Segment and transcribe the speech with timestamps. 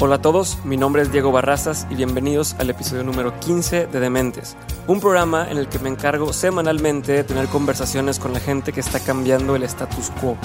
[0.00, 3.98] Hola a todos, mi nombre es Diego Barrazas y bienvenidos al episodio número 15 de
[3.98, 8.72] Dementes, un programa en el que me encargo semanalmente de tener conversaciones con la gente
[8.72, 10.36] que está cambiando el status quo,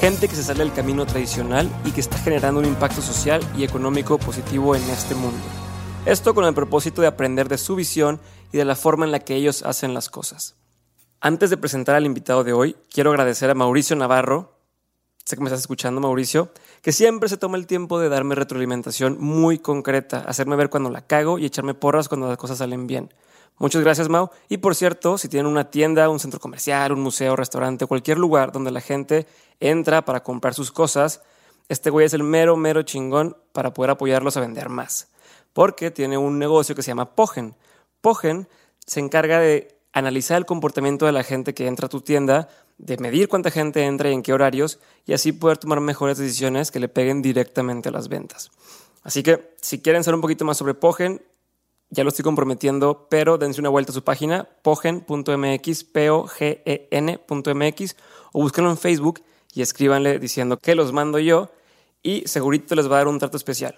[0.00, 3.62] gente que se sale del camino tradicional y que está generando un impacto social y
[3.62, 5.38] económico positivo en este mundo.
[6.04, 8.20] Esto con el propósito de aprender de su visión
[8.52, 10.56] y de la forma en la que ellos hacen las cosas.
[11.20, 14.55] Antes de presentar al invitado de hoy, quiero agradecer a Mauricio Navarro,
[15.26, 19.16] sé que me estás escuchando Mauricio, que siempre se toma el tiempo de darme retroalimentación
[19.18, 23.12] muy concreta, hacerme ver cuando la cago y echarme porras cuando las cosas salen bien.
[23.58, 24.30] Muchas gracias, Mau.
[24.48, 28.52] Y por cierto, si tienen una tienda, un centro comercial, un museo, restaurante, cualquier lugar
[28.52, 29.26] donde la gente
[29.58, 31.22] entra para comprar sus cosas,
[31.68, 35.08] este güey es el mero, mero chingón para poder apoyarlos a vender más.
[35.52, 37.56] Porque tiene un negocio que se llama Pogen.
[38.00, 38.46] Pogen
[38.86, 42.96] se encarga de analizar el comportamiento de la gente que entra a tu tienda, de
[42.98, 46.80] medir cuánta gente entra y en qué horarios, y así poder tomar mejores decisiones que
[46.80, 48.50] le peguen directamente a las ventas.
[49.02, 51.22] Así que si quieren saber un poquito más sobre Pogen,
[51.90, 56.62] ya lo estoy comprometiendo, pero dense una vuelta a su página, pogen.mx, p o g
[56.64, 57.96] e n.mx,
[58.32, 59.22] o búsquenlo en Facebook
[59.54, 61.50] y escríbanle diciendo que los mando yo
[62.02, 63.76] y segurito les va a dar un trato especial.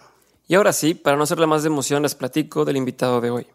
[0.48, 3.46] Y ahora sí, para no hacerle más de emoción, les platico del invitado de hoy.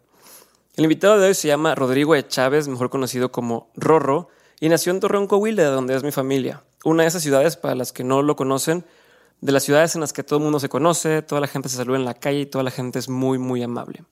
[0.76, 2.18] El invitado de hoy se llama Rodrigo.
[2.22, 4.28] Chávez, mejor conocido como Rorro,
[4.64, 6.64] y nació en Torreón, Coahuila, de donde es mi familia.
[6.84, 8.82] Una de esas ciudades, para las que no lo conocen,
[9.42, 11.76] de las ciudades en las que todo el mundo se conoce, toda la gente se
[11.76, 14.04] saluda en la calle y toda la gente es muy, muy amable.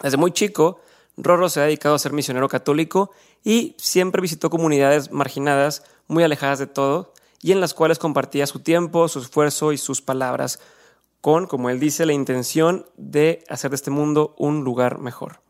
[0.00, 0.78] Desde muy chico,
[1.16, 3.10] Rorro se ha dedicado a ser misionero católico
[3.42, 8.60] y siempre visitó comunidades marginadas, muy alejadas de todo, y en las cuales compartía su
[8.60, 10.60] tiempo, su esfuerzo y sus palabras,
[11.20, 15.40] con, como él dice, la intención de hacer de este mundo un lugar mejor.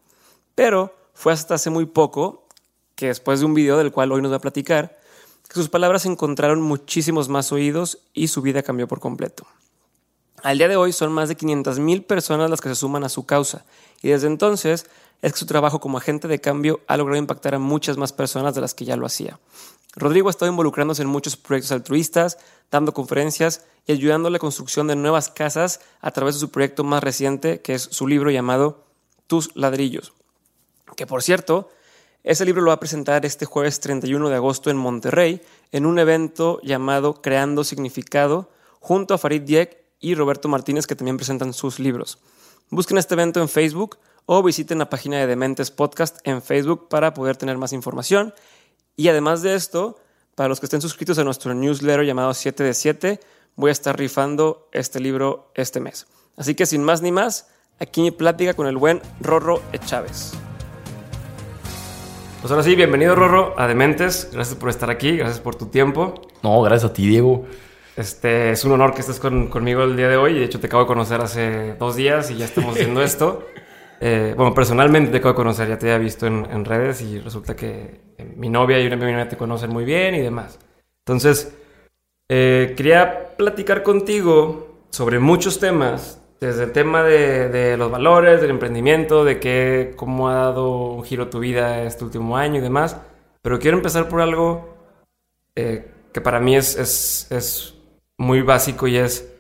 [0.55, 2.45] Pero fue hasta hace muy poco,
[2.97, 4.98] que después de un video del cual hoy nos va a platicar,
[5.48, 9.47] que sus palabras encontraron muchísimos más oídos y su vida cambió por completo.
[10.42, 13.27] Al día de hoy son más de 500.000 personas las que se suman a su
[13.27, 13.64] causa
[14.02, 14.86] y desde entonces
[15.23, 18.55] es que su trabajo como agente de cambio ha logrado impactar a muchas más personas
[18.55, 19.39] de las que ya lo hacía.
[19.95, 22.39] Rodrigo ha estado involucrándose en muchos proyectos altruistas,
[22.70, 26.84] dando conferencias y ayudando a la construcción de nuevas casas a través de su proyecto
[26.84, 28.84] más reciente, que es su libro llamado
[29.27, 30.13] Tus ladrillos.
[30.96, 31.70] Que por cierto,
[32.27, 36.01] ese libro lo va a presentar este jueves 31 de agosto en Monterrey, en un
[36.01, 38.51] evento llamado Creando Significado,
[38.81, 42.19] junto a Farid Diek y Roberto Martínez, que también presentan sus libros.
[42.69, 47.14] Busquen este evento en Facebook o visiten la página de Dementes Podcast en Facebook para
[47.14, 48.35] poder tener más información.
[48.97, 50.01] Y además de esto,
[50.35, 53.20] para los que estén suscritos a nuestro newsletter llamado 7 de 7,
[53.55, 56.08] voy a estar rifando este libro este mes.
[56.37, 57.47] Así que sin más ni más,
[57.79, 59.79] aquí mi plática con el buen Rorro E.
[62.41, 64.30] Pues ahora sí, bienvenido Rorro a Dementes.
[64.33, 66.14] Gracias por estar aquí, gracias por tu tiempo.
[66.42, 67.45] No, gracias a ti, Diego.
[67.97, 70.35] Este, es un honor que estés con- conmigo el día de hoy.
[70.35, 73.45] De hecho, te acabo de conocer hace dos días y ya estamos haciendo esto.
[74.01, 77.19] Eh, bueno, personalmente te acabo de conocer, ya te había visto en, en redes y
[77.19, 80.58] resulta que eh, mi novia y una amiga mía te conocen muy bien y demás.
[81.07, 81.57] Entonces,
[82.29, 88.51] eh, quería platicar contigo sobre muchos temas, desde el tema de, de los valores, del
[88.51, 92.97] emprendimiento, de qué, cómo ha dado un giro tu vida este último año y demás.
[93.42, 94.75] Pero quiero empezar por algo
[95.55, 97.75] eh, que para mí es, es, es
[98.19, 99.33] muy básico y es,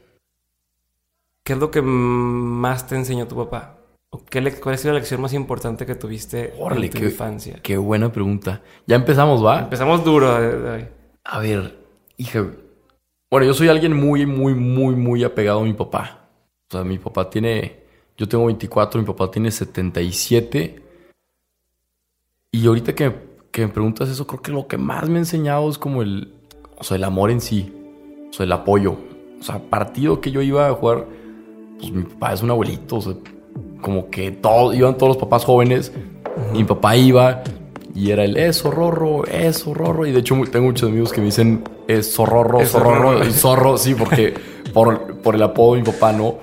[1.44, 3.74] ¿qué es lo que más te enseñó tu papá?
[4.10, 6.54] ¿O qué le- ¿Cuál ha sido la lección más importante que tuviste
[6.84, 7.58] en tu qué- infancia?
[7.62, 8.62] Qué buena pregunta.
[8.86, 9.60] Ya empezamos, ¿va?
[9.60, 10.86] Empezamos duro hoy.
[11.24, 11.76] A ver,
[12.16, 12.46] hija.
[13.30, 16.25] Bueno, yo soy alguien muy, muy, muy, muy apegado a mi papá.
[16.68, 17.84] O sea, mi papá tiene.
[18.16, 20.82] Yo tengo 24, mi papá tiene 77.
[22.52, 23.12] Y ahorita que,
[23.50, 26.32] que me preguntas eso, creo que lo que más me ha enseñado es como el.
[26.78, 27.72] O sea, el amor en sí.
[28.30, 28.96] O sea, el apoyo.
[29.38, 31.06] O sea, partido que yo iba a jugar.
[31.78, 32.96] Pues mi papá es un abuelito.
[32.96, 33.14] O sea,
[33.80, 35.92] como que todos, iban todos los papás jóvenes.
[36.52, 37.42] Y mi papá iba.
[37.94, 40.04] Y era el eso, rorro, eso, rorro.
[40.04, 43.26] Y de hecho, tengo muchos amigos que me dicen es zorrorro, Es zorrorro, zorrorro.
[43.26, 44.34] y zorro, sí, porque
[44.74, 46.36] por, por el apodo de mi papá, ¿no?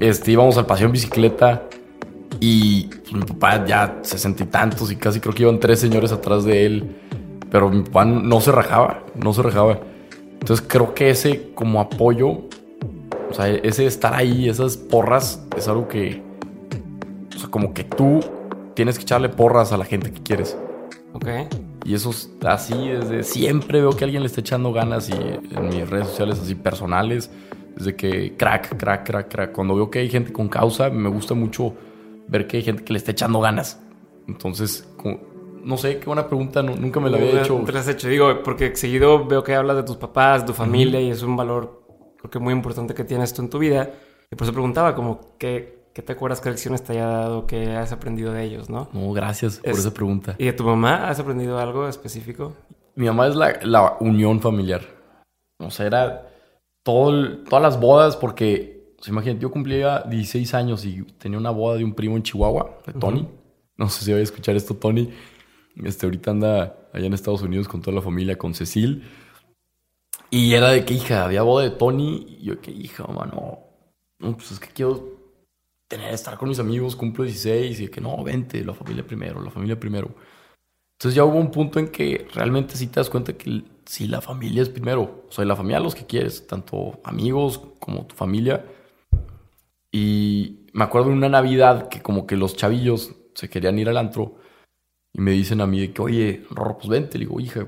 [0.00, 1.62] Este, íbamos al paseo en bicicleta
[2.40, 6.12] y pues, mi papá ya sesenta y tantos y casi creo que iban tres señores
[6.12, 6.96] atrás de él.
[7.50, 9.78] Pero mi papá no se rajaba, no se rajaba.
[10.40, 12.28] Entonces creo que ese como apoyo,
[13.30, 16.22] o sea, ese estar ahí, esas porras, es algo que,
[17.36, 18.20] o sea, como que tú
[18.74, 20.56] tienes que echarle porras a la gente que quieres.
[21.12, 21.28] Ok.
[21.84, 25.68] Y eso es así desde siempre veo que alguien le está echando ganas y en
[25.68, 27.30] mis redes sociales así personales,
[27.84, 29.52] desde que crack, crack, crack, crack.
[29.52, 31.74] Cuando veo que hay gente con causa, me gusta mucho
[32.28, 33.80] ver que hay gente que le está echando ganas.
[34.28, 35.18] Entonces, como-
[35.64, 37.60] no sé, qué buena pregunta, no- nunca me la había hecho.
[37.64, 40.52] Te la has hecho, digo, porque seguido veo que hablas de tus papás, de tu
[40.54, 41.80] familia y es un valor
[42.18, 43.90] creo que muy importante que tienes tú en tu vida.
[44.30, 47.72] Y por eso preguntaba, como, ¿qué, qué te acuerdas, qué lecciones te haya dado, qué
[47.76, 48.88] has aprendido de ellos, no?
[48.92, 50.36] No, gracias por Es- esa pregunta.
[50.38, 52.54] ¿Y de tu mamá has aprendido algo específico?
[52.94, 54.82] Mi mamá es la, la unión familiar.
[55.58, 56.28] O sea, era
[56.82, 61.76] todo todas las bodas porque, sea, imagínate, yo cumplía 16 años y tenía una boda
[61.76, 63.28] de un primo en Chihuahua, de Tony.
[63.76, 65.10] No sé si voy a escuchar esto, Tony.
[65.76, 69.04] Este, ahorita anda allá en Estados Unidos con toda la familia, con Cecil.
[70.30, 72.38] Y era de que, hija, había boda de Tony.
[72.38, 73.58] Y yo, que hija, mamá, no.
[74.18, 75.18] No, pues es que quiero
[75.88, 77.80] tener, estar con mis amigos, cumplo 16.
[77.80, 80.14] Y de que no, vente, la familia primero, la familia primero.
[80.98, 84.20] Entonces ya hubo un punto en que realmente sí te das cuenta que sí, la
[84.20, 85.21] familia es primero.
[85.32, 88.66] O sea, la familia los que quieres, tanto amigos como tu familia.
[89.90, 93.96] Y me acuerdo de una Navidad que como que los chavillos se querían ir al
[93.96, 94.34] antro
[95.10, 97.16] y me dicen a mí de que, oye, Rorro, pues vente.
[97.16, 97.66] Le digo, hija,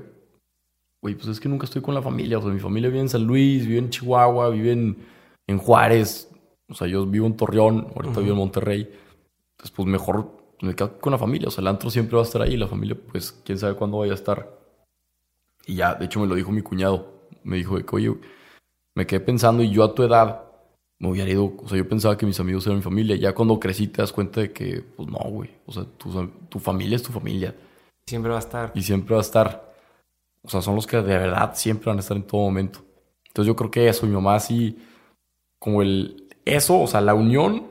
[1.01, 2.37] güey, pues es que nunca estoy con la familia.
[2.37, 4.97] O sea, mi familia vive en San Luis, vive en Chihuahua, vive en,
[5.47, 6.29] en Juárez.
[6.69, 8.81] O sea, yo vivo en Torreón, ahorita vivo en Monterrey.
[8.81, 11.47] Entonces, pues mejor me quedo con la familia.
[11.47, 12.57] O sea, el antro siempre va a estar ahí.
[12.57, 14.55] La familia, pues, quién sabe cuándo vaya a estar.
[15.65, 17.14] Y ya, de hecho, me lo dijo mi cuñado.
[17.45, 18.13] Me dijo de que, oye,
[18.95, 20.43] me quedé pensando y yo a tu edad
[20.99, 21.53] me hubiera ido.
[21.57, 23.15] O sea, yo pensaba que mis amigos eran mi familia.
[23.15, 25.51] Ya cuando crecí te das cuenta de que, pues no, güey.
[25.65, 27.55] O sea, tu, tu familia es tu familia.
[28.07, 28.71] Siempre va a estar.
[28.75, 29.73] Y siempre va a estar.
[30.43, 32.79] O sea, son los que de verdad siempre van a estar en todo momento.
[33.27, 34.77] Entonces yo creo que eso, mi mamá así,
[35.59, 37.67] como el, eso, o sea, la unión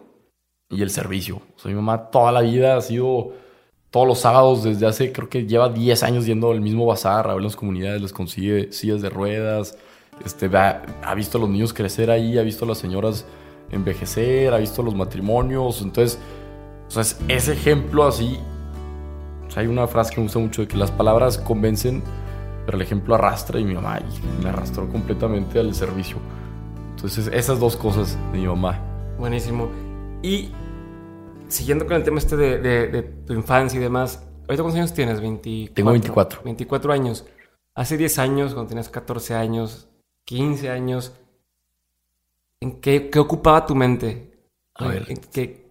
[0.69, 1.41] y el servicio.
[1.57, 3.33] O sea, mi mamá toda la vida ha sido,
[3.95, 7.35] todos los sábados, desde hace, creo que lleva 10 años yendo al mismo bazar, a
[7.35, 9.79] ver las comunidades, les consigue sillas de ruedas,
[10.25, 13.25] este, ha visto a los niños crecer ahí, ha visto a las señoras
[13.71, 15.81] envejecer, ha visto los matrimonios.
[15.81, 16.19] Entonces,
[16.93, 18.41] o es ese ejemplo así.
[19.55, 22.03] Hay una frase que me gusta mucho de que las palabras convencen,
[22.67, 24.01] pero el ejemplo arrastra y mi mamá
[24.43, 26.17] me arrastró completamente al servicio.
[26.97, 28.77] Entonces, esas dos cosas de mi mamá.
[29.21, 29.69] Buenísimo.
[30.21, 30.49] Y
[31.55, 34.95] siguiendo con el tema este de, de- de tu infancia y demás, ¿ahorita cuántos años
[34.95, 35.21] tienes?
[35.21, 35.75] 24.
[35.75, 36.43] Tengo 24.
[36.45, 37.25] 24 años.
[37.75, 39.89] Hace 10 años, cuando tenías 14 años,
[40.25, 41.13] 15 años,
[42.61, 44.33] ¿en qué, qué ocupaba tu mente?
[44.75, 45.07] A ver.
[45.09, 45.65] ¿En qué-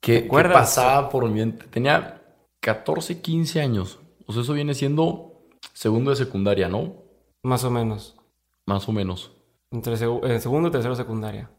[0.00, 1.66] ¿Qué, ¿Te qué pasaba por mi mente?
[1.68, 2.20] Tenía
[2.60, 4.00] 14, 15 años.
[4.26, 7.00] O sea, eso viene siendo segundo de secundaria, ¿no?
[7.44, 8.16] más o menos?
[8.66, 9.32] Más o menos.
[9.72, 11.50] Entre segu- en segundo y tercero secundaria.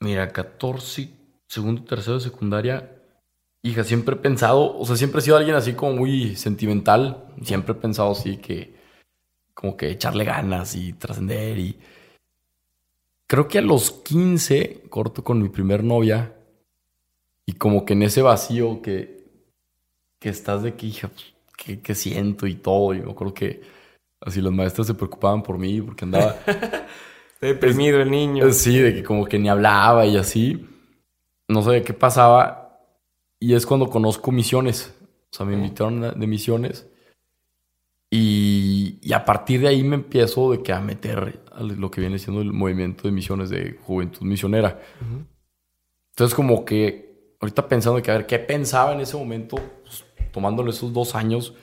[0.00, 1.10] Mira, 14,
[1.50, 2.96] segundo, tercero de secundaria.
[3.62, 7.26] Hija, siempre he pensado, o sea, siempre he sido alguien así como muy sentimental.
[7.42, 8.74] Siempre he pensado así que,
[9.52, 11.58] como que echarle ganas y trascender.
[11.58, 11.78] Y
[13.26, 16.36] creo que a los 15 corto con mi primer novia.
[17.44, 19.24] Y como que en ese vacío que,
[20.20, 22.94] que estás de que, hija, pues, ¿qué, qué siento y todo.
[22.94, 23.60] Y me acuerdo que
[24.20, 26.36] así las maestras se preocupaban por mí porque andaba.
[27.40, 28.52] Deprimido el niño.
[28.52, 30.69] Sí, de que como que ni hablaba y así.
[31.50, 32.78] No sabía qué pasaba.
[33.38, 34.94] Y es cuando conozco misiones.
[35.32, 36.86] O sea, me invitaron a- de misiones.
[38.12, 42.00] Y, y a partir de ahí me empiezo de que a meter a lo que
[42.00, 44.80] viene siendo el movimiento de misiones de juventud misionera.
[45.00, 45.24] Ujú.
[46.10, 50.70] Entonces como que ahorita pensando que a ver qué pensaba en ese momento, pues, tomándole
[50.70, 51.54] esos dos años,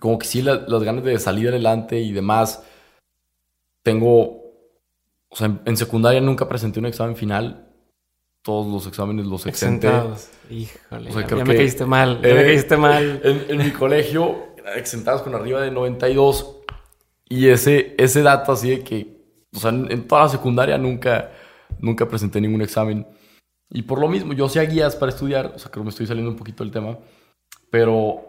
[0.00, 2.64] como que sí la- las ganas de salir adelante y demás.
[3.82, 4.42] Tengo,
[5.28, 7.68] o sea, en, en secundaria nunca presenté un examen final.
[8.44, 9.86] Todos los exámenes los exenté.
[9.88, 10.28] Exentados.
[10.50, 12.20] Híjole, O sea, ya, me caíste mal.
[12.22, 13.20] Ya me Eh, caíste mal.
[13.24, 16.58] En, en mi colegio, exentados con arriba de 92.
[17.26, 19.16] Y ese, ese dato así de que,
[19.54, 21.32] o sea, en, en toda la secundaria nunca,
[21.78, 23.06] nunca presenté ningún examen.
[23.70, 26.06] Y por lo mismo, yo hacía guías para estudiar, o sea, creo que me estoy
[26.06, 26.98] saliendo un poquito del tema,
[27.70, 28.20] pero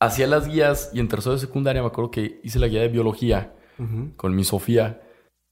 [0.00, 2.88] hacía las guías y en tercero de secundaria me acuerdo que hice la guía de
[2.88, 3.54] biología
[4.16, 5.00] con mi Sofía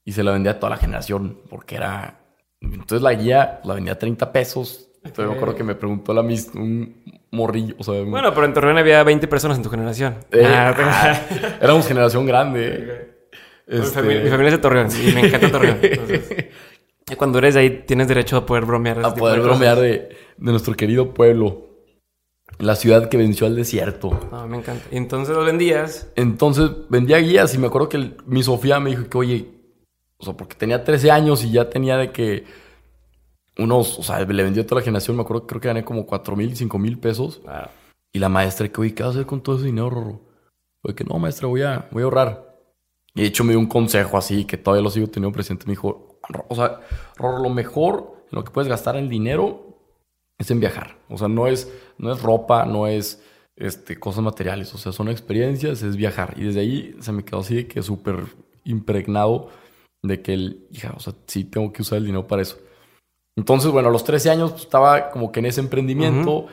[0.05, 2.19] y se la vendía a toda la generación porque era...
[2.63, 4.89] Entonces la guía la vendía a 30 pesos.
[5.05, 7.03] Entonces me acuerdo que me preguntó la mis un
[7.33, 10.17] morrillo, o sea, un- Bueno, pero en Torreón había 20 personas en tu generación.
[10.31, 11.21] Eh, Ah,
[11.61, 12.69] éramos generación grande.
[12.69, 13.09] eh.
[13.67, 15.79] Mi, Este- familia, mi familia es de Torreón y me encanta Torreón.
[15.83, 16.23] Entonces,
[17.17, 18.99] cuando eres de ahí, tienes derecho a poder bromear.
[19.01, 19.91] de a poder de bromear de,
[20.37, 21.69] de nuestro querido pueblo.
[22.59, 24.11] La ciudad que venció al desierto.
[24.49, 24.85] Me encanta.
[24.93, 26.13] Y entonces los vendías.
[26.17, 29.49] Entonces vendía guías y me acuerdo que el- mi Sofía me dijo que, oye,
[30.23, 32.45] o sea, porque tenía 13 años y ya tenía de que
[33.59, 35.85] unos, o sea, le vendió a toda la generación, me acuerdo que creo que gané
[35.85, 37.43] como 4 mil, 5 mil pesos.
[37.47, 37.71] Ah,
[38.15, 40.21] Y la maestra, que, oye, ¿qué vas a hacer con todo ese dinero, Rorro?
[40.83, 42.57] Fue que no, maestra, voy a, voy a ahorrar.
[43.15, 45.67] Y de hecho me dio un consejo así, que todavía lo sigo teniendo presente.
[45.67, 46.81] Me dijo, "Ro- o sea,
[47.17, 49.79] Rorro, lo mejor en lo que puedes gastar el dinero
[50.39, 50.97] es en viajar.
[51.09, 53.23] O sea, no es, no es ropa, no es
[53.57, 54.75] este, cosas materiales.
[54.75, 56.35] O sea, son experiencias, es viajar.
[56.39, 58.25] Y desde ahí se me quedó así de que súper
[58.65, 59.51] impregnado
[60.03, 62.59] de que el, hija, o sea, sí tengo que usar el dinero para eso.
[63.37, 66.47] Entonces, bueno, a los 13 años pues, estaba como que en ese emprendimiento.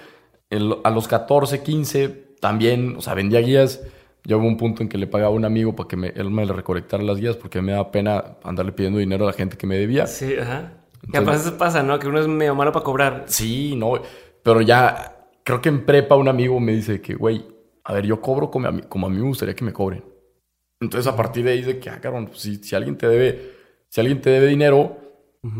[0.83, 2.07] a los 14, 15,
[2.39, 3.81] también, o sea, vendía guías.
[4.23, 6.29] Yo hubo un punto en que le pagaba a un amigo para que me, él
[6.29, 9.57] me le recolectara las guías porque me daba pena andarle pidiendo dinero a la gente
[9.57, 10.07] que me debía.
[10.07, 10.73] Sí, ajá.
[11.11, 11.97] Y a veces pasa, ¿no?
[11.97, 13.23] Que uno es medio malo para cobrar.
[13.27, 13.93] Sí, no.
[14.43, 17.45] Pero ya, creo que en prepa un amigo me dice que, güey,
[17.83, 20.03] a ver, yo cobro como a, mí, como a mí me gustaría que me cobren.
[20.79, 23.53] Entonces, a partir de ahí, de que, ah, cabrón, pues, si, si alguien te debe,
[23.89, 24.97] si alguien te debe dinero,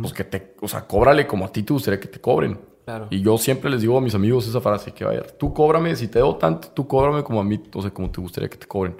[0.02, 2.60] pues que te, o sea, cóbrale como a ti te gustaría que te cobren.
[2.86, 3.08] Claro.
[3.10, 6.08] Y yo siempre les digo a mis amigos esa frase, que vaya, tú cóbrame, si
[6.08, 8.68] te debo tanto, tú cóbrame como a mí, o sea, como te gustaría que te
[8.68, 8.98] cobren.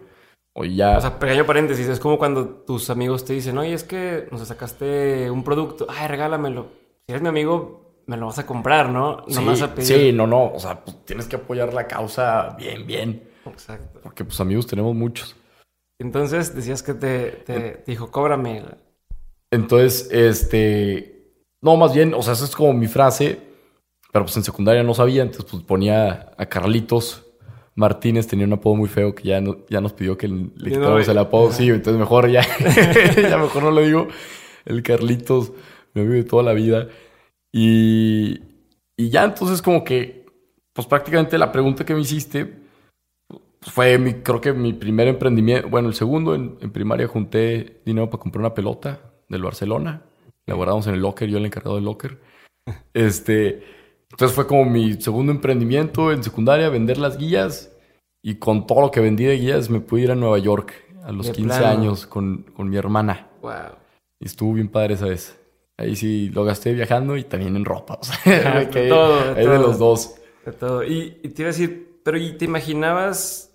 [0.54, 0.98] O ya...
[0.98, 4.48] O sea, pequeño paréntesis, es como cuando tus amigos te dicen, oye, es que nos
[4.48, 6.68] sacaste un producto, ay, regálamelo.
[7.06, 9.24] Si eres mi amigo, me lo vas a comprar, ¿no?
[9.28, 9.88] No vas a pedir.
[9.88, 13.24] Sí, no, no, o sea, pues tienes que apoyar la causa bien, bien.
[13.46, 14.00] Exacto.
[14.04, 15.36] Porque pues amigos tenemos muchos.
[16.00, 18.64] Entonces decías que te, dijo, cóbrame.
[19.52, 21.34] Entonces, este.
[21.62, 23.42] No, más bien, o sea, esa es como mi frase.
[24.12, 27.28] Pero pues en secundaria no sabía, entonces pues ponía a Carlitos
[27.76, 29.40] Martínez, tenía un apodo muy feo que ya,
[29.70, 31.52] ya nos pidió que le quitáramos el apodo.
[31.52, 32.42] Sí, entonces mejor ya,
[33.30, 34.08] ya mejor no lo digo.
[34.66, 35.52] El Carlitos,
[35.94, 36.88] me amigo de toda la vida.
[37.52, 38.40] Y,
[38.98, 40.26] y ya entonces como que,
[40.74, 42.69] pues prácticamente la pregunta que me hiciste
[43.62, 45.70] fue mi, creo que mi primer emprendimiento.
[45.70, 50.04] Bueno, el segundo, en, primaria junté dinero para comprar una pelota del Barcelona.
[50.46, 52.20] La guardamos en el locker, yo el encargado del locker.
[52.94, 53.64] Este,
[54.12, 57.76] entonces fue como mi segundo emprendimiento en secundaria, vender las guías.
[58.22, 60.74] Y con todo lo que vendí de guías me pude ir a Nueva York
[61.04, 63.30] a los 15 años con, con, mi hermana.
[63.42, 63.78] Wow.
[64.20, 65.40] Y estuvo bien padre esa vez.
[65.78, 67.98] Ahí sí lo gasté viajando y también en ropa.
[68.00, 70.16] O sea, de todo, de, de los dos.
[70.46, 70.84] De todo.
[70.84, 73.49] Y, y te iba a decir, pero ¿y te imaginabas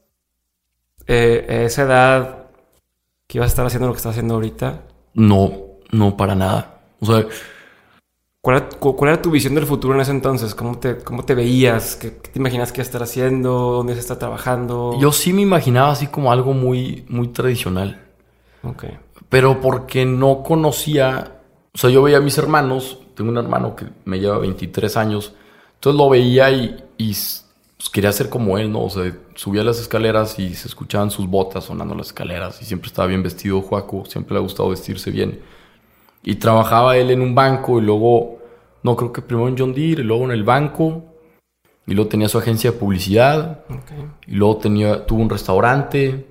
[1.07, 2.47] eh, esa edad
[3.27, 4.83] que ibas a estar haciendo lo que estás haciendo ahorita?
[5.15, 5.53] No,
[5.91, 6.81] no para nada.
[7.01, 7.27] O sea,
[8.41, 10.55] ¿cuál era, tu visión del futuro en ese entonces?
[10.55, 11.97] ¿Cómo te, cómo te veías?
[11.97, 13.51] ¿Qué, te imaginas que ibas a estar haciendo?
[13.73, 14.99] ¿Dónde se está trabajando?
[15.01, 18.01] Yo sí me imaginaba así como algo muy, muy tradicional.
[18.63, 18.85] Ok.
[19.29, 21.41] Pero porque no conocía,
[21.73, 25.35] o sea, yo veía a mis hermanos, tengo un hermano que me lleva 23 años,
[25.75, 27.15] entonces lo veía y, y
[27.85, 28.85] pues, quería ser como él, ¿no?
[28.85, 32.89] O sea, subía las escaleras y se escuchaban sus botas sonando las escaleras y siempre
[32.89, 35.41] estaba bien vestido Juaco, siempre le ha gustado vestirse bien.
[36.23, 38.39] Y trabajaba él en un banco y luego,
[38.83, 41.05] no, creo que primero en John Deere y luego en el banco.
[41.87, 43.67] Y luego tenía su agencia de publicidad.
[44.27, 46.27] Y luego tenía, tuvo un restaurante.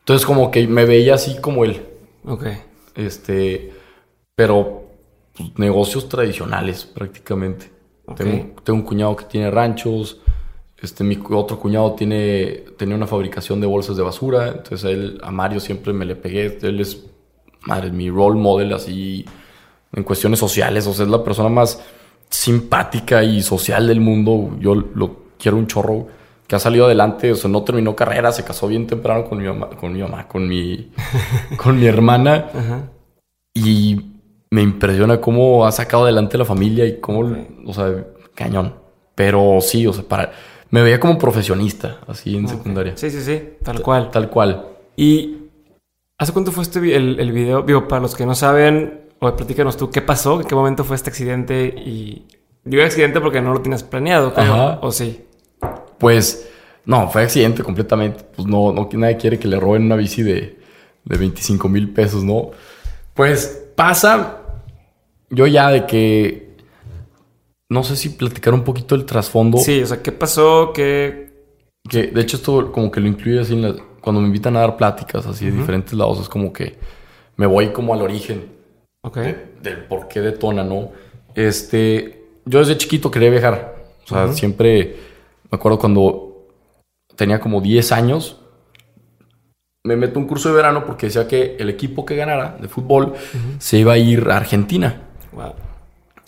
[0.00, 1.80] Entonces como que me veía así como él.
[2.24, 2.46] Ok.
[2.96, 3.72] Este,
[4.34, 4.82] pero
[5.36, 7.70] pues, negocios tradicionales prácticamente.
[8.16, 10.20] Tengo, tengo, un cuñado que tiene ranchos,
[10.82, 15.20] este, mi otro cuñado tiene, tenía una fabricación de bolsas de basura, entonces a él,
[15.22, 17.06] a Mario siempre me le pegué, él es,
[17.62, 19.24] madre, mi role model así
[19.92, 21.80] en cuestiones sociales, o sea, es la persona más
[22.28, 26.08] simpática y social del mundo, yo lo quiero un chorro,
[26.48, 29.46] que ha salido adelante, o sea, no terminó carrera, se casó bien temprano con mi
[29.46, 30.90] mamá, con mi mamá, con mi,
[31.56, 32.90] con mi hermana,
[33.54, 34.00] y
[34.50, 38.74] me impresiona cómo ha sacado adelante la familia y cómo, o sea, cañón,
[39.14, 40.32] pero sí, o sea, para
[40.72, 42.96] me veía como profesionista, así en secundaria.
[42.96, 44.10] Sí, sí, sí, tal cual.
[44.10, 44.68] Tal cual.
[44.96, 45.36] ¿Y
[46.16, 47.60] hace cuánto fue este el, el video?
[47.60, 50.40] Digo, para los que no saben, o platícanos tú, ¿qué pasó?
[50.40, 51.66] ¿En qué momento fue este accidente?
[51.66, 52.26] Y
[52.64, 54.78] digo accidente porque no lo tienes planeado, creo.
[54.80, 55.22] ¿O sí?
[55.98, 56.48] Pues,
[56.86, 58.24] no, fue accidente completamente.
[58.34, 60.58] Pues no, no nadie quiere que le roben una bici de,
[61.04, 62.50] de 25 mil pesos, ¿no?
[63.12, 64.38] Pues pasa,
[65.28, 66.41] yo ya de que
[67.72, 69.56] no sé si platicar un poquito el trasfondo.
[69.56, 70.72] Sí, o sea, ¿qué pasó?
[70.74, 71.32] ¿Qué...?
[71.88, 74.60] Que, de hecho, esto como que lo incluye así en la, cuando me invitan a
[74.60, 76.20] dar pláticas así de diferentes lados.
[76.20, 76.78] Es como que
[77.36, 78.52] me voy como al origen.
[79.02, 79.18] Ok.
[79.62, 80.90] del por qué detona, ¿no?
[81.34, 82.22] Este...
[82.44, 83.74] Yo desde chiquito quería viajar.
[84.04, 84.96] O sea, siempre...
[85.50, 86.48] Me acuerdo cuando
[87.16, 88.38] tenía como 10 años.
[89.84, 93.14] Me meto un curso de verano porque decía que el equipo que ganara de fútbol
[93.58, 95.08] se iba a ir a Argentina.
[95.32, 95.71] Wow.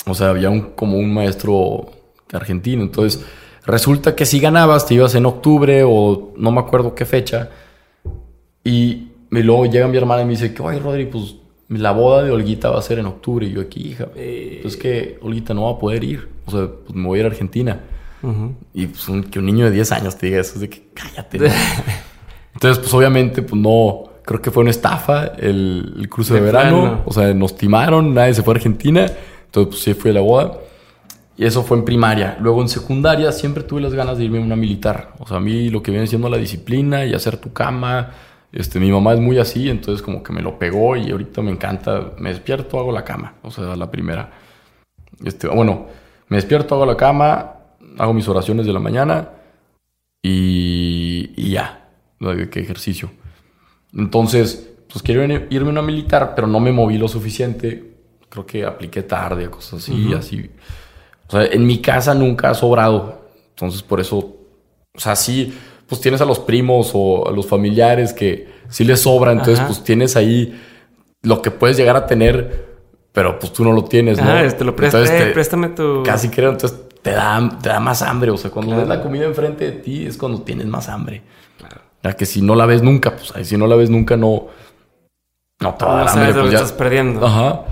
[0.06, 1.90] O sea, había un, como un maestro
[2.32, 2.82] argentino.
[2.82, 3.24] Entonces,
[3.66, 7.50] resulta que si ganabas, te ibas en octubre o no me acuerdo qué fecha.
[8.62, 11.36] Y, luego llega mi hermana y me dice que, oye, Rodri, pues
[11.68, 13.46] la boda de Olguita va a ser en octubre.
[13.46, 14.60] Y yo aquí, hija, eh.
[14.62, 16.28] pues que Olguita no va a poder ir.
[16.46, 17.80] O sea, pues me voy a ir a Argentina.
[18.72, 21.38] Y pues que un niño de 10 años te diga eso, es de que cállate.
[22.54, 27.02] Entonces, pues obviamente, pues no, creo que fue una estafa el, el cruce de, verano.
[27.04, 29.06] O sea, nos timaron, nadie se fue a Argentina.
[29.54, 30.58] Entonces, pues sí fui a la boda.
[31.36, 32.36] Y eso fue en primaria.
[32.40, 35.14] Luego en secundaria siempre tuve las ganas de irme a una militar.
[35.20, 38.10] O sea, a mí lo que viene siendo la disciplina y hacer tu cama,
[38.52, 41.50] Este, mi mamá es muy así, entonces como que me lo pegó y ahorita me
[41.50, 42.12] encanta.
[42.18, 43.34] Me despierto, hago la cama.
[43.42, 44.30] O sea, la primera.
[45.24, 45.86] Este, bueno,
[46.28, 47.54] me despierto, hago la cama,
[47.98, 49.30] hago mis oraciones de la mañana
[50.22, 51.90] y, y ya.
[52.50, 53.10] ¿Qué ejercicio?
[53.92, 57.93] Entonces, pues quiero irme a una militar, pero no me moví lo suficiente.
[58.34, 60.50] Creo que apliqué tarde, cosas así, así.
[61.28, 63.28] O sea, en mi casa nunca ha sobrado.
[63.50, 64.16] Entonces, por eso,
[64.92, 69.02] o sea, sí, pues tienes a los primos o a los familiares que sí les
[69.02, 69.30] sobra.
[69.30, 70.60] Entonces, pues tienes ahí
[71.22, 72.74] lo que puedes llegar a tener,
[73.12, 74.28] pero pues tú no lo tienes, ¿no?
[74.28, 76.02] Ah, te lo presté, préstame tu...
[76.02, 78.32] Casi creo, entonces te da, te da más hambre.
[78.32, 81.22] O sea, cuando ves la comida enfrente de ti es cuando tienes más hambre.
[81.56, 81.82] Claro.
[82.02, 84.48] Ya que si no la ves nunca, pues ahí si no la ves nunca no...
[85.60, 86.32] No te va a dar hambre.
[86.32, 86.56] Pues, ya...
[86.56, 87.24] estás perdiendo.
[87.24, 87.64] Ajá.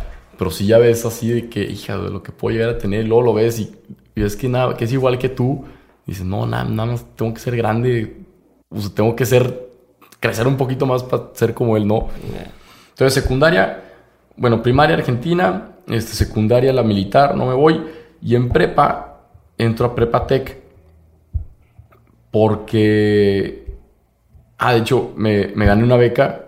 [0.43, 3.07] Pero si ya ves así de que, hija, de lo que puedo llegar a tener,
[3.07, 3.77] luego lo ves y,
[4.17, 5.65] ves que nada, que es igual que tú,
[6.05, 8.17] dices, no, nada, nada más tengo que ser grande,
[8.69, 9.69] o sea, tengo que ser,
[10.19, 12.09] crecer un poquito más para ser como él, ¿no?
[12.89, 13.85] Entonces, secundaria,
[14.37, 17.81] bueno, primaria Argentina, este, secundaria la militar, no me voy,
[18.21, 19.21] y en prepa,
[19.57, 20.61] entro a Prepa Tech,
[22.33, 23.77] porque,
[24.59, 26.47] ah, de hecho, me, me gané una beca,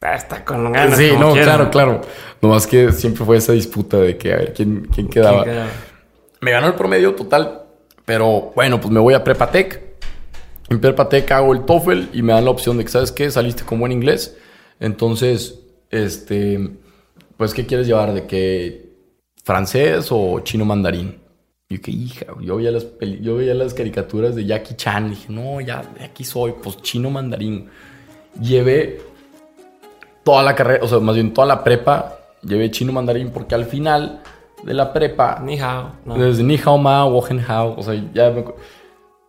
[0.00, 0.96] Ah, está con ganas.
[0.96, 2.02] Sí, no, claro, claro.
[2.40, 5.44] Nomás que siempre fue esa disputa de que a ver quién, quién quedaba.
[6.40, 7.64] Me ganó el promedio total,
[8.04, 9.87] pero bueno, pues me voy a Prepatec
[10.70, 13.30] en Perpatec hago el TOEFL y me dan la opción de que, ¿sabes qué?
[13.30, 14.36] Saliste con buen inglés.
[14.80, 15.60] Entonces,
[15.90, 16.70] este,
[17.36, 18.12] pues, ¿qué quieres llevar?
[18.12, 18.88] ¿De que
[19.42, 21.18] francés o chino mandarín?
[21.70, 22.86] Y que, hija, yo veía, las
[23.20, 25.06] yo veía las caricaturas de Jackie Chan.
[25.06, 27.68] Y dije, no, ya, de aquí soy, pues chino mandarín.
[28.40, 29.00] Llevé
[30.22, 33.64] toda la carrera, o sea, más bien toda la prepa, llevé chino mandarín porque al
[33.64, 34.22] final
[34.62, 35.40] de la prepa.
[35.42, 35.92] Ni hao.
[36.04, 37.74] Desde ni hao ma, wohen hao.
[37.76, 38.44] O sea, ya me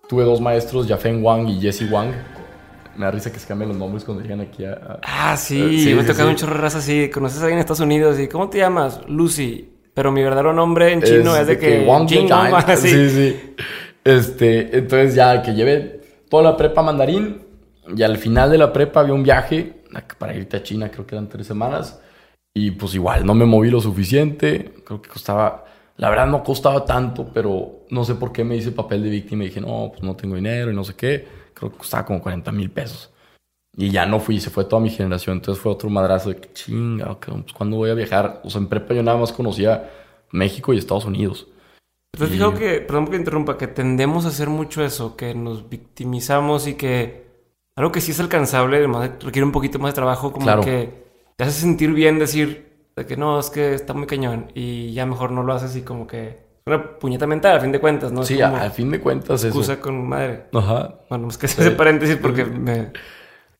[0.10, 2.12] tuve dos maestros, Yafen Wang y Jesse Wang.
[2.98, 5.00] Me da risa que se cambien los nombres cuando llegan aquí a.
[5.04, 7.10] ah, sí, sí me sí, tocado un chorro de raza así.
[7.10, 9.02] Conoces a alguien en Estados Unidos y ¿cómo te llamas?
[9.08, 9.70] Lucy.
[9.94, 11.86] Pero mi verdadero nombre en chino es, de, que.
[11.88, 12.28] Wang Jing
[12.78, 13.56] Sí, sí.
[14.04, 17.42] Este, entonces ya que llevé toda la prepa mandarín
[17.96, 19.84] y al final de la prepa había un viaje
[20.18, 22.02] para irte a China, creo que eran tres semanas.
[22.54, 24.74] Y pues igual, no me moví lo suficiente.
[24.84, 25.66] Creo que costaba
[26.00, 29.44] la verdad no costaba tanto, pero no sé por qué me hice papel de víctima
[29.44, 31.28] y dije, no, pues no tengo dinero y no sé qué.
[31.54, 33.12] Creo que costaba como 40 mil pesos.
[33.76, 35.38] Y ya no fui, se fue toda mi generación.
[35.38, 38.40] Entonces fue otro madrazo de que chinga, pues cuando voy a viajar.
[38.46, 39.92] O sea, en prepa yo nada más conocía
[40.32, 41.48] México y Estados Unidos.
[42.18, 45.68] ¿Te has fijado que, perdón que interrumpa, que tendemos a hacer mucho eso, que nos
[45.68, 47.28] victimizamos y que
[47.76, 48.88] algo que sí es alcanzable,
[49.20, 50.94] requiere un poquito más de trabajo, como que
[51.36, 52.69] te hace sentir bien decir,
[53.00, 55.82] de que no, es que está muy cañón y ya mejor no lo haces y
[55.82, 58.24] como que una puñeta mental a fin de cuentas, ¿no?
[58.24, 59.82] Sí, al fin de cuentas excusa eso.
[59.82, 60.46] con madre.
[60.54, 61.00] Ajá.
[61.10, 62.92] Bueno, es que se hace paréntesis porque me...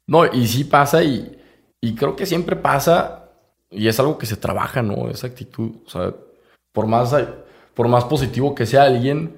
[0.08, 1.40] No, y sí pasa y,
[1.82, 3.30] y creo que siempre pasa
[3.72, 5.10] y es algo que se trabaja, ¿no?
[5.10, 6.14] Esa actitud, o sea,
[6.72, 7.16] por más,
[7.74, 9.36] por más positivo que sea alguien,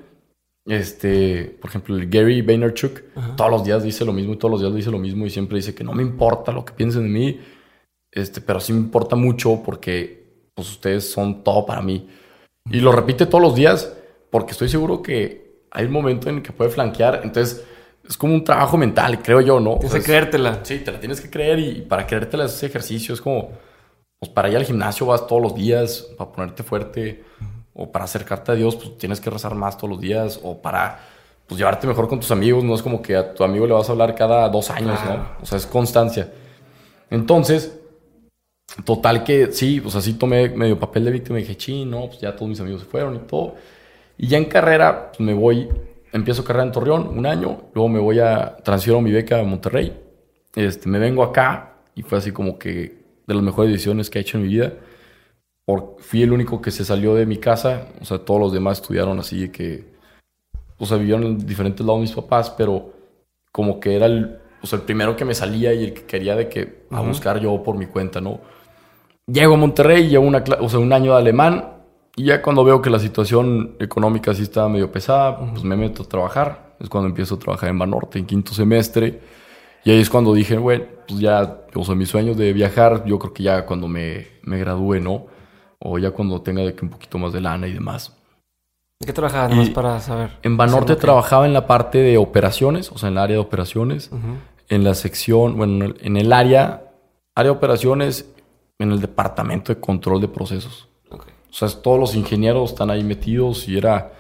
[0.66, 3.02] este, por ejemplo, el Gary Vaynerchuk,
[3.36, 5.58] todos los días dice lo mismo y todos los días dice lo mismo y siempre
[5.58, 7.40] dice que no me importa lo que piensen de mí,
[8.12, 10.22] este, pero sí me importa mucho porque
[10.54, 12.10] pues ustedes son todo para mí.
[12.70, 13.94] Y lo repite todos los días
[14.30, 17.22] porque estoy seguro que hay un momento en que puede flanquear.
[17.24, 17.64] Entonces
[18.08, 19.78] es como un trabajo mental, creo yo, ¿no?
[19.78, 20.60] Tienes que creértela.
[20.64, 23.52] Sí, te la tienes que creer y para creértela ese ejercicio es como,
[24.20, 27.24] pues para ir al gimnasio vas todos los días, para ponerte fuerte
[27.74, 31.00] o para acercarte a Dios, pues tienes que rezar más todos los días o para
[31.48, 33.90] pues llevarte mejor con tus amigos, no es como que a tu amigo le vas
[33.90, 35.26] a hablar cada dos años, ¿no?
[35.42, 36.32] O sea, es constancia.
[37.10, 37.81] Entonces,
[38.86, 42.22] Total que sí, pues así tomé medio papel de víctima y dije, sí, no, pues
[42.22, 43.56] ya todos mis amigos se fueron y todo.
[44.18, 45.68] Y ya en carrera, pues me voy,
[46.14, 49.94] empiezo carrera en Torreón, un año, luego me voy a, transfiero mi beca a Monterrey.
[50.56, 54.22] Este, me vengo acá y fue así como que de las mejores decisiones que he
[54.22, 54.74] hecho en mi vida.
[55.66, 58.80] Por, fui el único que se salió de mi casa, o sea, todos los demás
[58.80, 59.86] estudiaron así que,
[60.78, 62.94] o sea, vivieron en diferentes lados mis papás, pero
[63.52, 66.36] como que era el, o sea, el primero que me salía y el que quería
[66.36, 68.40] de que a buscar yo por mi cuenta, ¿no?
[69.28, 71.82] Llego a Monterrey, llevo una, o sea, un año de alemán
[72.16, 76.04] y ya cuando veo que la situación económica sí está medio pesada, pues me meto
[76.04, 76.76] a trabajar.
[76.80, 79.22] Es cuando empiezo a trabajar en Banorte en quinto semestre.
[79.84, 83.18] Y ahí es cuando dije, bueno, pues ya, o sea, mis sueños de viajar, yo
[83.18, 85.28] creo que ya cuando me, me gradúe, ¿no?
[85.80, 88.16] O ya cuando tenga de que un poquito más de lana y demás.
[89.00, 90.38] ¿De qué trabajabas nomás para saber?
[90.44, 94.12] En Banorte trabajaba en la parte de operaciones, o sea, en el área de operaciones.
[94.70, 96.84] En la sección, bueno, en el área,
[97.34, 98.32] área de operaciones,
[98.82, 100.88] en el departamento de control de procesos.
[101.10, 104.14] O sea, todos los ingenieros están ahí metidos y era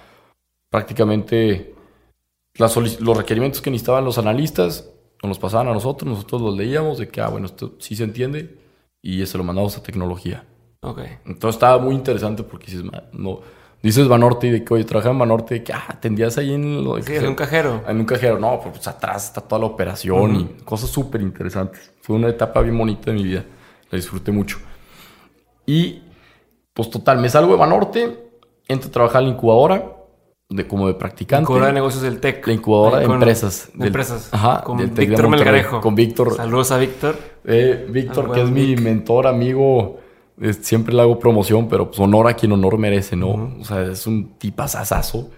[0.69, 1.73] prácticamente
[2.57, 4.89] los requerimientos que necesitaban los analistas,
[5.23, 8.03] nos los pasaban a nosotros, nosotros los leíamos de que, ah, bueno, esto sí se
[8.03, 8.57] entiende
[9.01, 10.45] y se lo mandamos a tecnología.
[10.81, 11.19] Okay.
[11.25, 13.39] Entonces estaba muy interesante porque dices, no,
[13.83, 16.83] dices Banorte y de que, oye, trabajaba en Banorte y que, ah, atendías ahí en,
[16.83, 17.83] lo, en un cajero.
[17.87, 21.93] En un cajero, no, pues atrás está toda la operación y cosas súper interesantes.
[22.01, 23.45] Fue una etapa bien bonita de mi vida,
[23.91, 24.57] la disfruté mucho.
[25.65, 26.01] Y,
[26.73, 28.31] pues total, me salgo de Banorte,
[28.67, 29.97] entro a trabajar en la incubadora
[30.51, 31.43] de como de practicante.
[31.43, 32.45] Incubadora de negocios del TEC.
[32.47, 33.69] La incubadora de empresas.
[33.73, 34.29] De empresas.
[34.33, 34.63] Ajá.
[34.63, 35.81] Con Víctor Melgarejo.
[35.81, 36.35] Con Víctor.
[36.35, 37.17] Saludos a Víctor.
[37.45, 39.99] Eh, Víctor, que es mi mentor, amigo.
[40.61, 43.57] siempre le hago promoción, pero pues honor a quien honor merece, ¿no?
[43.59, 45.29] O sea, es un tipazazazo.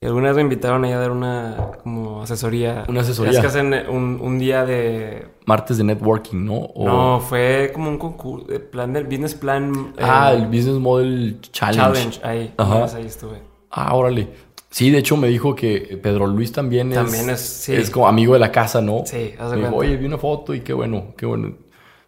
[0.00, 2.84] Y alguna vez me invitaron a dar una como asesoría.
[2.88, 3.32] Una asesoría.
[3.32, 5.26] Es que hacen un, un, día de...
[5.46, 6.70] Martes de networking, ¿no?
[6.76, 9.94] No, fue como un concurso, plan del business plan.
[9.98, 11.78] Ah, el Business Model Challenge.
[11.80, 12.54] Challenge, ahí.
[12.58, 12.96] Ajá.
[12.96, 13.40] Ahí estuve.
[13.70, 14.28] Ah, órale.
[14.76, 18.34] Sí, de hecho me dijo que Pedro Luis también es, también es, es como amigo
[18.34, 19.04] de la casa, ¿no?
[19.06, 21.54] Sí, me dijo, oye, vi una foto y qué bueno, qué bueno.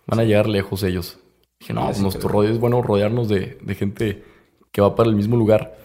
[0.07, 1.19] Van a llegar lejos ellos.
[1.61, 4.23] Dije, no, pues nuestro rodeo es bueno rodearnos de, gente
[4.71, 5.77] que va para el mismo lugar.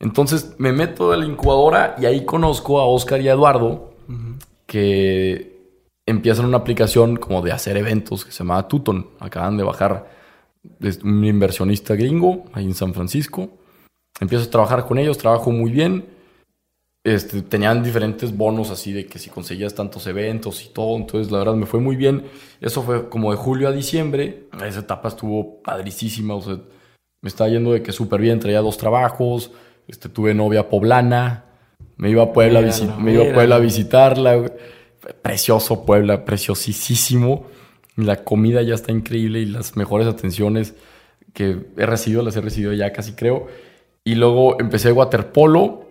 [0.00, 3.94] Entonces me meto a la incubadora y ahí conozco a Oscar y a Eduardo
[4.66, 5.56] que
[6.06, 9.10] empiezan una aplicación como de hacer eventos que se llama Tuton.
[9.20, 10.10] Acaban de bajar
[11.04, 13.50] un inversionista gringo ahí en San Francisco
[14.20, 16.06] empiezo a trabajar con ellos, trabajo muy bien.
[17.04, 21.38] Este, tenían diferentes bonos así de que si conseguías tantos eventos y todo, entonces la
[21.38, 22.24] verdad me fue muy bien.
[22.60, 26.58] Eso fue como de julio a diciembre, esa etapa estuvo padricísima, o sea,
[27.22, 29.52] me estaba yendo de que súper bien, traía dos trabajos,
[29.88, 31.44] este, tuve novia poblana,
[31.96, 32.60] me iba a Puebla,
[32.98, 34.52] me iba a, Puebla a visitarla,
[35.22, 37.46] precioso Puebla, preciosísimo,
[37.96, 40.74] la comida ya está increíble y las mejores atenciones
[41.32, 43.46] que he recibido, las he recibido ya casi creo.
[44.04, 45.86] Y luego empecé waterpolo.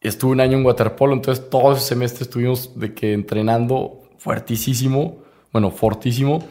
[0.00, 5.22] Estuve un año en waterpolo, entonces todo ese semestre estuvimos de que entrenando fuertísimo,
[5.52, 6.44] bueno, fortísimo.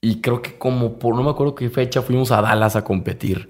[0.00, 3.48] Y creo que como por no me acuerdo qué fecha fuimos a Dallas a competir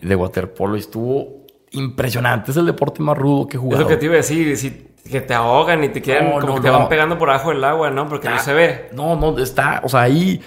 [0.00, 1.39] de waterpolo y estuvo
[1.72, 2.50] impresionante.
[2.50, 3.82] Es el deporte más rudo que he jugado.
[3.82, 6.60] Es lo que te iba a decir, que te ahogan y te quieren, como que
[6.62, 8.08] te van pegando por abajo del agua, ¿no?
[8.08, 8.90] Porque no se ve.
[8.92, 10.40] No, no, está, o sea, ahí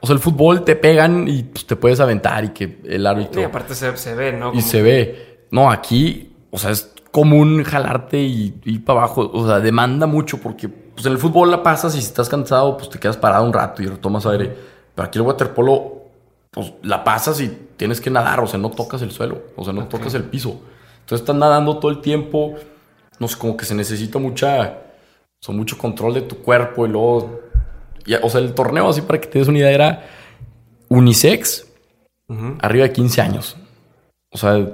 [0.00, 3.40] o sea, el fútbol te pegan y pues, te puedes aventar y que el árbitro.
[3.40, 4.52] Y aparte se, ve, ¿no?
[4.52, 5.46] y se ve.
[5.50, 9.30] No, aquí, o sea, es común jalarte y ir para abajo.
[9.32, 12.76] O sea, demanda mucho porque pues, en el fútbol la pasas y si estás cansado,
[12.76, 14.54] pues te quedas parado un rato y retomas aire.
[14.94, 15.95] Pero aquí el waterpolo,
[16.56, 19.74] pues la pasas y tienes que nadar, o sea, no tocas el suelo, o sea,
[19.74, 20.62] no tocas el piso.
[21.00, 22.54] Entonces estás nadando todo el tiempo.
[23.20, 24.78] No sé, como que se necesita mucha.
[25.46, 27.40] O mucho control de tu cuerpo y luego
[28.22, 30.04] o sea, el torneo, así para que te des una idea, era
[30.88, 31.66] unisex,
[32.60, 33.56] arriba de 15 años.
[34.32, 34.66] O sea,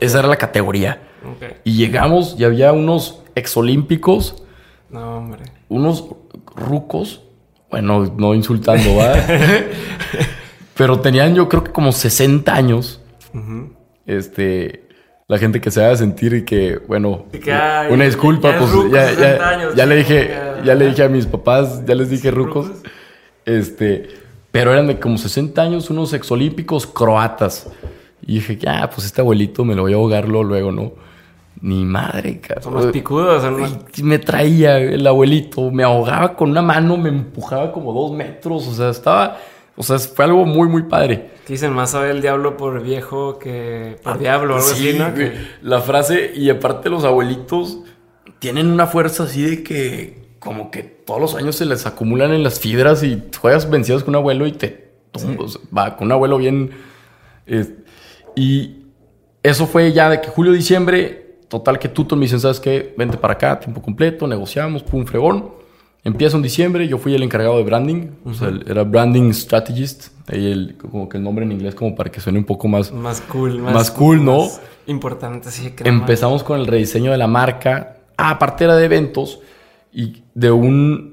[0.00, 1.02] esa era la categoría.
[1.64, 4.42] Y llegamos y había unos exolímpicos.
[4.88, 5.42] No, hombre.
[5.68, 6.06] Unos
[6.54, 7.22] rucos.
[7.70, 9.14] Bueno, no insultando, ¿va?
[10.74, 13.00] Pero tenían yo creo que como 60 años.
[14.06, 14.82] Este
[15.32, 17.24] la gente que se haga sentir y que, bueno,
[17.90, 20.30] una disculpa, pues ya, ya, le dije,
[20.62, 22.70] ya le dije a mis papás, ya les dije rucos,
[23.46, 24.10] este,
[24.50, 27.66] pero eran de como 60 años, unos exolímpicos croatas.
[28.20, 30.92] Y dije, ya, pues este abuelito me lo voy a ahogarlo luego, ¿no?
[31.62, 32.60] Ni madre, cara.
[32.60, 33.42] Son los picudos,
[34.02, 38.74] Me traía el abuelito, me ahogaba con una mano, me empujaba como dos metros, o
[38.74, 39.38] sea, estaba
[39.76, 41.30] o sea, fue algo muy, muy padre.
[41.48, 45.12] Dicen, más sabe el diablo por viejo que por diablo, algo así, ¿no?
[45.62, 47.78] La frase, y aparte los abuelitos
[48.38, 52.42] tienen una fuerza así de que como que todos los años se les acumulan en
[52.42, 55.58] las fibras y juegas vencidos con un abuelo y te tumbas.
[55.76, 56.70] Va, con un abuelo bien...
[58.34, 58.76] y
[59.42, 62.94] eso fue ya de que julio, diciembre, total que tú me dicen, ¿sabes qué?
[62.96, 65.61] Vente para acá, tiempo completo, negociamos, pum, fregón.
[66.04, 70.50] Empieza en diciembre, yo fui el encargado de branding, o sea, era branding strategist, ahí
[70.50, 72.90] el, como que el nombre en inglés como para que suene un poco más...
[72.90, 74.48] Más cool, más, cool, ¿no?
[74.88, 75.72] importante, sí.
[75.84, 79.38] Empezamos con el rediseño de la marca, ah, aparte era de eventos
[79.92, 81.12] y de un,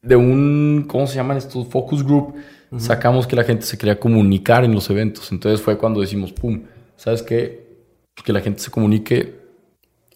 [0.00, 1.68] de un, ¿cómo se llaman estos?
[1.68, 2.34] Focus group,
[2.78, 6.62] sacamos que la gente se quería comunicar en los eventos, entonces fue cuando decimos, pum,
[6.96, 7.84] ¿sabes qué?
[8.24, 9.38] Que la gente se comunique,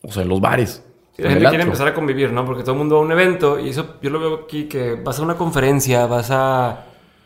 [0.00, 0.82] o sea, en los bares
[1.18, 2.44] la gente quiere empezar a convivir, ¿no?
[2.46, 4.94] Porque todo el mundo va a un evento y eso yo lo veo aquí que
[4.94, 6.84] vas a una conferencia, vas a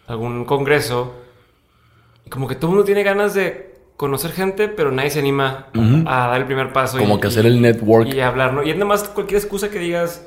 [0.08, 1.14] algún congreso
[2.24, 5.68] y como que todo el mundo tiene ganas de conocer gente, pero nadie se anima
[6.06, 6.98] a dar el primer paso.
[6.98, 8.12] Como y- que hacer el network.
[8.12, 8.62] Y hablar, ¿no?
[8.62, 10.26] Y es nada más cualquier excusa que digas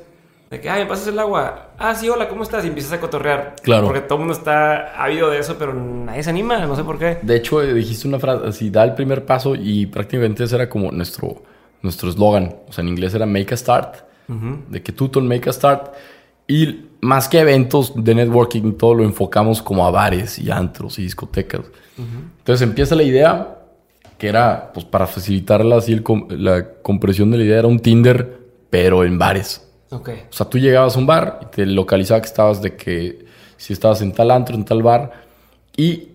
[0.50, 1.68] de que, ay, me pasas el agua.
[1.78, 2.64] Ah, sí, hola, ¿cómo estás?
[2.64, 3.54] Y empiezas a cotorrear.
[3.62, 3.86] Claro.
[3.86, 6.98] Porque todo el mundo está ávido de eso, pero nadie se anima, no sé por
[6.98, 7.18] qué.
[7.22, 10.68] De hecho, eh, dijiste una frase así, da el primer paso y prácticamente ese era
[10.68, 11.42] como nuestro
[11.82, 12.56] nuestro eslogan.
[12.68, 13.96] O sea, en inglés era make a start,
[14.68, 15.92] de que Tuton make a start.
[16.46, 21.02] Y más que eventos de networking, todo lo enfocamos como a bares y antros y
[21.02, 21.62] discotecas.
[22.38, 23.56] Entonces empieza la idea,
[24.18, 27.78] que era, pues para facilitarla así, el com- la compresión de la idea era un
[27.80, 28.38] Tinder,
[28.68, 29.66] pero en bares.
[29.90, 30.10] Ok.
[30.30, 33.24] O sea, tú llegabas a un bar y te localizaba que estabas de que
[33.56, 35.12] si estabas en tal antro, en tal bar.
[35.76, 36.08] Y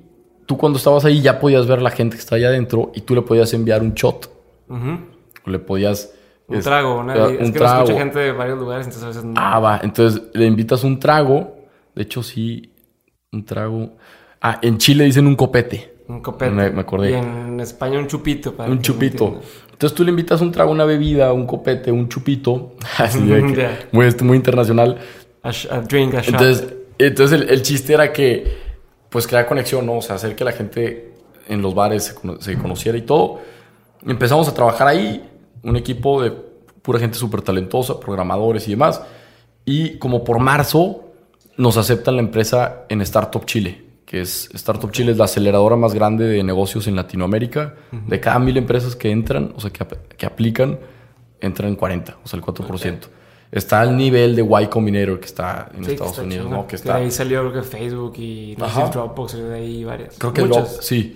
[0.46, 3.16] tú cuando estabas ahí ya podías ver la gente que está allá adentro y tú
[3.16, 4.30] le podías enviar un shot.
[4.70, 4.90] Ujú.
[4.90, 4.98] O
[5.46, 6.14] le podías...
[6.48, 7.38] Un es- trago, una eh.
[7.40, 7.84] Es un que lo trago.
[7.86, 9.34] escucha gente de varios lugares, entonces a veces no.
[9.36, 9.80] Ah, va.
[9.84, 11.56] Entonces le invitas un trago.
[11.96, 12.72] De hecho, sí,
[13.32, 13.96] un trago.
[14.42, 15.96] Ah, en Chile dicen un copete.
[16.08, 16.52] Un copete.
[16.52, 17.12] Me- me acordé.
[17.12, 18.54] Y en España un chupito.
[18.54, 19.40] Para Un chupito.
[19.72, 22.76] Entonces tú le invitas un trago, una bebida, un copete, un chupito.
[23.00, 25.00] Así de que- muy, muy internacional.
[25.42, 26.28] A, drink, a shot.
[26.34, 28.56] Entonces, entonces el, el chiste era que,
[29.10, 29.98] pues, crear conexión, ¿no?
[29.98, 31.14] O sea, hacer que la gente
[31.48, 33.40] en los bares se conociera y todo.
[34.06, 35.28] Empezamos a trabajar ahí,
[35.66, 36.32] un equipo de
[36.82, 39.02] pura gente súper talentosa, programadores y demás.
[39.66, 41.04] Y como por marzo
[41.58, 45.94] nos aceptan la empresa en Startup Chile, que es Startup Chile es la aceleradora más
[45.94, 47.76] grande de negocios en Latinoamérica.
[47.92, 50.80] De cada mil empresas que entran, o sea, que, que aplican,
[51.42, 53.00] entran 40, o sea, el 4%.
[53.52, 56.50] Está al nivel de Y Combinator que está en Sí, Estados está Unidos.
[56.50, 56.64] ¿no?
[56.64, 60.16] Que Que está, de ahí salió creo que Facebook y Dropbox salió de ahí varias.
[60.18, 60.78] creo que Muchas.
[60.82, 61.16] Sí.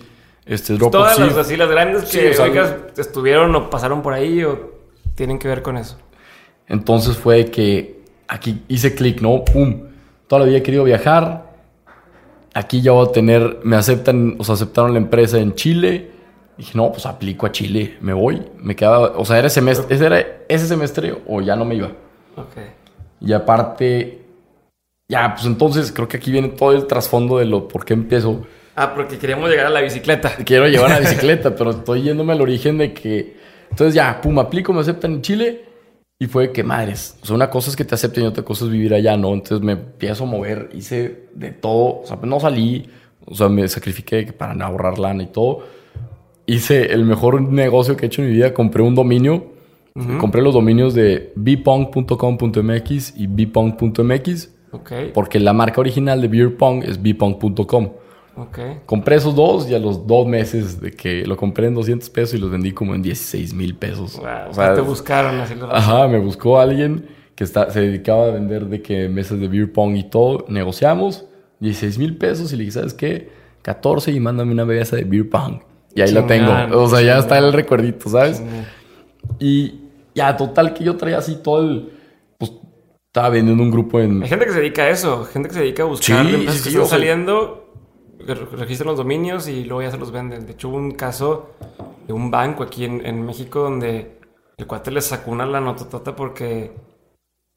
[0.49, 1.21] Este, Dropbox, Todas sí.
[1.21, 4.71] las así, las grandes Sí, que o sea, oigas, estuvieron o pasaron por ahí o
[5.13, 5.95] tienen que ver con eso.
[6.67, 9.45] Entonces fue que aquí hice clic, ¿no?
[9.45, 9.83] ¡Pum!
[10.27, 11.53] Toda la vida he querido viajar.
[12.55, 16.09] Aquí ya voy a tener, me aceptan, o sea, aceptaron la empresa en Chile.
[16.57, 18.41] Dije, no, pues aplico a Chile, me voy.
[18.57, 21.91] Me quedaba, o sea, era semestre, ese era ese semestre o ya no me iba.
[22.35, 22.57] Ok.
[23.21, 24.25] Y aparte,
[25.07, 28.47] ya, pues entonces creo que aquí viene todo el trasfondo de lo por qué empiezo.
[28.82, 30.34] Ah, porque queríamos llegar a la bicicleta.
[30.46, 33.36] Quiero llevar una bicicleta, pero estoy yéndome al origen de que.
[33.70, 35.65] Entonces ya, pum, aplico, me aceptan en Chile.
[36.18, 37.18] Y fue que madres.
[37.22, 39.34] O sea, una cosa es que te acepten y otra cosa es vivir allá, ¿no?
[39.34, 42.02] Entonces me empiezo a mover, hice de todo.
[42.02, 42.89] O sea, no salí.
[43.26, 45.65] O sea, me sacrifiqué para ahorrar lana y todo.
[46.46, 48.54] Hice el mejor negocio que he hecho en mi vida.
[48.54, 49.60] Compré un dominio.
[50.22, 54.50] Compré los dominios de bpong.com.mx y bpong.mx.
[54.72, 54.92] Ok.
[55.13, 57.89] Porque la marca original de beer pong es bpong.com.
[58.39, 58.60] Ok.
[58.86, 62.36] Compré esos dos y a los dos meses de que lo compré en 200 pesos
[62.36, 64.15] y los vendí como en 16 mil pesos.
[64.17, 68.28] Wow, O sea, te buscaron así lo ajá, me buscó alguien que está, se dedicaba
[68.28, 70.45] a vender de que mesas de beer pong y todo.
[70.47, 71.25] Negociamos
[71.60, 73.30] 16 mil pesos y le dije, ¿sabes qué?
[73.62, 75.62] 14 y mándame una mesa de beer pong.
[75.95, 76.52] Y ahí la tengo.
[76.78, 78.41] O sea, ya está el recuerdito, ¿sabes?
[79.39, 79.82] Y
[80.15, 81.89] ya, total que yo traía así todo el...
[82.38, 82.52] Pues
[83.08, 84.21] estaba vendiendo un grupo en...
[84.23, 86.56] Hay gente que se dedica a eso, gente que se dedica a buscar Sí, empresas
[86.58, 87.59] sí, que están saliendo,
[88.36, 90.46] registran los dominios y luego ya se los venden.
[90.46, 91.50] De hecho, hubo un caso
[92.08, 94.20] de un banco aquí en, en México donde
[94.58, 96.72] el cuate le sacó una la nototota porque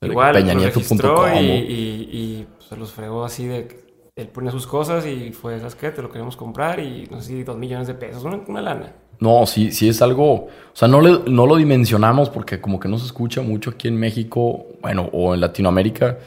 [0.01, 1.55] Pero igual Nieto registró y, ¿no?
[1.55, 3.83] y- y, pues, se los fregó así de
[4.15, 5.91] él ponía sus cosas y fue, ¿sabes qué?
[5.91, 8.93] Te lo queremos comprar y no sé si dos millones de pesos, una, una lana.
[9.21, 10.33] No, sí, sí es algo.
[10.35, 13.89] O sea, no, le- no lo dimensionamos porque como que no se escucha mucho aquí
[13.89, 16.19] en México, bueno, o en Latinoamérica,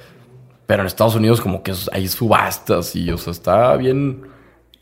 [0.65, 4.21] pero en Estados Unidos como que hay subastas y, o sea, está bien.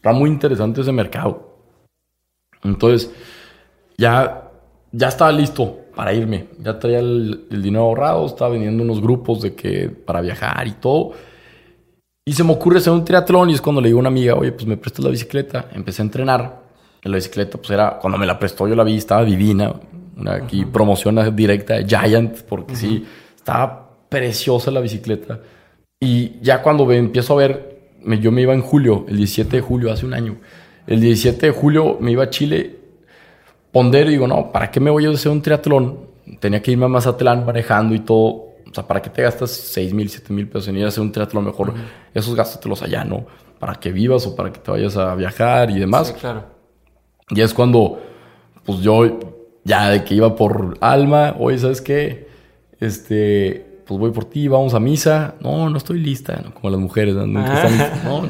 [0.04, 1.60] Está muy interesante ese mercado.
[2.62, 3.10] Entonces,
[3.98, 4.52] ya,
[4.92, 6.48] ya estaba listo para irme.
[6.60, 10.74] Ya traía el, el dinero ahorrado, estaba vendiendo unos grupos de que para viajar y
[10.74, 11.14] todo.
[12.26, 14.36] Y se me ocurre hacer un triatlón y es cuando le digo a una amiga,
[14.36, 15.70] oye, pues me prestas la bicicleta.
[15.72, 16.64] Empecé a entrenar.
[17.02, 19.74] En la bicicleta, pues era, cuando me la prestó yo la vi, estaba divina.
[20.18, 23.06] Una aquí promoción directa de Giant, porque sí,
[23.38, 25.40] estaba preciosa la bicicleta.
[26.02, 27.73] Y ya cuando me empiezo a ver,
[28.04, 30.38] me- yo me iba en julio, el 17 de julio, hace un año.
[30.88, 32.76] El 17 de julio me iba a Chile,
[33.72, 36.00] pondero y digo, no, ¿para qué me voy a hacer un triatlón?
[36.40, 38.26] Tenía que irme a Mazatlán manejando y todo.
[38.70, 41.02] O sea, ¿para qué te gastas 6 mil, 7 mil pesos en ir a hacer
[41.02, 41.46] un triatlón?
[41.46, 41.74] Mejor
[42.14, 43.26] esos gástatelos allá, ¿no?
[43.60, 46.08] Para que vivas o para que te vayas a viajar y demás.
[46.08, 46.44] Sí, claro.
[47.30, 48.02] Y es cuando,
[48.66, 49.20] pues yo,
[49.64, 52.28] ya de que iba por alma, oye, ¿sabes qué?
[52.80, 55.36] Este, pues voy por ti, vamos a misa.
[55.42, 56.54] No, no estoy lista, ¿no?
[56.54, 57.26] como las mujeres, ¿no?
[57.28, 57.68] Nunca Ah.
[57.68, 58.30] están, no,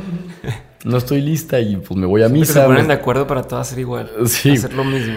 [0.85, 2.65] no estoy lista y pues me voy a Que se misa.
[2.65, 4.09] ponen me- de acuerdo para todas hacer igual.
[4.25, 4.51] Sí.
[4.51, 5.15] Hacer lo mismo.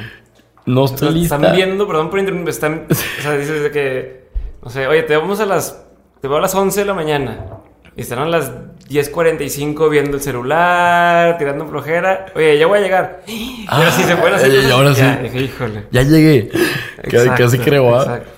[0.66, 1.36] no O estoy sea, lista.
[1.36, 4.28] Están viendo, perdón por interrumpir, están, o sea, dices de que,
[4.62, 5.84] no sé, oye, te vamos a las,
[6.20, 7.46] te veo a las 11 de la mañana
[7.96, 8.52] y están a las
[8.90, 12.26] 10.45 viendo el celular, tirando flojera.
[12.34, 13.22] Oye, ya voy a llegar.
[13.26, 14.52] y ahora sí se puede hacer.
[14.52, 15.00] y ahora sí.
[15.00, 15.84] Ya, dije, híjole.
[15.90, 16.50] Ya llegué.
[17.02, 18.02] Exacto, Casi creo, ¿ah?
[18.02, 18.30] exacto.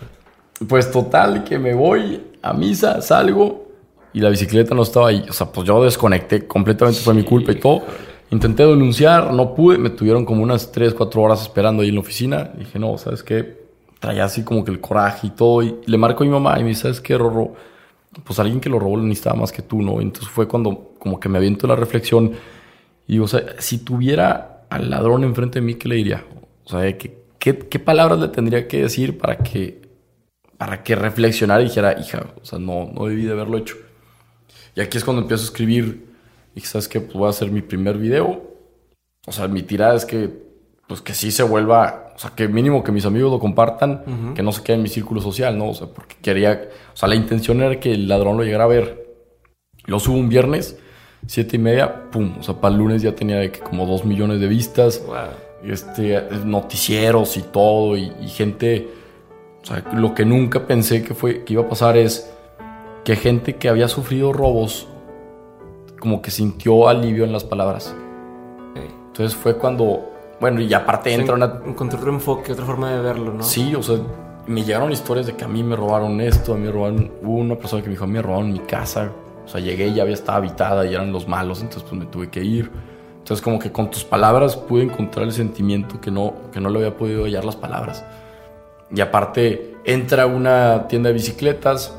[0.66, 3.68] Pues total, que me voy a misa, salgo
[4.12, 5.24] y la bicicleta no estaba ahí.
[5.28, 7.82] O sea, pues yo desconecté completamente, fue mi culpa y todo.
[8.30, 12.00] Intenté denunciar, no pude, me tuvieron como unas 3, 4 horas esperando ahí en la
[12.00, 12.50] oficina.
[12.58, 13.68] Dije, no, ¿sabes qué?
[14.00, 15.62] Traía así como que el coraje y todo.
[15.62, 17.54] Y le marco a mi mamá y me dice, ¿sabes qué, Rorro?
[18.24, 20.00] Pues alguien que lo robó lo necesitaba más que tú, ¿no?
[20.00, 22.32] Entonces fue cuando como que me aviento la reflexión
[23.06, 26.24] y o sea, si tuviera al ladrón enfrente de mí, ¿qué le diría?
[26.64, 29.87] O sea, ¿qué, qué, qué palabras le tendría que decir para que
[30.58, 33.76] para que reflexionara y dijera, hija, o sea, no, no debí de haberlo hecho.
[34.74, 36.08] Y aquí es cuando empiezo a escribir,
[36.54, 38.42] y sabes que pues voy a hacer mi primer video.
[39.26, 40.30] O sea, mi tirada es que,
[40.86, 44.42] pues que sí se vuelva, o sea, que mínimo que mis amigos lo compartan, que
[44.42, 45.68] no se quede en mi círculo social, ¿no?
[45.70, 48.68] O sea, porque quería, o sea, la intención era que el ladrón lo llegara a
[48.68, 49.06] ver.
[49.84, 50.78] Lo subo un viernes,
[51.26, 54.04] siete y media, pum, o sea, para el lunes ya tenía de que como dos
[54.04, 55.16] millones de vistas, Wow.
[55.72, 58.88] este, noticieros y todo, y, y gente,
[59.68, 62.32] o sea, lo que nunca pensé que, fue, que iba a pasar es
[63.04, 64.88] que gente que había sufrido robos,
[66.00, 67.94] como que sintió alivio en las palabras.
[69.08, 71.60] Entonces fue cuando, bueno, y aparte entra una...
[71.66, 73.42] Encontré otro enfoque, otra forma de verlo, ¿no?
[73.42, 73.96] Sí, o sea,
[74.46, 77.10] me llegaron historias de que a mí me robaron esto, a mí me robaron...
[77.22, 79.10] Hubo una persona que me dijo, a mí me robaron mi casa.
[79.44, 82.06] O sea, llegué y ya había estado habitada y eran los malos, entonces pues me
[82.06, 82.70] tuve que ir.
[83.18, 86.78] Entonces como que con tus palabras pude encontrar el sentimiento que no, que no le
[86.78, 88.04] había podido hallar las palabras.
[88.94, 91.94] Y aparte entra una tienda de bicicletas,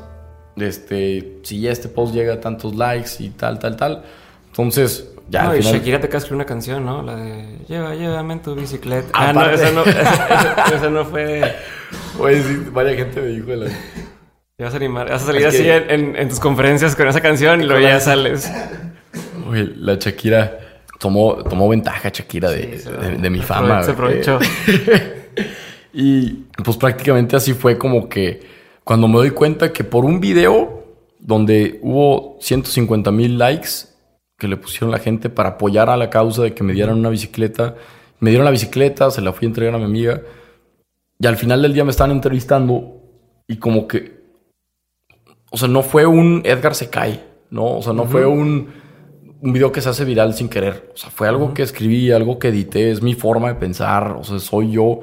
[0.56, 4.02] este, si ya este post llega a tantos likes y tal, tal, tal.
[4.48, 5.74] Entonces, ya No, y final...
[5.78, 7.02] Shakira te acaba de una canción, ¿no?
[7.02, 9.08] La de Lleva, llévame en tu bicicleta.
[9.12, 11.54] Ah, no, Aparte- esa no, esa, esa no fue.
[12.18, 13.66] Oye, sí, varias gente me dijo de la...
[14.56, 15.08] Te vas a animar.
[15.08, 17.80] Vas a salir Es así que- en, en- tus conferencias con esa canción y luego
[17.80, 18.50] ya sales.
[19.48, 20.58] Oye, la Shakira
[20.98, 23.82] tomó, tomó ventaja Shakira de, Sí, se- de- de mi fama.
[23.84, 24.38] Se aprovechó.
[25.92, 28.40] Y pues prácticamente así fue como que
[28.84, 30.84] cuando me doy cuenta que por un video
[31.18, 33.68] donde hubo 150 mil likes
[34.38, 37.10] que le pusieron la gente para apoyar a la causa de que me dieran una
[37.10, 37.76] bicicleta,
[38.20, 40.22] me dieron la bicicleta, se la fui a entregar a mi amiga
[41.18, 43.02] y al final del día me estaban entrevistando
[43.46, 44.20] y como que,
[45.50, 47.76] o sea, no fue un Edgar se cae, ¿no?
[47.76, 48.68] O sea, no fue un,
[49.42, 50.90] un video que se hace viral sin querer.
[50.94, 54.24] O sea, fue algo que escribí, algo que edité, es mi forma de pensar, o
[54.24, 55.00] sea, soy yo.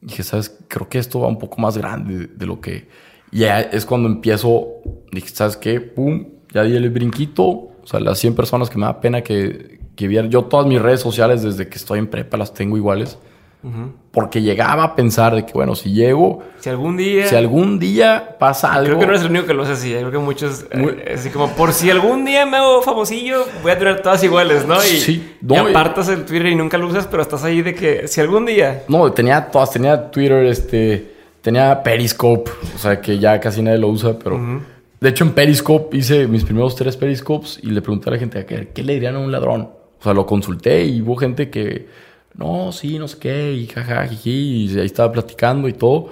[0.00, 0.56] Dije, ¿sabes?
[0.68, 2.88] Creo que esto va un poco más grande de, lo que...
[3.32, 4.68] Ya es cuando empiezo,
[5.12, 5.80] dije, ¿sabes qué?
[5.80, 7.42] Pum, ya di el brinquito.
[7.42, 10.30] O sea, las 100 personas que me da pena que, que vieran.
[10.30, 13.18] Yo todas mis redes sociales desde que estoy en prepa las tengo iguales.
[14.12, 17.26] Porque llegaba a pensar de que, bueno, si llego, Si algún día.
[17.26, 18.86] si algún día pasa algo...
[18.86, 19.90] Creo que no eres el único que lo hace así.
[19.92, 20.66] Creo que muchos.
[20.70, 24.66] eh, así como, por si algún día me hago famosillo, voy a tener todas iguales,
[24.66, 24.76] ¿no?
[24.76, 27.74] Y, Sí, no, y- apartas el Twitter y nunca lo usas, pero estás ahí de
[27.74, 28.84] que si algún día.
[28.86, 31.10] No, tenía todas, tenía Twitter, este,
[31.42, 34.38] tenía Periscope, o sea que ya casi nadie lo usa, pero
[35.00, 38.46] de hecho en Periscope hice mis primeros tres Periscopes y le pregunté a la gente,
[38.46, 39.62] ¿qué, qué le dirían a un ladrón?
[39.98, 41.88] O sea, lo consulté y hubo gente que,
[42.36, 46.10] no, sí, no sé qué, y jaja, jiji, y ahí estaba platicando y todo.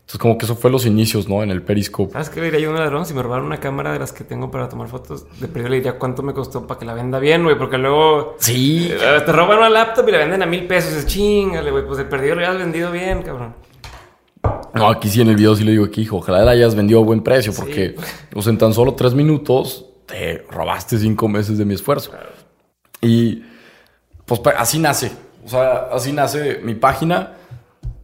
[0.00, 1.42] Entonces como que eso fue los inicios, ¿no?
[1.42, 2.12] En el Periscope.
[2.12, 3.06] ¿Sabes qué le diría yo a un ladrón?
[3.06, 5.76] Si me robaron una cámara de las que tengo para tomar fotos, de perdido le
[5.76, 8.36] diría cuánto me costó para que la venda bien, güey, porque luego.
[8.38, 8.90] Sí.
[8.92, 10.92] eh, Te roban una laptop y la venden a mil pesos.
[10.92, 11.86] Es chingale, güey.
[11.86, 13.54] Pues de perdido lo habías vendido bien, cabrón.
[14.74, 17.00] No, aquí sí en el video sí le digo que, hijo, ojalá la hayas vendido
[17.00, 17.94] a buen precio, porque
[18.42, 22.12] sea, en tan solo tres minutos te robaste cinco meses de mi esfuerzo.
[23.00, 23.42] Y
[24.26, 25.12] pues así nace.
[25.44, 27.34] O sea, así nace mi página,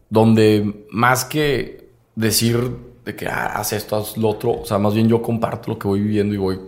[0.09, 4.95] donde más que decir de que ah, haz esto, haz lo otro, o sea, más
[4.95, 6.61] bien yo comparto lo que voy viviendo y voy,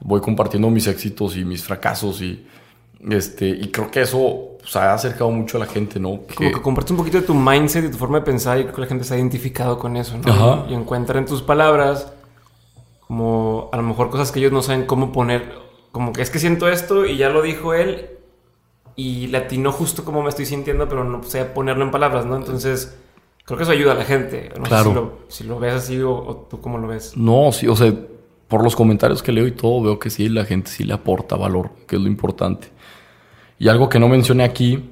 [0.00, 2.46] voy compartiendo mis éxitos y mis fracasos y
[3.08, 6.20] este y creo que eso pues, ha acercado mucho a la gente, ¿no?
[6.34, 8.74] Como que compartes un poquito de tu mindset y tu forma de pensar y creo
[8.74, 10.30] que la gente se ha identificado con eso, ¿no?
[10.30, 10.66] Ajá.
[10.68, 12.12] Y encuentra en tus palabras
[13.06, 15.54] como a lo mejor cosas que ellos no saben cómo poner.
[15.92, 18.19] Como que es que siento esto y ya lo dijo él
[18.96, 22.36] y le atinó justo como me estoy sintiendo, pero no sé ponerlo en palabras, ¿no?
[22.36, 22.96] Entonces
[23.44, 24.50] creo que eso ayuda a la gente.
[24.58, 24.84] No Claro.
[24.84, 27.16] sé si lo, si lo ves así o, o tú cómo lo ves.
[27.16, 27.92] No, sí, o sea,
[28.48, 31.36] por los comentarios que leo y todo, veo que sí, la gente sí le aporta
[31.36, 32.68] valor, que es lo importante.
[33.58, 34.90] Y algo que no mencioné aquí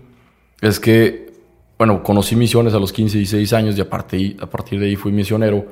[0.61, 1.33] es que,
[1.79, 4.97] bueno, conocí misiones a los 15, 16 años y a partir, a partir de ahí
[4.97, 5.67] fui misionero.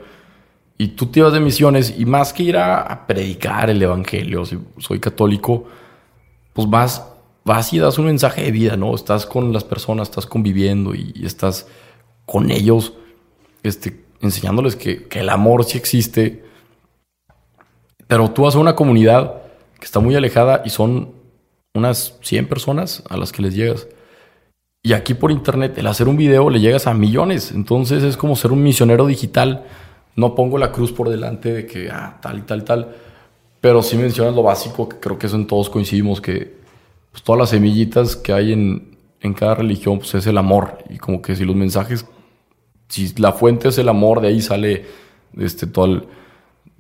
[0.78, 4.44] Y tú te ibas de misiones y más que ir a, a predicar el evangelio,
[4.44, 5.64] si soy católico,
[6.52, 7.02] pues vas,
[7.46, 8.94] vas y das un mensaje de vida, ¿no?
[8.94, 11.68] Estás con las personas, estás conviviendo y, y estás
[12.26, 12.92] con ellos,
[13.62, 16.44] este, enseñándoles que, el amor sí existe.
[18.08, 19.42] Pero tú vas a una comunidad
[19.78, 21.12] que está muy alejada y son
[21.74, 23.86] unas 100 personas a las que les llegas.
[24.82, 27.52] Y aquí por internet, el hacer un video le llegas a millones.
[27.52, 29.64] Entonces es como ser un misionero digital.
[30.16, 32.96] No pongo la cruz por delante de que, ah, tal y tal, tal.
[33.60, 36.55] Pero sí mencionas lo básico, que creo que eso en todos coincidimos, que
[37.16, 40.84] pues, todas las semillitas que hay en, en cada religión, pues es el amor.
[40.90, 42.04] Y como que si los mensajes,
[42.88, 44.84] si la fuente es el amor, de ahí sale
[45.34, 46.02] este, todo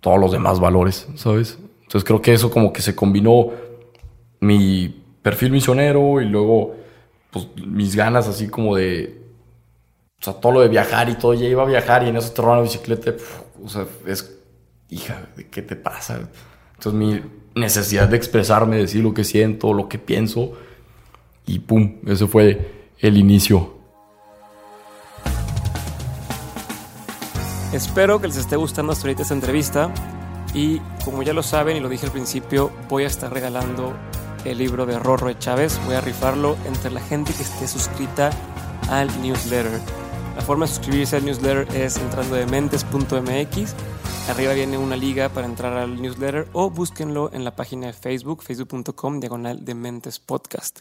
[0.02, 1.58] todos los demás valores, ¿sabes?
[1.80, 3.50] Entonces creo que eso como que se combinó
[4.40, 6.76] mi perfil misionero y luego
[7.30, 9.22] pues mis ganas así como de
[10.20, 12.30] o sea, todo lo de viajar y todo, ya iba a viajar y en eso
[12.30, 13.14] te roban la bicicleta,
[13.64, 14.38] o sea, es
[14.90, 16.28] hija, ¿qué te pasa?
[16.78, 17.22] Entonces mi
[17.54, 20.52] necesidad de expresarme, decir lo que siento, lo que pienso
[21.46, 23.74] y pum, ese fue el inicio.
[27.72, 29.92] Espero que les esté gustando hasta ahorita esta entrevista
[30.54, 33.92] y como ya lo saben y lo dije al principio, voy a estar regalando
[34.44, 35.78] el libro de Rorro de Chávez.
[35.84, 38.30] Voy a rifarlo entre la gente que esté suscrita
[38.88, 39.80] al newsletter.
[40.36, 43.74] La forma de suscribirse al newsletter es entrando de mentes.mx.
[44.28, 48.42] Arriba viene una liga para entrar al newsletter o búsquenlo en la página de Facebook,
[48.42, 50.80] facebook.com, diagonal de Mentes Podcast.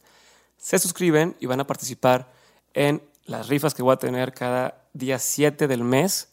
[0.58, 2.32] Se suscriben y van a participar
[2.74, 6.30] en las rifas que voy a tener cada día 7 del mes.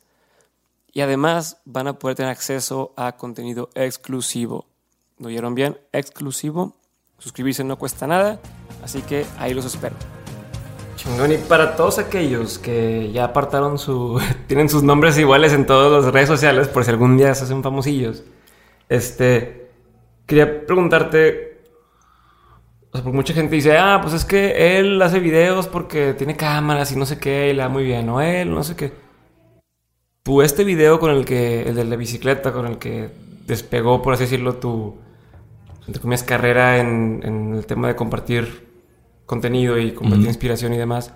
[0.92, 4.66] Y además van a poder tener acceso a contenido exclusivo.
[5.18, 5.78] ¿Lo oyeron bien?
[5.92, 6.76] Exclusivo
[7.22, 8.40] Suscribirse no cuesta nada,
[8.82, 9.94] así que ahí los espero.
[11.02, 14.20] Chingón, y para todos aquellos que ya apartaron su.
[14.46, 17.62] tienen sus nombres iguales en todas las redes sociales, por si algún día se hacen
[17.62, 18.22] famosillos.
[18.88, 19.70] Este.
[20.26, 21.60] Quería preguntarte.
[22.90, 26.36] O sea, porque mucha gente dice, ah, pues es que él hace videos porque tiene
[26.36, 28.92] cámaras y no sé qué, y le da muy bien, o él, no sé qué.
[30.22, 31.62] Pues este video con el que.
[31.62, 33.10] el de la bicicleta, con el que
[33.46, 34.96] despegó, por así decirlo, tu
[35.86, 38.71] entre comillas, carrera en, el tema de compartir
[39.26, 41.12] contenido y compartir inspiración y demás.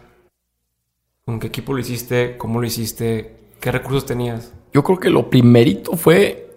[1.25, 2.37] ¿Con qué equipo lo hiciste?
[2.37, 3.37] ¿Cómo lo hiciste?
[3.61, 4.53] ¿Qué recursos tenías?
[4.73, 6.51] Yo creo que lo primerito fue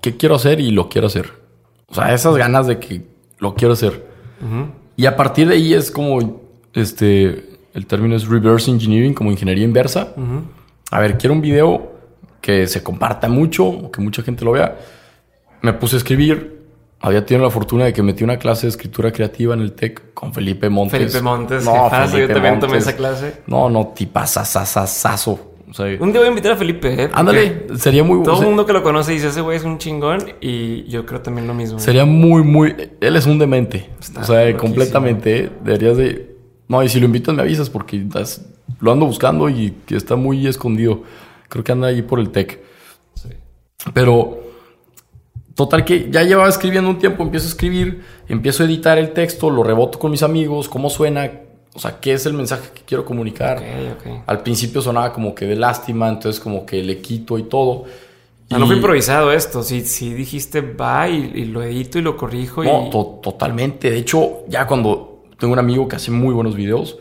[0.00, 1.32] qué quiero hacer y lo quiero hacer.
[1.86, 3.02] O sea, esas ganas de que
[3.38, 4.06] lo quiero hacer.
[4.96, 6.40] Y a partir de ahí es como,
[6.74, 10.14] este, el término es reverse engineering, como ingeniería inversa.
[10.90, 11.92] A ver, quiero un video
[12.40, 14.78] que se comparta mucho, que mucha gente lo vea.
[15.62, 16.57] Me puse a escribir,
[17.00, 20.14] había tenido la fortuna de que metí una clase de escritura creativa en el TEC
[20.14, 20.98] con Felipe Montes.
[20.98, 23.42] Felipe Montes, no, Felipe yo también tomé esa clase.
[23.46, 25.48] No, no, tipazazazazo.
[25.70, 27.10] O sea, un día voy a invitar a Felipe, ¿eh?
[27.12, 28.32] Ándale, sería muy bueno.
[28.32, 31.20] Todo el mundo que lo conoce dice, ese güey es un chingón y yo creo
[31.20, 31.78] también lo mismo.
[31.78, 32.74] Sería muy, muy...
[33.00, 33.90] Él es un demente.
[34.18, 35.44] o sea, completamente.
[35.44, 35.50] ¿eh?
[35.62, 36.36] Deberías de...
[36.68, 38.02] No, y si lo invitas me avisas porque
[38.80, 41.02] lo ando buscando y está muy escondido.
[41.48, 42.60] Creo que anda ahí por el TEC.
[43.14, 43.28] Sí.
[43.92, 44.47] Pero
[45.58, 49.50] Total que ya llevaba escribiendo un tiempo, empiezo a escribir, empiezo a editar el texto,
[49.50, 51.28] lo reboto con mis amigos, cómo suena,
[51.74, 53.60] o sea, qué es el mensaje que quiero comunicar.
[54.24, 57.86] Al principio sonaba como que de lástima, entonces como que le quito y todo.
[58.50, 62.62] Ah, no fue improvisado esto, si, si dijiste va y, lo edito y lo corrijo.
[62.62, 62.88] No,
[63.20, 63.90] totalmente.
[63.90, 67.00] De hecho, ya cuando tengo un amigo que hace muy buenos videos,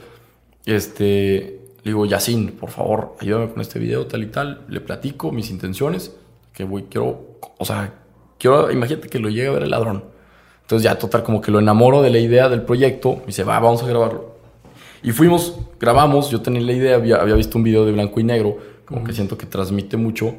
[0.66, 4.66] este, le digo, Yacine, por favor, ayúdame con este video, tal y tal.
[4.68, 6.16] Le platico mis intenciones,
[6.54, 7.94] que voy, quiero, o sea,
[8.38, 10.04] quiero, imagínate que lo llegue a ver el ladrón.
[10.62, 13.20] Entonces ya total como que lo enamoro de la idea del proyecto.
[13.24, 14.36] Y dice, va, vamos a grabarlo.
[15.02, 18.58] Y fuimos, grabamos, yo tenía la idea, había, visto un video de blanco y negro,
[18.86, 20.36] como que siento que transmite mucho.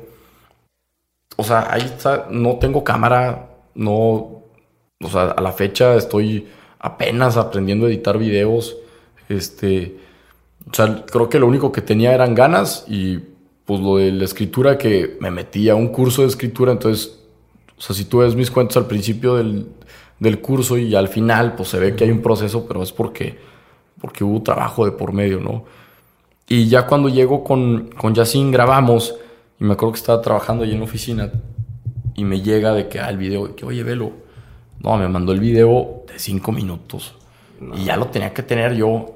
[1.36, 3.94] O sea, ahí está, no tengo cámara, no,
[5.00, 8.76] o sea, a la fecha estoy apenas aprendiendo a editar videos.
[9.28, 9.96] Este,
[10.70, 13.18] o sea, creo que lo único que tenía eran ganas y
[13.64, 17.17] pues lo de la escritura que me metí a un curso de escritura, entonces
[17.78, 19.66] o sea, si tú ves mis cuentos al principio del,
[20.18, 23.38] del curso y al final, pues se ve que hay un proceso, pero es porque,
[24.00, 25.64] porque hubo trabajo de por medio, ¿no?
[26.48, 29.14] Y ya cuando llego con, con Yacine, grabamos,
[29.60, 31.30] y me acuerdo que estaba trabajando ahí en la oficina,
[32.14, 34.12] y me llega de que, ah, el video, que, oye, velo.
[34.80, 37.14] No, me mandó el video de cinco minutos.
[37.76, 39.06] Y ya lo tenía que tener yo.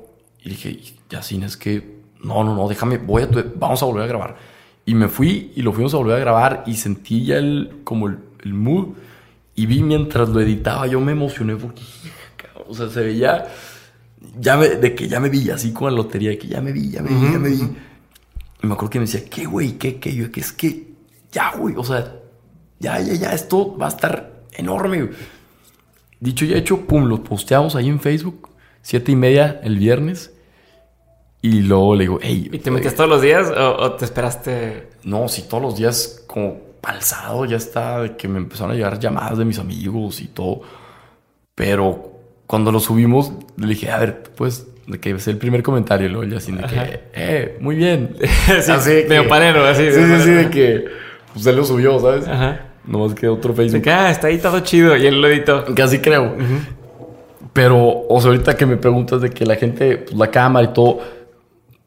[0.44, 4.06] Y dije, Yacine, es que, no, no, no, déjame, voy a, vamos a volver a
[4.06, 4.36] grabar.
[4.84, 8.08] Y me fui y lo fuimos a volver a grabar y sentí ya el, como
[8.08, 8.88] el, el mood.
[9.54, 11.82] Y vi mientras lo editaba, yo me emocioné porque,
[12.66, 13.46] o sea, se veía,
[14.38, 16.90] ya de que ya me vi, así como la lotería, de que ya me vi,
[16.90, 17.62] ya me vi, ya me vi.
[18.62, 19.72] Y me acuerdo que me decía, ¿qué, güey?
[19.72, 20.14] ¿Qué, qué?
[20.14, 20.94] Yo, que es que,
[21.30, 22.16] ya, güey, o sea,
[22.78, 25.10] ya, ya, ya, esto va a estar enorme.
[26.20, 28.48] Dicho y hecho, pum, lo posteamos ahí en Facebook,
[28.80, 30.32] siete y media el viernes.
[31.42, 32.48] Y luego le digo, hey.
[32.52, 34.90] ¿Y te metías todos los días o, o, te esperaste?
[35.02, 36.71] No, sí, todos los días, como
[37.48, 40.62] ya está, de que me empezaron a llegar llamadas de mis amigos y todo.
[41.54, 42.12] Pero
[42.46, 46.24] cuando lo subimos, le dije, a ver, pues, de que es el primer comentario, luego
[46.24, 48.16] ya así de que, eh, muy bien.
[48.60, 49.90] sí, así de que- panero, así.
[49.92, 50.42] Sí, medio sí, sí, panero.
[50.42, 50.84] de que,
[51.32, 52.26] pues él lo subió, ¿sabes?
[52.26, 52.60] Ajá.
[52.84, 53.82] Nomás que otro De Facebook.
[53.82, 54.96] que, ah, está ahí todo chido.
[54.96, 55.64] Y él lo editó.
[55.76, 56.34] Casi creo.
[57.52, 60.72] Pero, o sea, ahorita que me preguntas de que la gente, pues, la cámara y
[60.72, 61.00] todo,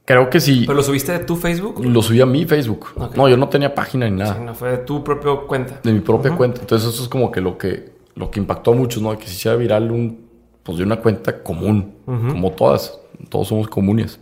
[0.05, 0.63] creo que sí.
[0.65, 1.83] ¿Pero lo subiste de tu Facebook?
[1.83, 2.87] Lo subí a mi Facebook.
[2.95, 3.15] Ok.
[3.15, 4.39] No, yo no tenía página ni nada.
[4.39, 5.79] No, fue de tu propia cuenta.
[5.83, 6.61] De mi propia cuenta.
[6.61, 9.17] Entonces, eso es como que lo que, lo que impactó a muchos, ¿no?
[9.17, 10.27] Que se hiciera viral un,
[10.63, 11.95] pues, de una cuenta común.
[12.05, 12.99] Como todas.
[13.29, 14.19] Todos somos comunes.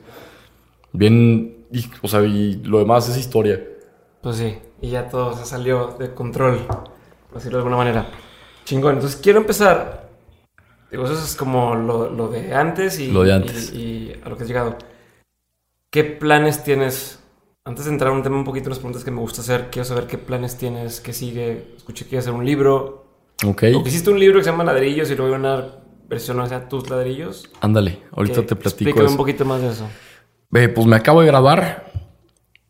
[0.91, 3.61] Bien, y- o sea, y lo demás es historia.
[4.21, 8.07] Pues sí, y ya todo se salió de control, por decirlo de alguna manera.
[8.65, 10.07] Chingón, entonces quiero empezar.
[10.91, 13.73] Digo, eso es como lo, lo de antes y, Lo de antes.
[13.73, 14.77] Y, y a lo que has llegado.
[15.93, 17.19] ¿Qué planes tienes?
[17.65, 19.85] Antes de entrar a un tema un poquito, las preguntas que me gusta hacer, quiero
[19.85, 21.67] saber qué planes tienes, qué sigue.
[21.77, 23.05] Escuché que ibas a hacer un libro.
[23.45, 23.65] Ok.
[23.75, 25.67] O que hiciste un libro que se llama Ladrillos y luego una
[26.09, 27.47] versión, o sea, tus ladrillos.
[27.61, 29.11] Ándale, ahorita Que te platico Explícame eso.
[29.11, 29.87] un poquito más de eso.
[30.49, 31.91] Ve, pues me acabo de graduar.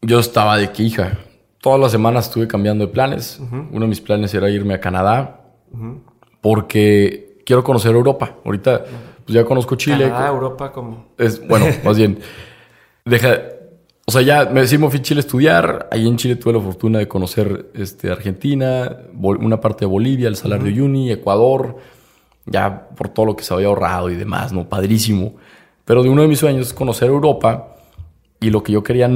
[0.01, 1.17] Yo estaba de que, hija,
[1.61, 3.39] todas las semanas estuve cambiando de planes.
[3.39, 5.45] Uno de mis planes era irme a Canadá
[6.41, 8.35] porque quiero conocer Europa.
[8.43, 8.83] Ahorita,
[9.23, 10.09] pues ya conozco Chile.
[10.09, 11.05] Canadá, Europa, como.
[11.17, 12.19] Es, bueno, más bien,
[13.05, 13.41] deja,
[14.05, 15.89] o sea, ya me, me fui a Chile a estudiar.
[15.91, 20.35] Ahí en Chile tuve la fortuna de conocer este, Argentina, una parte de Bolivia, el
[20.35, 21.77] Salar de Uyuni, Ecuador,
[22.45, 24.67] ya por todo lo que se había ahorrado y demás, ¿no?
[24.67, 25.35] Padrísimo.
[25.85, 27.75] Pero de uno de mis sueños es conocer Europa
[28.39, 29.09] y lo que yo quería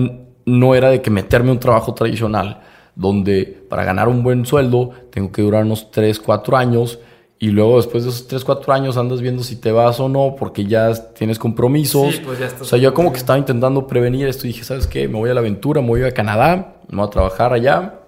[0.45, 2.61] no era de que meterme a un trabajo tradicional,
[2.95, 6.99] donde para ganar un buen sueldo tengo que durar unos 3, 4 años
[7.39, 10.35] y luego después de esos 3, 4 años andas viendo si te vas o no
[10.37, 12.15] porque ya tienes compromisos.
[12.15, 14.63] Sí, pues ya estás- o sea, yo como que estaba intentando prevenir esto y dije,
[14.63, 15.07] ¿sabes qué?
[15.07, 17.99] Me voy a la aventura, me voy a Canadá, me voy a trabajar allá.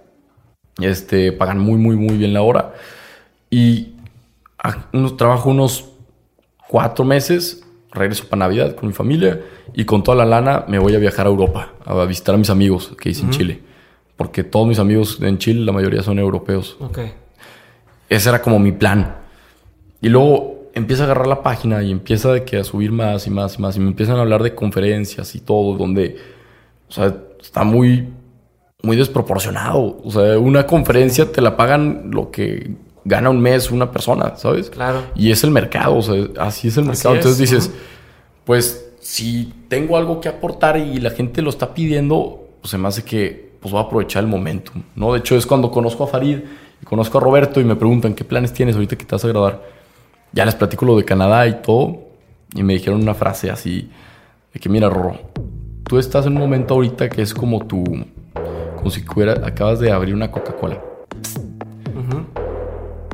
[0.80, 2.74] Este, pagan muy, muy, muy bien la hora.
[3.50, 3.94] Y
[4.94, 5.86] unos, trabajo unos
[6.68, 9.42] cuatro meses, regreso para Navidad con mi familia
[9.74, 12.50] y con toda la lana me voy a viajar a Europa a visitar a mis
[12.50, 13.62] amigos que hice en Chile.
[14.16, 16.78] Porque todos mis amigos en Chile, la mayoría son europeos.
[16.80, 17.00] Ok.
[18.10, 19.16] Ese era como mi plan.
[20.02, 23.30] Y luego empieza a agarrar la página y empieza de que a subir más y
[23.30, 23.76] más y más.
[23.78, 26.18] Y me empiezan a hablar de conferencias y todo, donde,
[26.88, 28.08] o sea, está muy,
[28.82, 29.98] muy desproporcionado.
[30.04, 32.72] O sea, una conferencia te la pagan lo que
[33.06, 34.70] gana un mes una persona, ¿sabes?
[34.70, 35.02] Claro.
[35.16, 37.16] Y es el mercado, o sea, así es el Así mercado.
[37.16, 37.72] es, Entonces dices,
[38.46, 42.88] pues si tengo algo que aportar y la gente lo está pidiendo, pues se me
[42.88, 45.14] hace que pues voy a aprovechar el momento, ¿no?
[45.14, 46.40] De hecho es cuando conozco a Farid
[46.82, 49.28] y conozco a Roberto y me preguntan qué planes tienes ahorita que te vas a
[49.28, 49.79] graduar.
[50.34, 52.00] Ya les platico lo de Canadá y todo
[52.56, 53.90] y me dijeron una frase así
[54.54, 55.18] de que mira, Rorro,
[55.84, 57.84] tú estás en un momento ahorita que es como tu
[58.78, 60.80] como si fuera- acabas de abrir una Coca-Cola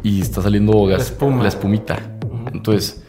[0.04, 1.42] y está saliendo gas, La espuma.
[1.42, 1.98] la espumita.
[2.54, 3.04] Entonces,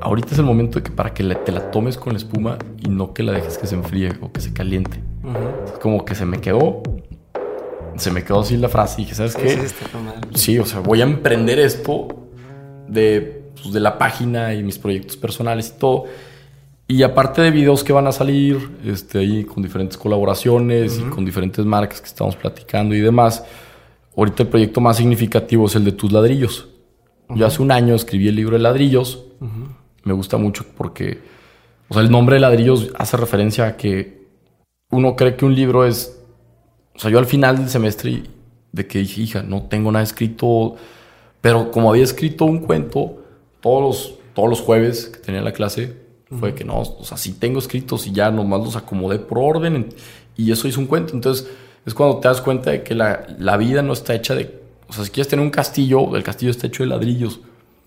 [0.00, 2.58] ahorita es el momento de que para que la- te la tomes con la espuma
[2.84, 5.00] y no que la dejes que se enfríe o que se caliente.
[5.66, 6.82] Es como que se me quedó,
[7.96, 9.48] se me quedó así la frase y dije, ¿sabes qué?
[10.34, 12.08] Sí, o sea, voy a emprender esto
[12.88, 16.04] de, pues, de la página y mis proyectos personales y todo.
[16.90, 21.24] Y aparte de videos que van a salir, este, ahí con diferentes colaboraciones y con
[21.24, 23.44] diferentes marcas que estamos platicando y demás,
[24.16, 26.68] ahorita el proyecto más significativo es el de tus ladrillos.
[27.34, 29.26] Yo hace un año escribí el libro de ladrillos.
[30.02, 31.20] Me gusta mucho porque,
[31.88, 34.26] o sea, el nombre de ladrillos hace referencia a que
[34.90, 36.18] uno cree que un libro es,
[36.94, 38.22] o sea, yo al final del semestre
[38.72, 40.76] de que dije, hija, no tengo nada escrito,
[41.40, 43.22] pero como había escrito un cuento
[43.60, 45.96] todos los, todos los jueves que tenía la clase,
[46.38, 49.76] fue que no, o sea, sí tengo escritos y ya nomás los acomodé por orden
[49.76, 49.88] en-
[50.36, 51.14] y eso hizo un cuento.
[51.14, 51.48] Entonces
[51.86, 54.92] es cuando te das cuenta de que la, la vida no está hecha de, o
[54.92, 57.40] sea, si quieres tener un castillo, el castillo está hecho de ladrillos.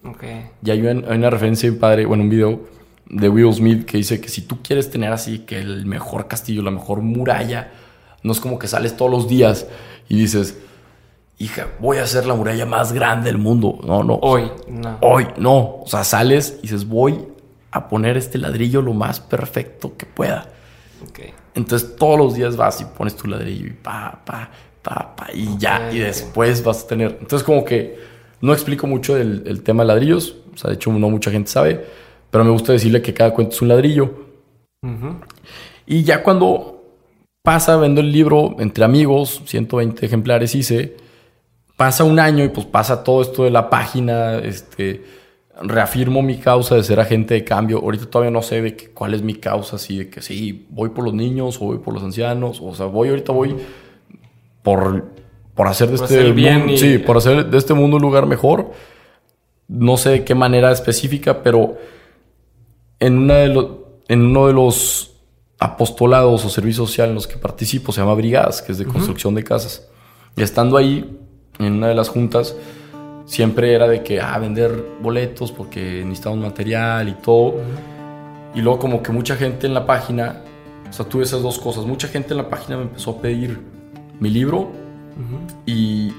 [0.04, 0.24] Ok.
[0.66, 2.62] Y hay una, hay una referencia padre, bueno, un video
[3.08, 6.64] de Will Smith que dice que si tú quieres tener así que el mejor castillo,
[6.64, 7.72] la mejor muralla,
[8.24, 9.68] no es como que sales todos los días
[10.10, 10.58] y dices,
[11.44, 13.80] hija, voy a hacer la muralla más grande del mundo.
[13.84, 14.16] No, no.
[14.22, 14.98] Hoy, no.
[15.02, 15.78] Hoy, no.
[15.82, 17.28] O sea, sales y dices, voy
[17.72, 20.50] a poner este ladrillo lo más perfecto que pueda.
[21.08, 21.20] Ok.
[21.56, 24.50] Entonces todos los días vas y pones tu ladrillo y pa, pa,
[24.82, 27.18] pa, pa, y ya, y después vas a tener.
[27.20, 28.00] Entonces, como que
[28.39, 31.50] no explico mucho el, el tema de ladrillos, o sea, de hecho, no mucha gente
[31.50, 31.86] sabe,
[32.30, 34.32] pero me gusta decirle que cada cuento es un ladrillo.
[35.86, 36.84] Y ya cuando
[37.44, 40.96] pasa, vendo el libro entre amigos, 120 ejemplares hice,
[41.82, 45.03] pasa un año y pues pasa todo esto de la página, este,
[45.63, 47.79] reafirmo mi causa de ser agente de cambio.
[47.79, 50.89] Ahorita todavía no sé de que, cuál es mi causa, así de que sí, voy
[50.89, 53.55] por los niños o voy por los ancianos, o sea, voy ahorita voy
[54.61, 55.05] por
[55.55, 57.97] por hacer de Por este hacer bien mundo, y- sí, por hacer de este mundo
[57.97, 58.73] un lugar mejor.
[59.67, 61.77] No sé de qué manera específica, pero
[62.99, 63.67] en, una de los,
[64.07, 65.15] en uno de los
[65.57, 69.34] apostolados o servicios sociales en los que participo, se llama Brigadas, que es de construcción
[69.34, 69.88] de casas.
[70.36, 71.17] Y estando ahí,
[71.64, 72.55] en una de las juntas,
[73.26, 77.55] siempre era de que, ah, vender boletos porque necesitamos material y todo.
[78.53, 80.41] Y luego como que mucha gente en la página,
[80.89, 81.86] o sea, tuve esas dos cosas.
[81.86, 83.59] Mucha gente en la página me empezó a pedir
[84.20, 84.72] mi libro
[85.66, 86.12] y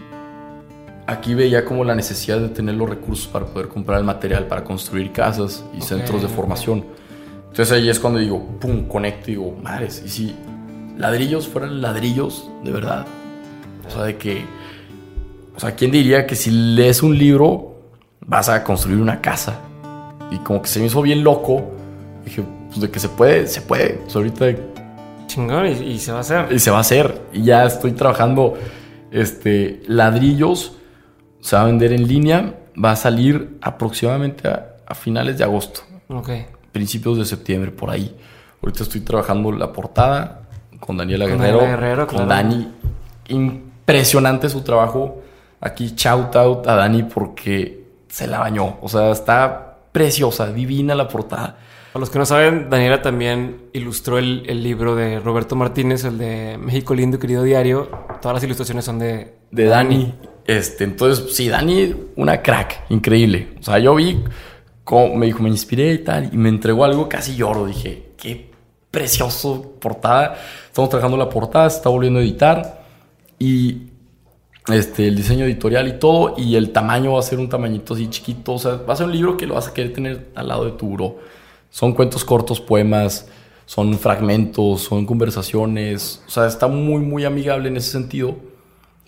[1.06, 4.64] aquí veía como la necesidad de tener los recursos para poder comprar el material para
[4.64, 5.82] construir casas y Ok.
[5.82, 6.84] centros de formación.
[7.48, 10.34] Entonces ahí es cuando digo, pum, conecto y digo, madres, y si
[10.96, 13.06] ladrillos fueran ladrillos de verdad.
[13.86, 14.44] O sea, de que,
[15.56, 17.76] o sea, ¿quién diría que si lees un libro
[18.26, 19.58] vas a construir una casa?
[20.30, 21.70] Y como que se me hizo bien loco.
[22.24, 23.94] Dije, pues de que se puede, se puede.
[24.04, 24.46] Pues ahorita
[25.26, 26.46] Chingón, y, y se va a hacer.
[26.52, 27.20] y se va a hacer.
[27.32, 28.54] Y ya estoy trabajando
[29.10, 30.76] este, ladrillos.
[31.40, 32.54] Se va a vender en línea.
[32.82, 36.30] Va a salir aproximadamente a, a finales de agosto, Ok.
[36.72, 38.16] principios de septiembre, por ahí.
[38.62, 40.42] Ahorita estoy trabajando la portada
[40.80, 41.58] con Daniela Con Guerrero.
[41.58, 42.30] Daniela Guerrero, con claro.
[42.30, 42.68] Dani.
[43.28, 45.21] Impresionante su trabajo.
[45.64, 48.78] Aquí, shout out a Dani porque se la bañó.
[48.82, 51.56] O sea, está preciosa, divina la portada.
[51.92, 56.18] Para los que no saben, Daniela también ilustró el, el libro de Roberto Martínez, el
[56.18, 57.90] de México Lindo y Querido Diario.
[58.20, 60.14] Todas las ilustraciones son de, de Dani.
[60.46, 63.54] Este, entonces, sí, Dani, una crack, increíble.
[63.60, 64.24] O sea, yo vi
[64.82, 67.66] cómo me dijo, me inspiré y tal, y me entregó algo, casi lloro.
[67.66, 68.50] Dije, qué
[68.90, 70.36] precioso portada.
[70.66, 72.82] Estamos trabajando la portada, se está volviendo a editar.
[73.38, 73.91] Y
[74.68, 78.08] este, el diseño editorial y todo, y el tamaño va a ser un tamañito así
[78.08, 78.54] chiquito.
[78.54, 80.64] O sea, va a ser un libro que lo vas a querer tener al lado
[80.64, 81.16] de tu buró.
[81.70, 83.26] Son cuentos cortos, poemas,
[83.66, 86.22] son fragmentos, son conversaciones.
[86.28, 88.36] O sea, está muy, muy amigable en ese sentido.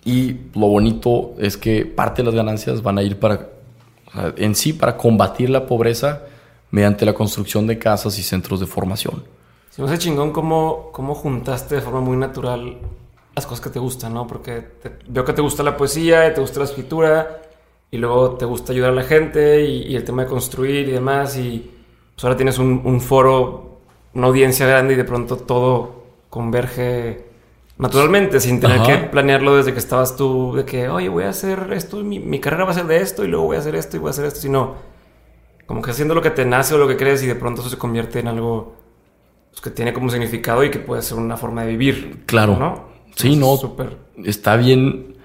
[0.03, 3.49] Y lo bonito es que parte de las ganancias van a ir para,
[4.07, 6.23] o sea, en sí, para combatir la pobreza
[6.69, 9.23] mediante la construcción de casas y centros de formación.
[9.69, 12.77] Se me hace chingón cómo, cómo juntaste de forma muy natural
[13.35, 14.25] las cosas que te gustan, ¿no?
[14.27, 17.41] Porque te- veo que te gusta la poesía, te gusta la escritura,
[17.91, 20.91] y luego te gusta ayudar a la gente, y, y el tema de construir y
[20.91, 21.71] demás, y
[22.15, 23.79] pues ahora tienes un, un foro,
[24.13, 27.25] una audiencia grande, y de pronto todo converge
[27.77, 28.87] naturalmente, sin tener Ajá.
[28.87, 32.39] que planearlo desde que estabas tú, de que, oye, voy a hacer esto, mi, mi
[32.39, 34.11] carrera va a ser de esto, y luego voy a hacer esto, y voy a
[34.11, 34.75] hacer esto, sino
[35.65, 37.69] como que haciendo lo que te nace o lo que crees, y de pronto eso
[37.69, 38.75] se convierte en algo
[39.51, 42.23] pues, que tiene como significado y que puede ser una forma de vivir.
[42.25, 42.55] Claro.
[42.57, 42.94] ¿No?
[43.15, 43.57] Sí, Es no.
[43.57, 43.97] Súper.
[44.23, 45.15] Está bien.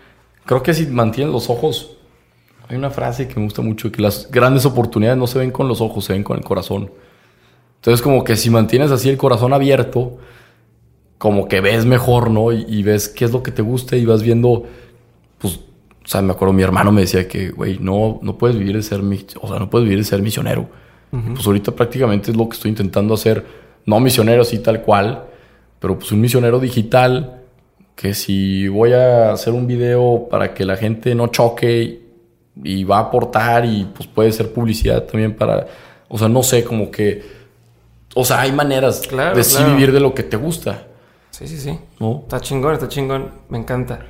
[0.47, 1.97] Creo que si mantienes los ojos.
[2.69, 5.69] Hay una frase que me gusta mucho: que las grandes oportunidades no se ven con
[5.69, 6.91] los ojos, se ven con el corazón.
[7.77, 10.19] Entonces, como que si mantienes así el corazón abierto,
[11.19, 12.53] como que ves mejor, ¿no?
[12.53, 14.65] Y, y ves qué es lo que te gusta y vas viendo,
[15.39, 18.77] pues, o sea, me acuerdo, mi hermano me decía que, güey, no, no puedes vivir
[18.77, 19.01] de ser,
[19.41, 20.69] o sea, no puedes vivir de ser misionero.
[21.11, 23.45] Pues ahorita prácticamente es lo que estoy intentando hacer,
[23.85, 25.25] no misionero así tal cual,
[25.81, 27.40] pero pues un misionero digital,
[28.01, 32.01] que si voy a hacer un video para que la gente no choque
[32.65, 35.67] y va a aportar y pues puede ser publicidad también para,
[36.09, 37.23] o sea, no sé, como que,
[38.15, 40.87] o sea, hay maneras Claro, de sí vivir de lo que te gusta,
[41.31, 41.79] Sí, sí, sí.
[41.99, 42.21] ¿no?
[42.23, 43.31] Está chingón, está chingón.
[43.49, 44.01] Me encanta.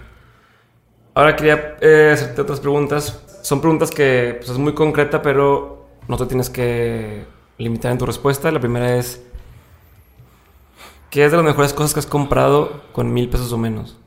[1.15, 3.21] Ahora quería eh, hacerte otras preguntas.
[3.43, 7.25] Son preguntas que pues, es muy concreta, pero no te tienes que
[7.59, 8.51] limitar en tu respuesta.
[8.51, 9.23] La primera es:
[11.11, 13.99] ¿Qué es de las mejores cosas que has comprado con mil pesos o menos?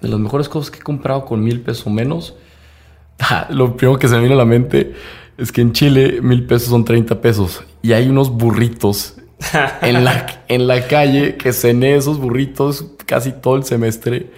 [0.00, 2.34] De las mejores cosas que he comprado con mil pesos o menos,
[3.20, 4.94] ah, lo primero que se me viene a la mente
[5.38, 9.14] es que en Chile mil pesos son 30 pesos y hay unos burritos
[9.82, 14.30] en la, en la calle que cené esos burritos casi todo el semestre.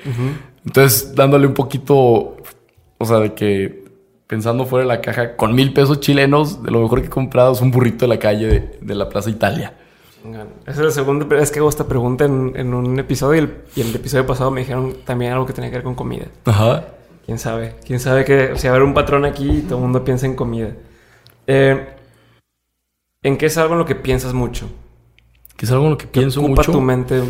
[0.66, 2.36] Entonces, dándole un poquito,
[2.98, 3.84] o sea, de que
[4.26, 7.52] pensando fuera de la caja, con mil pesos chilenos, de lo mejor que he comprado
[7.52, 9.74] es un burrito de la calle de, de la Plaza Italia.
[10.66, 13.80] Es la segunda vez que hago esta pregunta en, en un episodio y el, y
[13.80, 16.26] el episodio pasado me dijeron también algo que tenía que ver con comida.
[16.44, 16.86] Ajá.
[17.26, 17.76] ¿Quién sabe?
[17.84, 20.26] ¿Quién sabe que si va a haber un patrón aquí y todo el mundo piensa
[20.26, 20.72] en comida?
[21.46, 21.88] Eh,
[23.22, 24.68] ¿En qué es algo en lo que piensas mucho?
[25.56, 26.72] Que es algo en lo que pienso Ocupa mucho.
[26.72, 27.22] tu mente.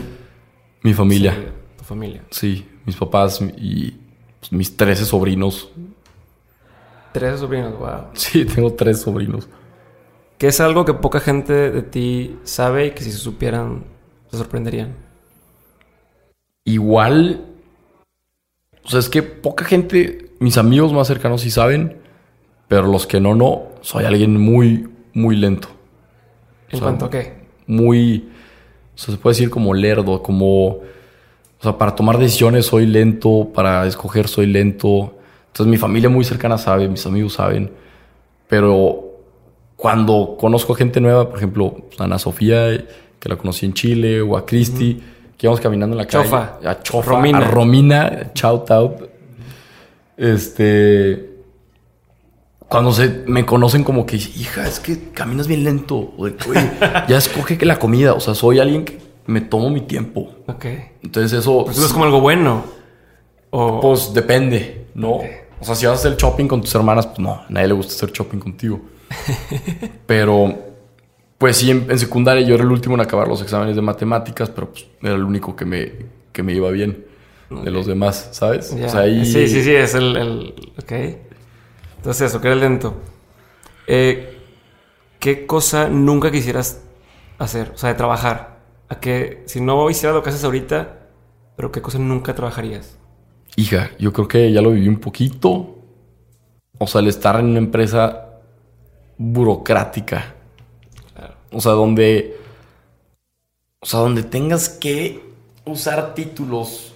[0.83, 1.33] Mi familia.
[1.35, 1.47] sí,
[1.79, 2.23] tu familia.
[2.31, 3.91] Sí, mis papás y
[4.41, 5.71] pues, mis 13 sobrinos.
[7.13, 8.07] Tres sobrinos, wow.
[8.15, 9.49] Sí, tengo tres sobrinos.
[10.43, 13.85] ¿Qué es algo que poca gente de ti sabe y que si se supieran
[14.29, 14.93] se sorprenderían?
[16.65, 17.45] Igual,
[18.85, 21.97] o sea, es que poca gente, mis amigos más cercanos sí saben,
[22.67, 23.67] pero los que no, no.
[23.83, 25.69] Soy alguien muy, muy lento.
[26.71, 27.35] ¿En O sea, cuanto a qué?
[27.69, 28.29] Muy,
[28.97, 30.83] o sea, se puede decir como lerdo, como, O
[31.61, 35.15] sea, para tomar decisiones soy lento, para escoger soy lento.
[35.47, 37.71] Entonces mi familia muy cercana sabe, mis amigos saben.
[38.49, 39.12] Pero
[39.83, 42.87] cuando conozco gente nueva, por ejemplo, pues, Ana Sofía,
[43.19, 45.03] que la conocí en Chile, o a Cristi,
[45.37, 46.23] que íbamos caminando en la calle.
[46.23, 46.59] Chofa.
[46.65, 47.11] A Chofa.
[47.11, 47.39] Romina.
[47.39, 48.31] A Romina.
[48.33, 48.93] Shout out.
[50.17, 51.31] Este.
[52.69, 56.15] Cuando se me conocen como que, hija, es que caminas bien lento.
[56.17, 56.71] O de que, "Oye,
[57.09, 58.15] ya escoge que la comida.
[58.15, 60.31] O sea, soy alguien que me tomo mi tiempo.
[60.47, 60.65] Ok.
[61.03, 61.65] Entonces eso...
[61.65, 62.63] Pues eso es como algo bueno.
[63.51, 63.81] O...
[63.81, 65.15] Pues depende, ¿no?
[65.59, 67.75] O sea, si vas a hacer shopping con tus hermanas, pues no, a nadie le
[67.75, 68.81] gusta hacer shopping contigo.
[70.07, 70.55] pero,
[71.39, 74.51] pues sí, en, en secundaria yo era el último en acabar los exámenes de matemáticas,
[74.51, 75.93] pero pues era el único que me,
[76.33, 77.07] que me iba bien
[77.51, 78.73] de los demás, ¿sabes?
[78.95, 79.25] Ahí...
[79.27, 80.93] Sí, sí, sí, es el, el- Ok.
[81.99, 82.95] Entonces eso, que eres lento.
[83.87, 84.39] Eh,
[85.21, 86.83] ¿Qué cosa nunca quisieras
[87.39, 87.73] hacer?
[87.75, 88.61] O sea, de trabajar.
[88.89, 89.45] ¿A qué?
[89.47, 91.01] Si no hicieras lo que haces ahorita,
[91.57, 92.99] pero ¿qué cosa nunca trabajarías?
[93.57, 95.79] Hija, yo creo que ya lo viví un poquito.
[96.79, 98.22] O sea, el estar en una empresa
[99.19, 100.35] burocrática.
[101.15, 101.35] Claro.
[101.51, 102.37] O sea, donde.
[103.81, 105.23] O sea, donde tengas que
[105.65, 106.95] usar títulos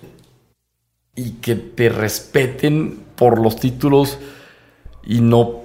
[1.15, 4.19] y que te respeten por los títulos
[5.03, 5.63] y no.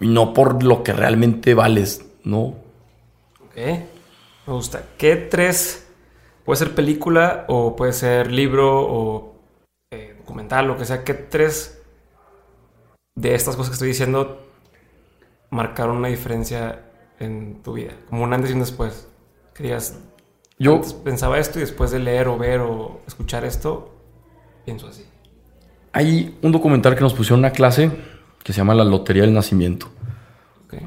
[0.00, 2.56] Y no por lo que realmente vales, ¿no?
[3.40, 3.56] Ok.
[3.56, 4.84] Me gusta.
[4.98, 5.86] ¿Qué tres?
[6.44, 9.34] Puede ser película o puede ser libro o
[9.90, 11.04] eh, documental, lo que sea.
[11.04, 11.80] ¿Qué tres
[13.14, 14.43] de estas cosas que estoy diciendo
[15.54, 16.80] marcaron una diferencia
[17.18, 17.92] en tu vida?
[18.10, 19.08] Como un antes y un después.
[19.54, 19.98] Que digas,
[20.58, 23.94] Yo, antes pensaba esto y después de leer o ver o escuchar esto,
[24.64, 25.04] pienso así.
[25.92, 27.90] hay un documental que nos pusieron en una clase
[28.42, 29.88] que se llama La Lotería del Nacimiento.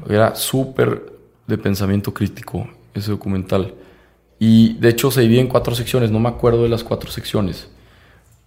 [0.08, 1.12] Era súper
[1.46, 3.74] de pensamiento crítico ese documental.
[4.38, 7.70] Y de hecho se divide en cuatro secciones, no me acuerdo de las cuatro secciones.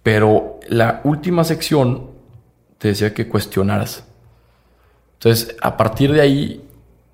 [0.02, 2.10] Pero la última sección
[2.78, 4.06] te decía que cuestionaras.
[5.24, 6.60] Entonces, a partir de ahí,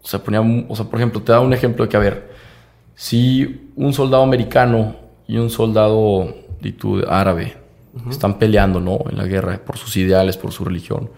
[0.03, 2.31] se ponía, o sea, por ejemplo, te da un ejemplo de que, a ver,
[2.95, 4.97] si un soldado americano
[5.27, 6.35] y un soldado
[6.79, 7.59] tú, árabe
[8.11, 8.99] están peleando, ¿no?
[9.11, 11.11] En la guerra por sus ideales, por su religión.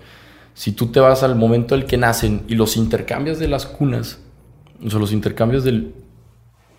[0.55, 4.19] Si tú te vas al momento del que nacen y los intercambias de las cunas,
[4.85, 5.95] o sea, los intercambias del-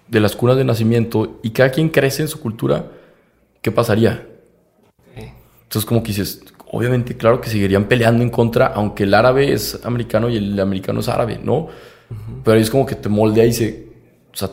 [0.10, 2.88] de las cunas de nacimiento y cada quien crece en su cultura,
[3.62, 4.28] ¿qué pasaría?
[5.64, 6.44] Entonces, como que dices,
[6.74, 11.02] obviamente, claro que seguirían peleando en contra, aunque el árabe es americano y el americano
[11.02, 11.68] es árabe, ¿no?
[12.44, 13.88] Pero ahí es como que te moldea y dice,
[14.34, 14.50] o sea,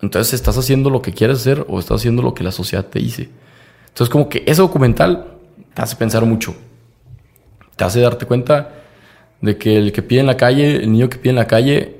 [0.00, 3.00] entonces estás haciendo lo que quieres hacer o estás haciendo lo que la sociedad te
[3.00, 3.28] dice.
[3.88, 5.34] Entonces, como que ese documental
[5.74, 6.54] te hace pensar mucho.
[7.74, 8.70] Te hace darte cuenta
[9.40, 11.96] de que el que pide en la calle, el niño que pide en la calle,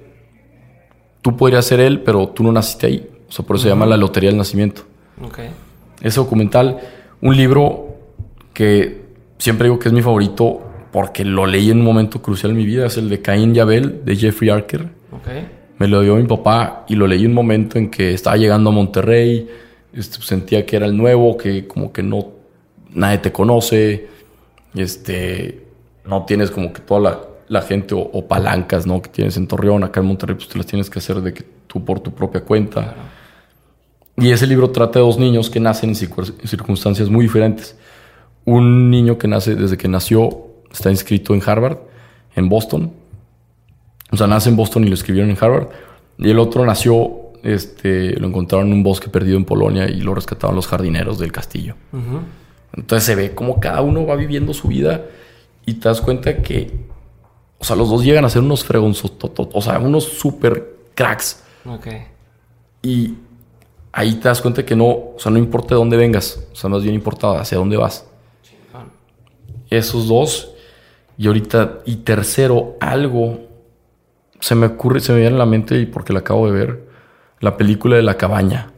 [1.23, 3.09] tú podrías ser él, pero tú no naciste ahí.
[3.29, 4.83] O sea, por eso se llama la lotería del nacimiento
[5.23, 5.41] Ok.
[6.01, 6.79] ese documental,
[7.21, 7.97] un libro
[8.55, 9.08] que
[9.39, 10.61] siempre digo que es mi favorito
[10.93, 13.59] porque lo leí en un momento crucial en mi vida, es el de Caín y
[13.59, 14.89] Abel de Jeffrey Archer.
[15.13, 15.29] Ok.
[15.79, 18.71] Me lo dio mi papá y lo leí en un momento en que estaba llegando
[18.71, 19.49] a Monterrey,
[19.93, 22.39] este, sentía que era el nuevo, que como que no
[22.91, 24.09] nadie te conoce,
[24.75, 25.67] este,
[26.05, 29.01] no tienes como que toda la, la gente o, o palancas, ¿no?
[29.03, 31.45] Que tienes en Torreón, acá en Monterrey, pues te las tienes que hacer de que
[31.67, 32.95] tú por tu propia cuenta.
[34.17, 37.77] Y ese libro trata de dos niños que nacen en circunstancias muy diferentes.
[38.49, 41.77] Un niño que nace desde que nació está inscrito en Harvard,
[42.35, 42.93] en Boston.
[44.11, 45.69] O sea, nace en Boston y lo escribieron en Harvard.
[46.17, 47.11] Y el otro nació,
[47.43, 51.31] este, lo encontraron en un bosque perdido en Polonia y lo rescataron los jardineros del
[51.31, 51.75] castillo.
[52.73, 55.05] Entonces se ve como cada uno va viviendo su vida
[55.67, 56.73] y te das cuenta que,
[57.59, 61.43] o sea, los dos llegan a ser unos fregonzos, o sea, unos super cracks.
[61.67, 61.87] Ok.
[62.81, 63.15] Y
[63.93, 66.71] ahí te das cuenta que no, o sea, no importa de dónde vengas, o sea,
[66.71, 68.08] más bien importa hacia dónde vas.
[69.71, 70.53] Esos dos.
[71.17, 73.41] Y ahorita, y tercero, algo
[74.41, 76.89] se me ocurre, se me viene a la mente y porque la acabo de ver,
[77.41, 78.73] la película de la cabaña,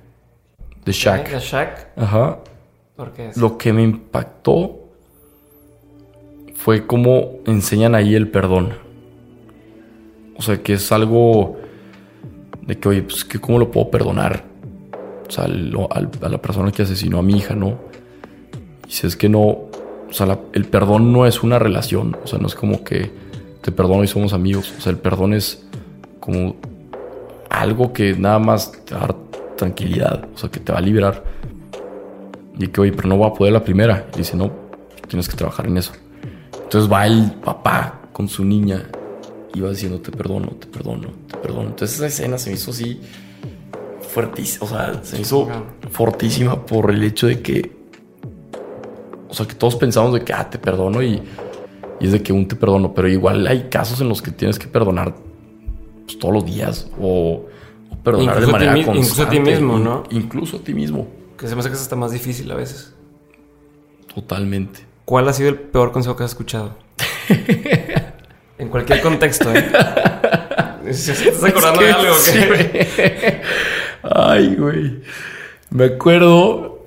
[0.84, 1.30] de Shaq.
[1.30, 1.86] ¿De Shaq?
[1.98, 2.38] Ajá.
[2.96, 3.36] Porque es.
[3.36, 4.78] Lo que me impactó
[6.54, 8.74] fue cómo enseñan ahí el perdón.
[10.36, 11.58] O sea, que es algo
[12.62, 14.44] de que, oye, pues que cómo lo puedo perdonar.
[15.28, 17.78] O sea, lo- al- a la persona que asesinó a mi hija, ¿no?
[18.88, 19.66] Y si es que no,
[20.10, 22.16] o sea, la- el perdón no es una relación.
[22.24, 23.10] O sea, no es como que
[23.62, 24.72] te perdono y somos amigos.
[24.76, 25.62] O sea, el perdón es
[26.18, 26.56] como
[27.48, 29.16] algo que nada más te va a dar
[29.56, 30.28] tranquilidad.
[30.34, 31.22] O sea, que te va a liberar.
[32.58, 34.06] Y que, oye, pero no voy a poder la primera.
[34.14, 34.50] Y dice, no,
[35.08, 35.92] tienes que trabajar en eso.
[36.62, 38.84] Entonces va el papá con su niña
[39.54, 41.68] y va diciendo, te perdono, te perdono, te perdono.
[41.70, 43.00] Entonces esa escena se me hizo así
[44.08, 45.48] fuertísima, o sea, se me hizo
[45.90, 47.72] fortísima por el hecho de que
[49.30, 51.22] O sea, que todos pensamos de que, ah, te perdono y,
[52.00, 54.58] y es de que un te perdono, pero igual hay casos en los que tienes
[54.58, 55.14] que perdonar
[56.04, 57.46] pues, todos los días o,
[57.90, 59.00] o perdonar Incluso de ti manera mi- constante.
[59.06, 60.02] incluso a ti mismo, ¿no?
[60.10, 61.06] In- Incluso a ti mismo.
[61.38, 62.92] Que se me hace que eso está más difícil a veces.
[64.14, 64.80] Totalmente.
[65.04, 66.74] ¿Cuál ha sido el peor consejo que has escuchado?
[68.58, 69.62] en cualquier contexto, ¿eh?
[70.84, 72.14] ¿Te ¿Estás acordando de algo?
[72.14, 72.46] Sí, qué?
[72.48, 73.40] güey.
[74.02, 75.00] Ay, güey.
[75.70, 76.84] Me acuerdo.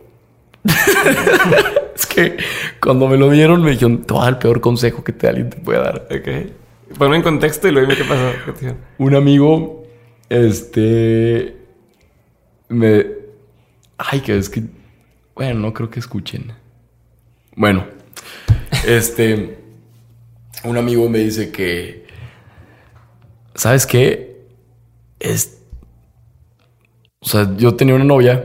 [1.95, 2.37] es que
[2.81, 5.27] cuando me lo dieron me dijeron, te voy a dar el peor consejo que te
[5.27, 6.07] alguien te puede dar.
[6.11, 6.97] Ok.
[6.97, 8.75] Ponme en contexto y luego dime qué pasó.
[8.99, 9.83] Un amigo,
[10.29, 11.57] este,
[12.69, 13.05] me...
[13.97, 14.63] Ay, que es que...
[15.35, 16.53] Bueno, no creo que escuchen.
[17.55, 17.85] Bueno,
[18.87, 19.57] este,
[20.63, 22.05] un amigo me dice que,
[23.55, 24.45] ¿sabes qué?
[25.19, 25.61] Es...
[27.19, 28.43] O sea, yo tenía una novia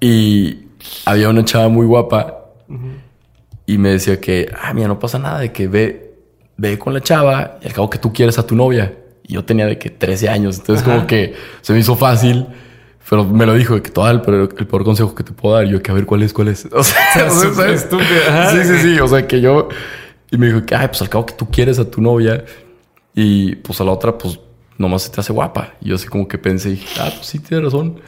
[0.00, 0.61] y
[1.04, 2.38] había una chava muy guapa
[3.66, 6.14] y me decía que, ah, mira, no pasa nada, de que ve,
[6.56, 8.98] ve con la chava y al cabo que tú quieres a tu novia.
[9.24, 10.96] Y yo tenía de que 13 años, entonces Ajá.
[10.96, 12.46] como que se me hizo fácil,
[13.08, 15.54] pero me lo dijo de que todo el peor, el peor consejo que te puedo
[15.54, 15.66] dar.
[15.66, 16.32] Yo, que a ver, ¿cuál es?
[16.32, 16.66] ¿Cuál es?
[16.72, 18.08] O sea, O sea, estúpido.
[18.50, 19.68] Sí, sí, sí, o sea, que yo...
[20.30, 22.44] Y me dijo que, ay, pues al cabo que tú quieres a tu novia
[23.14, 24.40] y pues a la otra, pues
[24.78, 25.74] nomás se te hace guapa.
[25.82, 28.00] Y yo así como que pensé, ah, pues sí, tienes razón.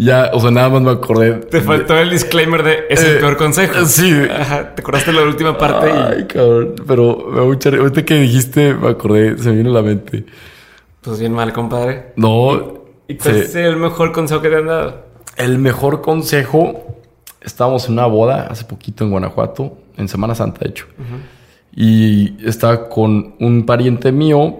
[0.00, 1.32] Y ya, o sea, nada más me acordé.
[1.34, 3.84] Te faltó el disclaimer de es el Eh, peor consejo.
[3.84, 4.10] sí.
[4.30, 4.74] Ajá.
[4.74, 6.74] Te acordaste la última parte y Ay, cabrón.
[6.86, 7.82] Pero me da mucha risa.
[7.82, 10.24] Ahorita que dijiste, me acordé, se me vino a la mente.
[11.02, 12.12] pues bien mal, compadre.
[12.16, 12.80] No.
[13.08, 15.04] ¿Y cuál se- es el mejor consejo que te han dado?
[15.36, 16.96] el mejor consejo.
[17.42, 20.86] Estábamos en una boda hace poquito en Guanajuato, en Semana Santa, de hecho.
[21.74, 24.56] Y estaba con un pariente mío,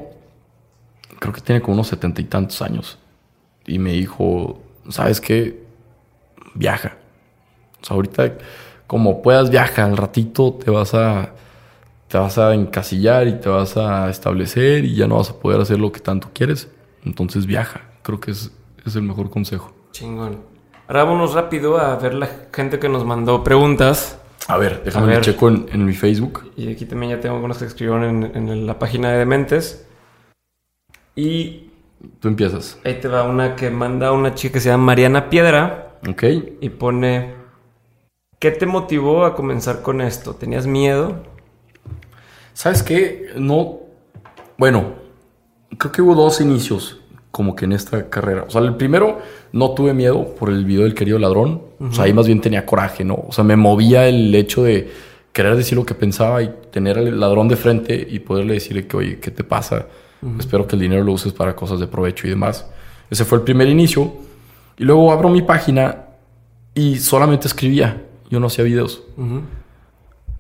[1.18, 2.98] creo que tiene como unos setenta y tantos años.
[3.66, 5.62] Y me dijo, ¿sabes qué?
[6.54, 6.96] Viaja.
[7.80, 8.34] O sea, ahorita,
[8.86, 9.84] como puedas, viaja.
[9.84, 11.30] Al ratito te vas a,
[12.08, 15.60] te vas a encasillar y te vas a establecer y ya no vas a poder
[15.60, 16.68] hacer lo que tanto quieres.
[17.04, 17.82] Entonces viaja.
[18.02, 18.50] Creo que es,
[18.84, 19.72] es el mejor consejo.
[19.92, 20.38] Chingón.
[20.88, 24.18] Ahora vámonos rápido a ver la gente que nos mandó preguntas.
[24.48, 25.20] A ver, déjame A ver.
[25.20, 26.50] checo en, en mi Facebook.
[26.56, 28.02] Y aquí también ya tengo algunos que escribieron
[28.34, 29.86] en, en la página de Dementes.
[31.14, 31.69] Y
[32.20, 32.78] Tú empiezas.
[32.84, 36.24] ahí te va una que manda una chica que se llama Mariana Piedra ¿Ok?
[36.60, 37.34] y pone:
[38.38, 40.34] ¿Qué te motivó a comenzar con esto?
[40.34, 41.22] ¿Tenías miedo?
[42.54, 43.28] ¿Sabes qué?
[43.36, 43.80] No.
[44.56, 44.94] Bueno,
[45.76, 48.44] creo que hubo dos inicios como que en esta carrera.
[48.46, 49.18] O sea, el primero
[49.52, 51.62] no tuve miedo por el video del querido ladrón.
[51.78, 53.24] O sea, ahí más bien tenía coraje, ¿no?
[53.28, 54.90] O sea, me movía el hecho de
[55.32, 58.96] querer decir lo que pensaba y tener al ladrón de frente y poderle decirle que,
[58.96, 59.86] oye, ¿qué te pasa?
[60.38, 62.66] Espero que el dinero lo uses para cosas de provecho y demás.
[63.10, 64.12] Ese fue el primer inicio.
[64.76, 66.06] Y luego abro mi página
[66.74, 68.04] y solamente escribía.
[68.28, 69.02] Yo no hacía videos.
[69.16, 69.42] Ujú.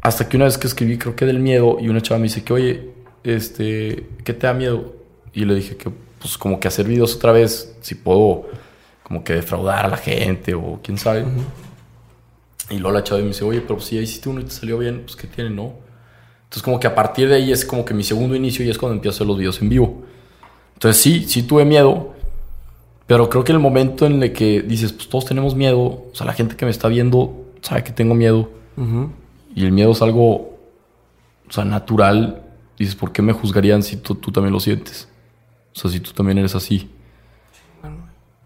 [0.02, 2.42] Hasta que una vez que escribí, creo que del miedo, y una chava me dice
[2.42, 2.90] que, oye,
[3.22, 4.94] este, ¿qué te da miedo?
[5.32, 8.48] Y le dije que, pues, como que hacer videos otra vez, si puedo,
[9.02, 11.24] como que defraudar a la gente o quién sabe.
[12.70, 14.78] Y luego la chava me dice, oye, pero si ya hiciste uno y te salió
[14.78, 15.74] bien, pues, ¿qué tiene, no?
[16.50, 18.76] Entonces, como que a partir de ahí es como que mi segundo inicio y es
[18.76, 20.02] cuando empiezo a hacer los videos en vivo.
[20.74, 22.12] Entonces, sí, sí tuve miedo,
[23.06, 26.26] pero creo que el momento en el que dices, pues, todos tenemos miedo, o sea,
[26.26, 28.50] la gente que me está viendo sabe que tengo miedo
[29.54, 30.58] y el miedo es algo,
[31.48, 32.42] o sea, natural.
[32.76, 35.06] Dices, ¿por qué me juzgarían si tú, tú también lo sientes?
[35.72, 36.90] O sea, si tú también eres así.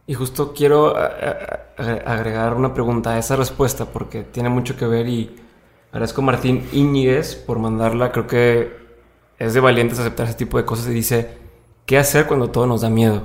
[0.06, 0.94] Y justo quiero
[1.78, 5.34] agregar una pregunta a esa respuesta porque tiene mucho que ver y
[5.94, 8.10] agradezco a Martín Íñiguez por mandarla.
[8.10, 8.76] Creo que
[9.38, 11.38] es de valientes aceptar ese tipo de cosas y dice,
[11.86, 13.22] ¿qué hacer cuando todo nos da miedo?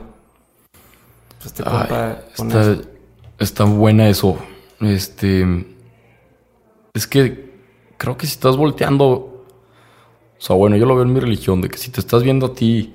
[1.40, 2.78] Pues este Ay, compa está,
[3.40, 4.38] está buena eso.
[4.82, 5.66] Este.
[6.94, 7.52] Es que
[7.98, 9.46] creo que si estás volteando.
[10.38, 12.46] O sea, bueno, yo lo veo en mi religión, de que si te estás viendo
[12.46, 12.94] a ti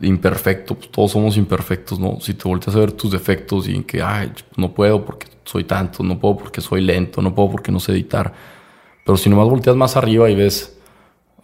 [0.00, 2.20] imperfecto, pues todos somos imperfectos, ¿no?
[2.20, 5.64] Si te volteas a ver tus defectos y en que, ay, no puedo porque soy
[5.64, 8.59] tanto, no puedo porque soy lento, no puedo porque no sé editar.
[9.04, 10.78] Pero si nomás volteas más arriba y ves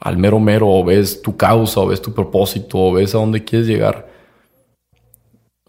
[0.00, 3.44] al mero mero, o ves tu causa, o ves tu propósito, o ves a dónde
[3.44, 4.08] quieres llegar.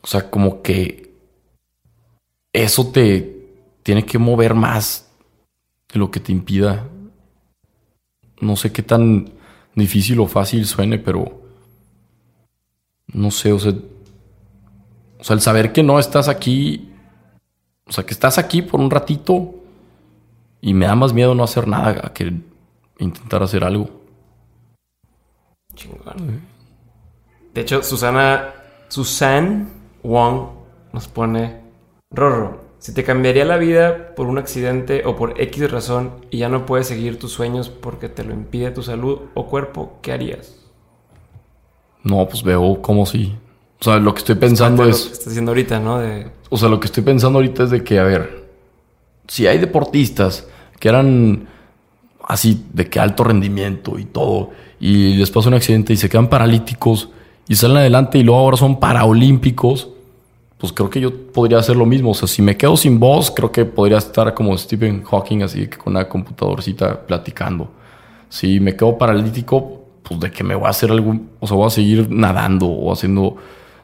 [0.01, 1.13] O sea, como que
[2.53, 3.37] eso te
[3.83, 5.09] tiene que mover más
[5.91, 6.87] de lo que te impida.
[8.39, 9.31] No sé qué tan
[9.75, 11.41] difícil o fácil suene, pero
[13.07, 13.73] no sé, o sea,
[15.19, 16.91] o sea, el saber que no estás aquí,
[17.85, 19.55] o sea, que estás aquí por un ratito
[20.67, 22.33] y me da más miedo no hacer nada que
[22.99, 23.89] intentar hacer algo.
[25.73, 26.41] Chingón.
[27.53, 28.53] De hecho, Susana,
[28.89, 29.69] Susan
[30.03, 30.49] Wong
[30.91, 31.61] nos pone,
[32.11, 36.49] Rorro, Si te cambiaría la vida por un accidente o por X razón y ya
[36.49, 40.65] no puedes seguir tus sueños porque te lo impide tu salud o cuerpo, ¿qué harías?
[42.03, 43.37] No, pues veo como si.
[43.79, 44.99] O sea, lo que estoy pensando es.
[44.99, 45.99] Lo que estás diciendo ahorita, ¿no?
[45.99, 48.49] De, O sea, lo que estoy pensando ahorita es de que, a ver,
[49.27, 50.47] si hay deportistas
[50.79, 51.47] que eran
[52.27, 56.27] así, de que alto rendimiento y todo, y les pasa un accidente y se quedan
[56.27, 57.09] paralíticos
[57.47, 59.89] y salen adelante y luego ahora son paraolímpicos,
[60.57, 62.11] pues creo que yo podría hacer lo mismo.
[62.11, 65.67] O sea, si me quedo sin voz, creo que podría estar como Stephen Hawking, así
[65.67, 67.69] que con una computadorcita platicando.
[68.29, 71.67] Si me quedo paralítico, pues de que me voy a hacer algún, o sea, voy
[71.67, 73.37] a seguir nadando o haciendo,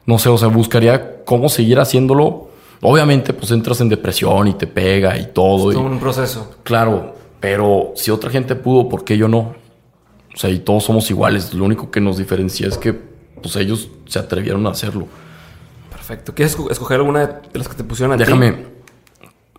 [0.04, 2.48] no sé, o sea, buscaría cómo seguir haciéndolo.
[2.86, 5.70] Obviamente, pues entras en depresión y te pega y todo.
[5.72, 6.54] es y- un proceso.
[6.64, 9.54] Claro, pero si otra gente pudo, ¿por qué yo no?
[10.34, 11.54] O sea, y todos somos iguales.
[11.54, 15.06] Lo único que nos diferencia es que pues ellos se atrevieron a hacerlo.
[15.90, 16.34] Perfecto.
[16.34, 18.24] ¿Quieres esco- escoger alguna de las que te pusieron a ti?
[18.24, 18.66] Déjame,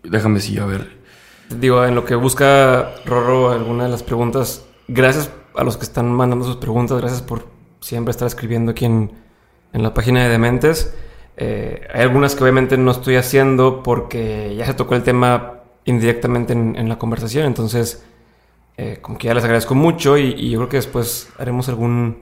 [0.04, 0.96] déjame sí, a ver.
[1.50, 6.12] Digo, en lo que busca Rorro alguna de las preguntas, gracias a los que están
[6.12, 7.48] mandando sus preguntas, gracias por
[7.80, 9.12] siempre estar escribiendo aquí en,
[9.74, 10.94] en la página de Dementes.
[11.38, 16.54] Eh, hay algunas que obviamente no estoy haciendo porque ya se tocó el tema indirectamente
[16.54, 18.04] en, en la conversación, entonces
[18.78, 22.18] eh, como que ya les agradezco mucho y, y yo creo que después haremos algún,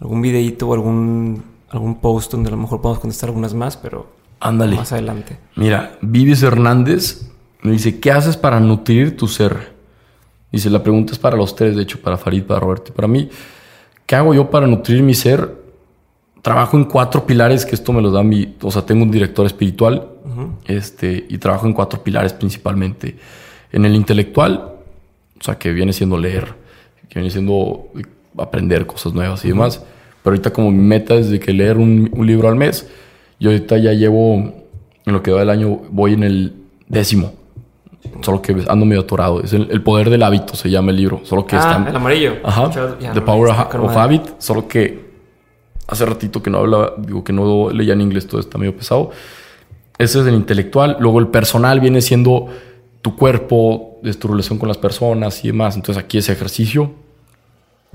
[0.00, 4.06] algún videíto o algún, algún post donde a lo mejor podamos contestar algunas más, pero
[4.40, 4.76] Ándale.
[4.76, 5.38] más adelante.
[5.56, 7.30] Mira, Vivis Hernández
[7.62, 9.74] me dice, ¿qué haces para nutrir tu ser?
[10.52, 13.06] Dice, la pregunta es para los tres, de hecho, para Farid, para Roberto y para
[13.08, 13.28] mí.
[14.06, 15.59] ¿Qué hago yo para nutrir mi ser?
[16.42, 18.56] Trabajo en cuatro pilares, que esto me lo da mi...
[18.62, 20.08] O sea, tengo un director espiritual
[20.66, 23.16] este, y trabajo en cuatro pilares principalmente.
[23.72, 24.76] En el intelectual,
[25.38, 26.54] o sea, que viene siendo leer,
[27.08, 27.88] que viene siendo
[28.38, 29.82] aprender cosas nuevas y demás.
[30.22, 32.88] Pero ahorita como mi meta es de que leer un, un libro al mes,
[33.38, 36.54] y ahorita ya llevo, en lo que va del año, voy en el
[36.88, 37.32] décimo.
[38.22, 39.42] Solo que ando medio atorado.
[39.42, 41.20] Es el, el poder del hábito, se llama el libro.
[41.24, 41.90] Solo que ah, está...
[41.90, 42.36] el amarillo.
[42.42, 42.70] Ajá.
[42.98, 43.96] Ya, The no, Power of, of.
[43.96, 44.22] Habit.
[44.38, 45.09] Solo que
[45.90, 49.10] hace ratito que no hablaba, digo que no leía en inglés, todo está medio pesado.
[49.98, 50.96] Ese es el intelectual.
[51.00, 52.48] Luego el personal viene siendo
[53.02, 55.76] tu cuerpo, es tu relación con las personas y demás.
[55.76, 56.92] Entonces aquí ese ejercicio.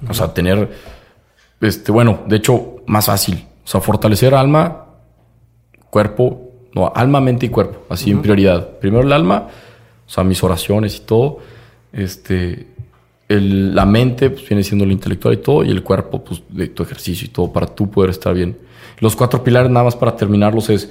[0.07, 0.71] O sea, tener,
[1.61, 3.45] este, bueno, de hecho, más fácil.
[3.63, 4.85] O sea, fortalecer alma,
[5.89, 8.77] cuerpo, no, alma, mente y cuerpo, así en prioridad.
[8.79, 9.47] Primero el alma,
[10.05, 11.39] o sea, mis oraciones y todo.
[11.93, 12.67] Este,
[13.27, 16.67] el- la mente pues, viene siendo lo intelectual y todo, y el cuerpo, pues, de
[16.67, 18.57] tu ejercicio y todo, para tú poder estar bien.
[18.99, 20.89] Los cuatro pilares, nada más para terminarlos, es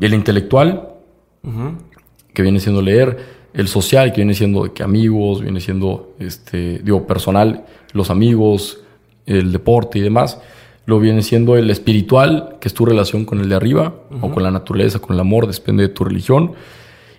[0.00, 0.88] el intelectual,
[2.34, 7.06] que viene siendo leer, el social, que viene siendo que amigos, viene siendo, este, digo,
[7.06, 8.80] personal, los amigos,
[9.26, 10.40] el deporte y demás.
[10.86, 14.42] Lo viene siendo el espiritual, que es tu relación con el de arriba, o con
[14.42, 16.52] la naturaleza, con el amor, depende de tu religión.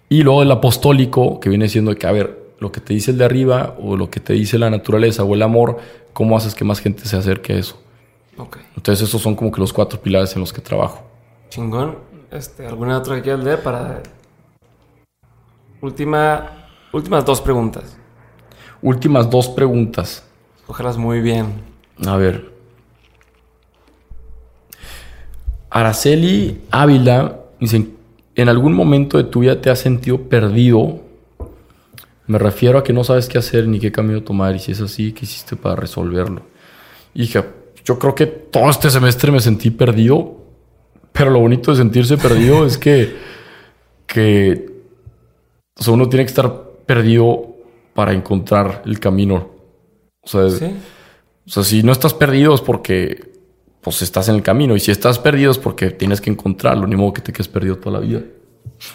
[0.07, 3.17] Y luego el apostólico, que viene siendo que, a ver, lo que te dice el
[3.17, 5.77] de arriba, o lo que te dice la naturaleza, o el amor,
[6.13, 7.81] ¿cómo haces que más gente se acerque a eso?
[8.75, 11.03] Entonces, esos son como que los cuatro pilares en los que trabajo.
[11.49, 11.97] Chingón.
[12.31, 14.01] Este, ¿Alguna otra que quieras leer para...
[15.81, 16.69] Última...
[16.91, 17.97] Últimas dos preguntas.
[18.81, 20.23] Últimas dos preguntas.
[20.67, 21.61] Ojalá muy bien.
[22.05, 22.49] A ver.
[25.69, 27.89] Araceli Ávila dice,
[28.35, 31.01] ¿en algún momento de tu vida te has sentido perdido?
[32.29, 34.81] Me refiero a que no sabes qué hacer ni qué camino tomar y si es
[34.81, 36.43] así, ¿qué hiciste para resolverlo?
[37.15, 37.43] Hija,
[37.83, 40.37] yo creo que todo este semestre me sentí perdido,
[41.11, 43.15] pero lo bonito de sentirse perdido es que,
[44.05, 44.69] que
[45.75, 46.53] o sea, uno tiene que estar
[46.85, 47.55] perdido
[47.95, 49.49] para encontrar el camino.
[50.21, 50.65] O sea, ¿Sí?
[51.47, 53.31] o sea, si no estás perdido es porque
[53.81, 54.75] pues estás en el camino.
[54.75, 56.85] Y si estás perdido es porque tienes que encontrarlo.
[56.85, 58.21] Ni modo que te quedes perdido toda la vida.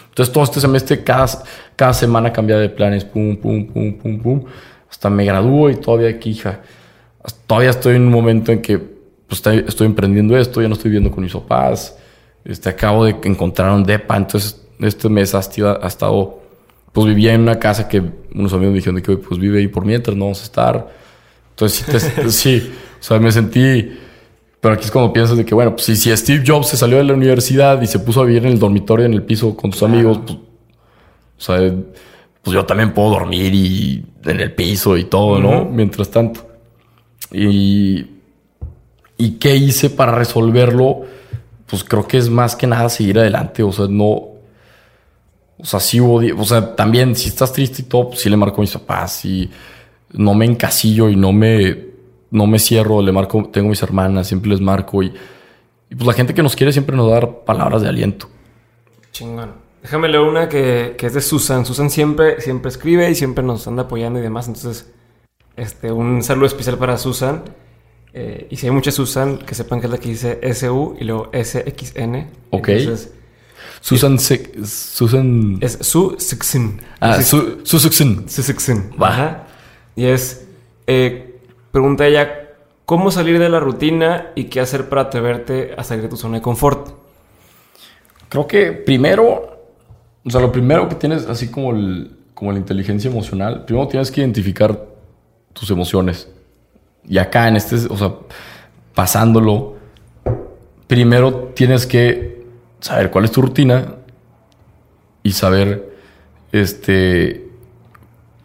[0.09, 1.27] Entonces todo este semestre, cada,
[1.75, 3.05] cada semana cambia de planes.
[3.05, 4.43] Pum, pum, pum, pum, pum.
[4.89, 6.61] Hasta me gradúo y todavía aquí, hija.
[7.47, 10.61] Todavía estoy en un momento en que pues, estoy, emprendiendo esto.
[10.61, 11.97] Ya no estoy viviendo con mis papás.
[12.43, 14.15] Este, acabo de encontrar un depa.
[14.17, 16.41] Entonces este mes ha, ha estado...
[16.91, 18.01] Pues vivía en una casa que
[18.33, 20.43] unos amigos me dijeron de que "Oye, pues vive ahí por mientras, no vamos a
[20.45, 20.93] estar.
[21.49, 23.97] Entonces sí, te- sí, o sea, me sentí...
[24.65, 26.97] Pero aquí es cuando piensas de que, bueno, pues si, si Steve Jobs se salió
[26.97, 29.69] de la universidad y se puso a vivir en el dormitorio, en el piso con
[29.69, 30.39] tus amigos, pues,
[31.37, 31.71] o sea,
[32.41, 35.65] pues yo también puedo dormir y en el piso y todo, ¿no?
[35.65, 36.47] Mientras tanto.
[37.31, 38.07] Y,
[39.19, 41.03] ¿Y qué hice para resolverlo?
[41.67, 44.29] Pues creo que es más que nada seguir adelante, o sea, no...
[45.59, 48.35] O sea, sí hubo, o sea, también si estás triste y todo, pues sí le
[48.35, 49.47] marco a mis papás y
[50.13, 51.84] no me encasillo y no me,
[52.35, 55.13] no me cierro, le marco, tengo mis hermanas, siempre les marco y,
[55.89, 58.27] y pues la gente que nos quiere siempre nos da palabras de aliento.
[59.11, 59.65] Chingón.
[59.81, 61.65] Déjame leer una que, que es de Susan.
[61.65, 64.47] Susan siempre, siempre escribe y siempre nos anda apoyando y demás.
[64.47, 64.91] Entonces,
[65.55, 67.43] este, un saludo especial para Susan.
[68.11, 71.03] Eh, y si hay muchas Susan, que sepan que es la que dice SU y
[71.03, 72.27] luego SXN.
[72.49, 72.69] Ok.
[72.69, 73.13] Entonces,
[73.79, 74.17] Susan...
[74.19, 75.57] Susan...
[75.61, 76.81] es Su Sixin.
[76.99, 78.27] Ah, Su, Susan.
[78.27, 78.91] Su Sixin.
[78.99, 79.09] Va.
[79.09, 79.47] Ajá.
[79.95, 80.47] Y es,
[80.87, 81.34] eh,
[81.75, 82.53] pregunta ella,
[82.85, 86.37] ¿cómo salir de la rutina y qué hacer para atreverte a salir de tu zona
[86.37, 86.87] de confort?
[88.29, 89.59] Creo que primero,
[90.23, 94.09] o sea, lo primero que tienes, así como, el, como la inteligencia emocional, primero tienes
[94.09, 94.85] que identificar
[95.51, 96.29] tus emociones.
[97.05, 98.13] Y acá en este, o sea,
[98.93, 99.75] pasándolo,
[100.87, 102.45] primero tienes que
[102.79, 103.95] saber cuál es tu rutina
[105.23, 105.93] y saber,
[106.53, 107.49] este,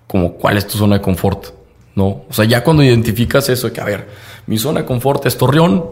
[0.09, 1.60] como cuál es tu zona de confort,
[1.95, 2.07] ¿no?
[2.29, 4.07] O sea, ya cuando identificas eso de que, a ver,
[4.47, 5.85] mi zona de confort es Torreón,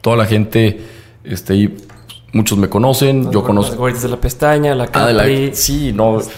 [0.00, 0.80] toda la gente,
[1.24, 1.76] este, ahí,
[2.32, 3.86] muchos me conocen, yo conozco...
[3.86, 5.50] de la pestaña, la Ah, la- Capri.
[5.54, 6.20] sí, no.
[6.20, 6.32] Este-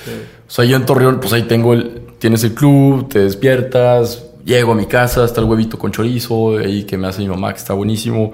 [0.46, 2.02] O sea, yo en Torreón, pues ahí tengo el.
[2.18, 6.84] Tienes el club, te despiertas, llego a mi casa, está el huevito con chorizo, ahí
[6.84, 8.32] que me hace mi mamá, que está buenísimo.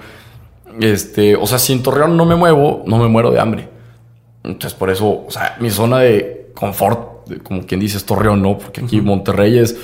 [0.80, 3.68] Este, o sea, si en Torreón no me muevo, no me muero de hambre.
[4.44, 8.58] Entonces, por eso, o sea, mi zona de confort, como quien dice, es Torreón, ¿no?
[8.58, 9.76] Porque aquí Monterrey es.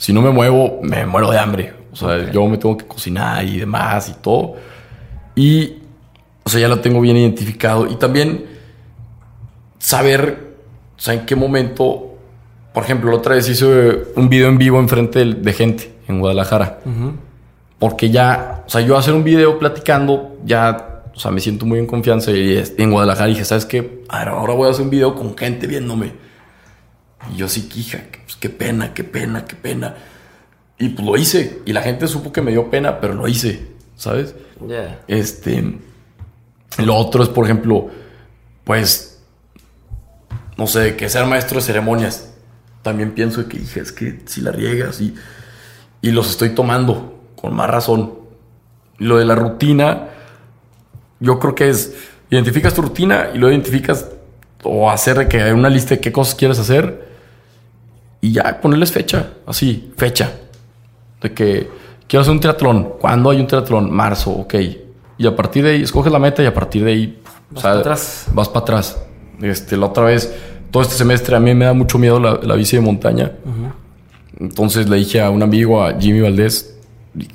[0.00, 1.74] Si no me muevo, me muero de hambre.
[1.92, 4.54] O sea, yo me tengo que cocinar y demás y todo.
[5.36, 5.74] Y,
[6.42, 7.86] o sea, ya lo tengo bien identificado.
[7.86, 8.46] Y también
[9.78, 10.54] saber,
[10.96, 12.16] o sea, en qué momento,
[12.72, 13.66] por ejemplo, la otra vez hice
[14.16, 16.78] un video en vivo enfrente de, de gente en Guadalajara.
[17.78, 21.78] Porque ya, o sea, yo hacer un video platicando, ya, o sea, me siento muy
[21.78, 22.30] en confianza.
[22.30, 24.02] Y en Guadalajara dije, ¿sabes qué?
[24.08, 26.29] Ahora voy a hacer un video con gente viéndome.
[27.28, 29.94] Y yo sí, que, pues, qué pena, qué pena, qué pena.
[30.78, 31.60] Y pues lo hice.
[31.66, 33.66] Y la gente supo que me dio pena, pero lo hice,
[33.96, 34.34] ¿sabes?
[34.66, 35.02] Ya.
[35.06, 35.78] Este.
[36.78, 37.90] Lo otro es, por ejemplo,
[38.64, 39.22] pues.
[40.56, 42.32] No sé, que ser maestro de ceremonias.
[42.82, 45.14] También pienso que, hija, es que si la riegas y.
[46.00, 48.14] Y los estoy tomando, con más razón.
[48.96, 50.08] Lo de la rutina,
[51.20, 51.94] yo creo que es.
[52.30, 54.06] Identificas tu rutina y lo identificas.
[54.62, 57.09] O hacer de que hay una lista de qué cosas quieres hacer.
[58.20, 59.30] Y ya ponerles fecha.
[59.46, 60.30] Así, fecha.
[61.22, 61.68] De que
[62.06, 62.94] quiero hacer un triatlón.
[63.00, 63.90] ¿Cuándo hay un triatlón?
[63.90, 64.54] Marzo, ok.
[65.18, 67.22] Y a partir de ahí, escoges la meta y a partir de ahí...
[67.50, 68.26] Vas para atrás.
[68.32, 69.02] Vas para atrás.
[69.42, 70.34] Este, la otra vez,
[70.70, 73.32] todo este semestre a mí me da mucho miedo la, la bici de montaña.
[74.38, 76.78] Entonces le dije a un amigo, a Jimmy Valdés,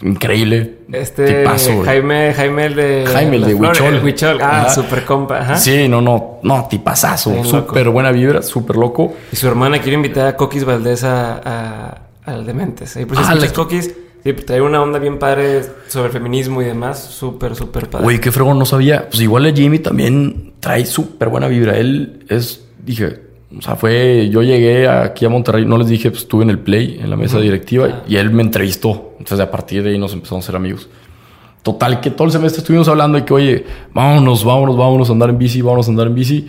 [0.02, 0.80] increíble.
[0.92, 1.84] Este tipazo.
[1.84, 3.96] Jaime, Jaime el de Jaime, el de Huichol.
[3.96, 4.40] el Huichol.
[4.42, 5.40] Ah, super compa.
[5.40, 5.58] Ajá.
[5.58, 7.44] Sí, no, no, no, tipazazo.
[7.44, 9.14] Súper buena vibra, súper loco.
[9.32, 12.96] Y su hermana quiere invitar a Coquis Valdés a, a- al Dementes.
[12.98, 16.66] Ahí por Ah, la- Coquis, sí, pues trae una onda bien padre sobre feminismo y
[16.66, 17.00] demás.
[17.04, 18.04] Súper, súper padre.
[18.04, 19.08] Güey, qué fregón, no sabía.
[19.10, 21.78] Pues igual el Jimmy también trae súper buena vibra.
[21.78, 23.25] Él es, dije,
[23.58, 26.60] o sea, fue, yo llegué aquí a Monterrey, no les dije, pues estuve en el
[26.60, 28.04] Play, en la mesa directiva, Ah.
[28.08, 29.14] y él me entrevistó.
[29.20, 30.90] Entonces, a partir de ahí nos empezamos a ser amigos.
[31.64, 35.30] Total, que todo el semestre estuvimos hablando de que, oye, vámonos, vámonos, vámonos a andar
[35.30, 36.48] en bici, vámonos a andar en bici.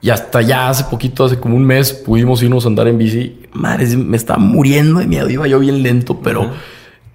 [0.00, 3.40] Y hasta ya hace poquito, hace como un mes, pudimos irnos a andar en bici.
[3.52, 5.28] Madre, me estaba muriendo de miedo.
[5.28, 6.50] Iba yo bien lento, pero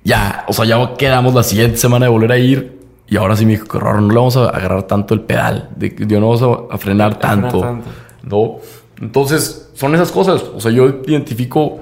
[0.03, 2.79] ya, o sea, ya quedamos la siguiente semana de volver a ir.
[3.09, 5.69] Y ahora sí me dijo, qué raro, no le vamos a agarrar tanto el pedal.
[5.75, 7.59] De, de no vamos a, a frenar frenar tanto.
[7.59, 7.89] tanto.
[8.23, 8.57] No.
[9.01, 10.43] Entonces, son esas cosas.
[10.55, 11.61] O sea, yo identifico.
[11.61, 11.79] O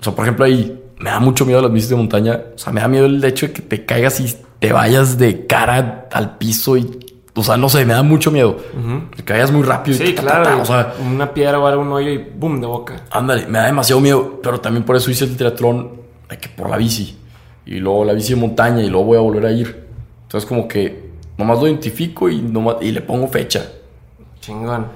[0.00, 2.40] sea, por ejemplo, ahí me da mucho miedo las bicis de montaña.
[2.54, 5.46] O sea, me da miedo el hecho de que te caigas y te vayas de
[5.46, 7.00] cara al piso y.
[7.36, 8.56] O sea, no sé, me da mucho miedo.
[9.16, 9.96] Te caigas muy rápido.
[10.02, 10.62] y Sí, ta, ta, ta, claro.
[10.62, 13.02] O sea, una piedra o algo, un hoyo y boom, de boca.
[13.10, 16.00] Ándale, me da demasiado miedo, pero también por eso hice el triatlón
[16.30, 17.18] de que por la bici.
[17.66, 19.84] Y luego la bici de montaña y luego voy a volver a ir.
[20.22, 23.66] Entonces como que nomás lo identifico y, nomás- y le pongo fecha.
[24.40, 24.86] Chingón.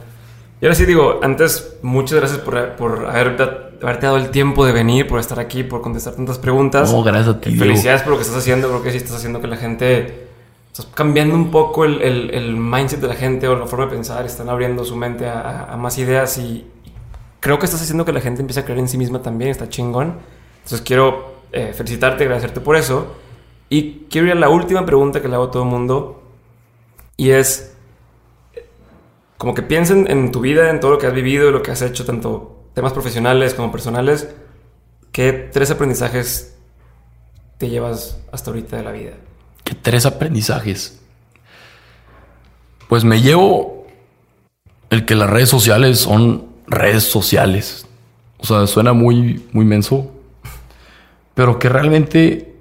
[0.60, 3.40] Y ahora sí digo, antes, muchas gracias por, por haber,
[3.80, 6.92] haberte dado el tiempo de venir, por estar aquí, por contestar tantas preguntas.
[6.92, 7.64] No, gracias a ti, Diego.
[7.64, 8.68] Felicidades por lo que estás haciendo.
[8.68, 10.26] Creo que sí estás haciendo que la gente.
[10.72, 13.92] Estás cambiando un poco el, el- el mindset de la gente o la forma de
[13.92, 14.26] pensar.
[14.26, 16.66] Están abriendo su mente a, a- a más ideas y
[17.40, 19.50] creo que estás haciendo que la gente empiece a creer en sí misma también.
[19.50, 20.14] Está chingón.
[20.58, 23.14] Entonces quiero eh, felicitarte, agradecerte por eso.
[23.70, 26.20] Y quiero ir a la última pregunta que le hago a todo el mundo.
[27.16, 27.74] Y es
[29.38, 31.70] como que piensen en tu vida, en todo lo que has vivido y lo que
[31.70, 34.28] has hecho, tanto temas profesionales como personales.
[35.12, 36.56] ¿Qué tres aprendizajes
[37.56, 39.12] te llevas hasta ahorita de la vida?
[39.62, 41.00] Que tres aprendizajes.
[42.88, 43.86] Pues me llevo
[44.90, 47.86] el que las redes sociales son redes sociales.
[48.38, 50.10] O sea, suena muy, muy menso.
[51.34, 52.56] Pero que realmente,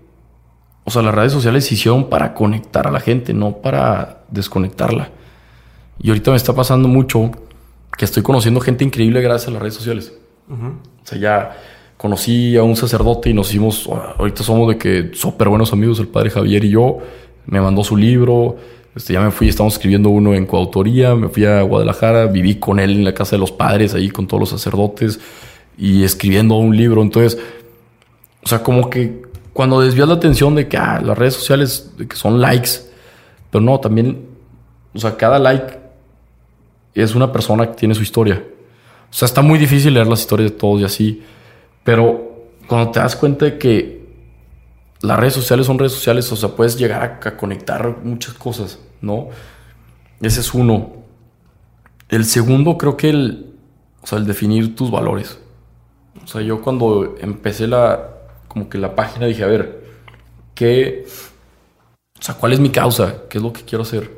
[0.84, 5.12] o sea, las redes sociales se hicieron para conectar a la gente, no para desconectarla.
[6.00, 7.32] Y ahorita me está pasando mucho
[7.98, 10.14] que estoy conociendo gente increíble gracias a las redes sociales.
[10.50, 11.58] O sea, ya
[11.98, 16.08] conocí a un sacerdote y nos hicimos, ahorita somos de que súper buenos amigos, el
[16.08, 17.00] padre Javier y yo.
[17.48, 18.58] Me mandó su libro,
[18.96, 22.80] este, ya me fui, estamos escribiendo uno en coautoría, me fui a Guadalajara, viví con
[22.80, 25.20] él en la casa de los padres, ahí con todos los sacerdotes
[25.78, 27.02] y escribiendo un libro.
[27.02, 27.40] Entonces,
[28.44, 32.08] o sea, como que cuando desvías la atención de que ah, las redes sociales de
[32.08, 32.70] que son likes,
[33.50, 34.26] pero no, también,
[34.94, 35.87] o sea, cada like
[37.02, 38.44] es una persona que tiene su historia.
[39.10, 41.24] O sea, está muy difícil leer las historias de todos y así,
[41.84, 42.28] pero
[42.68, 43.98] cuando te das cuenta de que
[45.02, 49.30] las redes sociales son redes sociales, o sea, puedes llegar a, conectar muchas cosas, ¿no?
[50.22, 50.94] Ese es uno.
[52.10, 53.54] El segundo, creo que el,
[54.02, 55.40] o sea, el definir tus valores.
[56.24, 58.10] O sea, yo cuando empecé la,
[58.48, 59.84] como que la página dije, a ver,
[60.56, 61.06] ¿qué,
[62.20, 63.24] o sea, cuál es mi causa?
[63.30, 64.12] ¿Qué es lo que quiero hacer?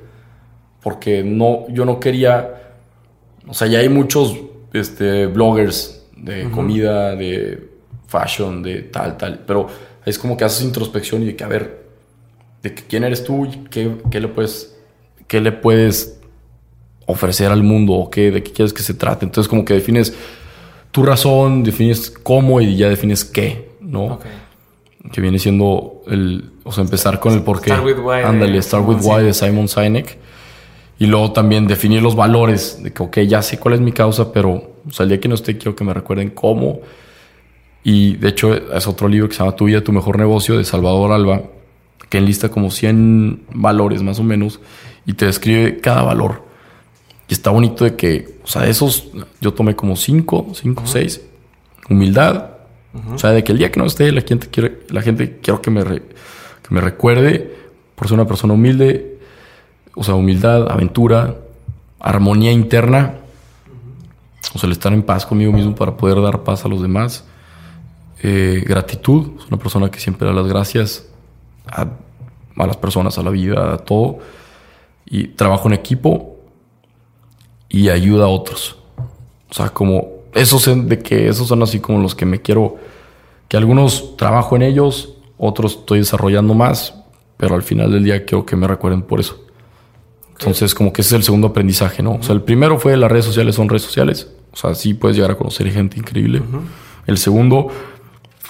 [0.81, 2.68] Porque no, yo no quería,
[3.47, 4.35] o sea, ya hay muchos
[4.73, 7.69] este, bloggers de comida, de
[8.07, 9.67] fashion, de tal, tal, pero
[10.05, 11.85] es como que haces introspección y de que, a ver,
[12.61, 14.75] de que quién eres tú y qué, qué le puedes,
[15.27, 16.19] qué le puedes
[17.05, 19.25] ofrecer al mundo o qué, de qué quieres que se trate.
[19.25, 20.13] Entonces como que defines
[20.91, 24.19] tu razón, defines cómo y ya defines qué, ¿no?
[25.11, 27.71] Que viene siendo el, o sea, empezar con el por qué.
[27.71, 28.21] Start with why.
[28.23, 30.17] Ándale, Start with Why de Simon Sinek.
[30.99, 34.31] Y luego también definir los valores, de que, ok, ya sé cuál es mi causa,
[34.31, 36.81] pero o sea, el día que no esté quiero que me recuerden cómo
[37.83, 40.63] y de hecho es otro libro que se llama Tu vida, tu mejor negocio de
[40.63, 41.43] Salvador Alba,
[42.09, 44.59] que enlista como 100 valores más o menos
[45.05, 46.43] y te describe cada valor.
[47.27, 49.09] Y está bonito de que, o sea, de esos
[49.39, 51.21] yo tomé como 5, 5, 6.
[51.89, 52.51] Humildad.
[53.13, 55.61] O sea, de que el día que no esté, la gente quiere, la gente quiero
[55.61, 57.55] que me, que me recuerde
[57.95, 59.18] por ser una persona humilde.
[59.99, 61.35] O sea, humildad, aventura,
[61.99, 63.15] armonía interna.
[64.55, 67.25] O sea, el estar en paz conmigo mismo para poder dar paz a los demás
[68.23, 71.05] eh, gratitud, es una persona que siempre da las gracias
[71.67, 71.85] a,
[72.55, 74.19] las personas, a la vida, a todo.
[75.05, 76.37] Y trabajo en equipo
[77.67, 78.77] y ayuda a otros.
[79.49, 82.77] O sea, como esos de que esos son así como los que me quiero,
[83.49, 86.95] que algunos trabajo en ellos, otros estoy desarrollando más,
[87.35, 89.48] pero al final del día quiero que me recuerden por eso.
[90.39, 92.13] Entonces, como que ese es el segundo aprendizaje, ¿no?
[92.13, 94.29] O sea, el primero fue las redes sociales son redes sociales.
[94.53, 96.41] O sea, sí puedes llegar a conocer gente increíble.
[97.05, 97.67] El segundo,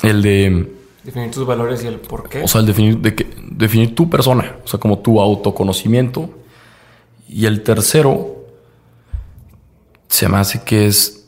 [0.03, 0.71] el de...
[1.03, 2.43] Definir tus valores y el por qué.
[2.43, 6.29] O sea, el definir, de que, definir tu persona, o sea, como tu autoconocimiento.
[7.27, 8.45] Y el tercero,
[10.07, 11.27] se me hace que es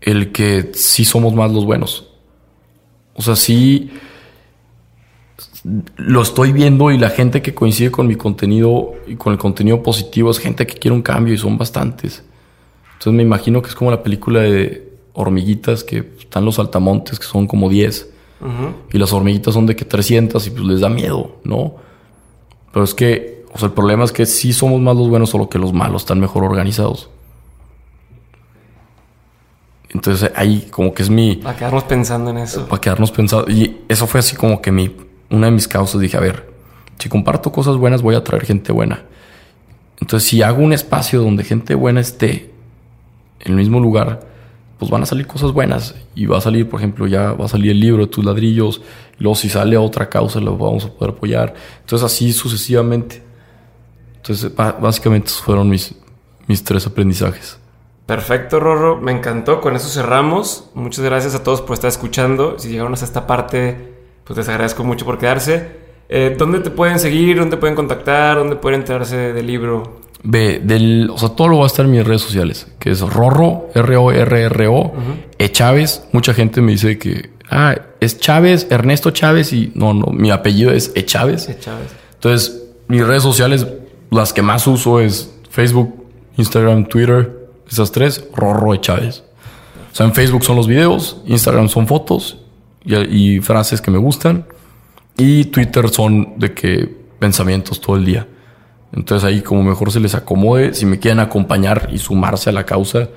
[0.00, 2.10] el que sí somos más los buenos.
[3.14, 3.90] O sea, sí
[5.96, 9.82] lo estoy viendo y la gente que coincide con mi contenido y con el contenido
[9.82, 12.22] positivo es gente que quiere un cambio y son bastantes.
[12.94, 17.26] Entonces me imagino que es como la película de hormiguitas que están los altamontes que
[17.26, 18.10] son como 10
[18.92, 21.74] y las hormiguitas son de que 300 y pues les da miedo, ¿no?
[22.72, 25.48] Pero es que, o sea, el problema es que sí somos más los buenos, solo
[25.48, 27.10] que los malos están mejor organizados.
[29.88, 31.36] Entonces ahí como que es mi...
[31.36, 32.66] Para quedarnos pensando en eso.
[32.66, 33.50] Para quedarnos pensando.
[33.50, 34.94] Y eso fue así como que mi...
[35.30, 36.50] Una de mis causas dije, a ver,
[36.98, 39.04] si comparto cosas buenas voy a traer gente buena.
[40.00, 42.52] Entonces si hago un espacio donde gente buena esté
[43.40, 44.20] en el mismo lugar,
[44.78, 47.48] pues van a salir cosas buenas y va a salir, por ejemplo, ya va a
[47.48, 48.80] salir el libro de tus ladrillos,
[49.18, 51.54] y luego si sale otra causa lo vamos a poder apoyar.
[51.80, 53.22] Entonces así sucesivamente.
[54.16, 55.94] Entonces básicamente fueron mis,
[56.46, 57.58] mis tres aprendizajes.
[58.06, 59.00] Perfecto, Rorro.
[59.00, 59.60] Me encantó.
[59.60, 60.70] Con eso cerramos.
[60.74, 62.58] Muchas gracias a todos por estar escuchando.
[62.58, 63.97] Si llegaron hasta esta parte,
[64.28, 65.66] pues les agradezco mucho por quedarse.
[66.10, 67.38] Eh, ¿Dónde te pueden seguir?
[67.38, 68.36] ¿Dónde pueden contactar?
[68.36, 70.00] ¿Dónde pueden enterarse del libro?
[70.22, 73.00] Ve, del, o sea, todo lo va a estar en mis redes sociales, que es
[73.00, 74.92] Rorro, R-O-R-R-O,
[75.38, 76.02] E Chávez.
[76.12, 80.72] Mucha gente me dice que, ah, es Chávez, Ernesto Chávez, y no, no, mi apellido
[80.72, 81.48] es E Chávez.
[81.48, 81.88] E Chávez.
[82.14, 83.66] Entonces, mis redes sociales,
[84.10, 86.04] las que más uso es Facebook,
[86.36, 89.24] Instagram, Twitter, esas tres, Rorro E Chávez.
[89.90, 92.38] O sea, en Facebook son los videos, Instagram son fotos
[92.84, 92.96] y,
[93.36, 94.46] y frases que me gustan,
[95.16, 98.26] y Twitter son de que pensamientos todo el día.
[98.92, 102.64] Entonces ahí como mejor se les acomode, si me quieren acompañar y sumarse a la
[102.64, 103.08] causa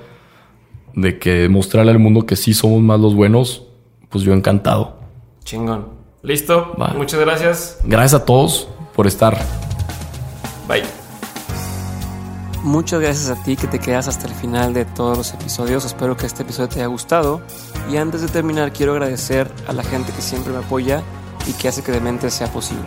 [0.94, 3.64] de que mostrarle al mundo que sí somos más los buenos,
[4.10, 5.00] pues yo encantado.
[5.44, 5.88] Chingón.
[6.22, 6.74] Listo.
[6.96, 7.78] Muchas gracias.
[7.84, 9.38] Gracias a todos por estar.
[10.68, 11.01] Bye.
[12.62, 15.84] Muchas gracias a ti que te quedas hasta el final de todos los episodios.
[15.84, 17.40] Espero que este episodio te haya gustado.
[17.90, 21.02] Y antes de terminar, quiero agradecer a la gente que siempre me apoya
[21.48, 22.84] y que hace que Demente sea posible.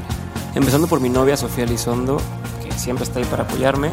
[0.55, 2.21] Empezando por mi novia Sofía Lizondo,
[2.77, 3.91] siempre está ahí para apoyarme,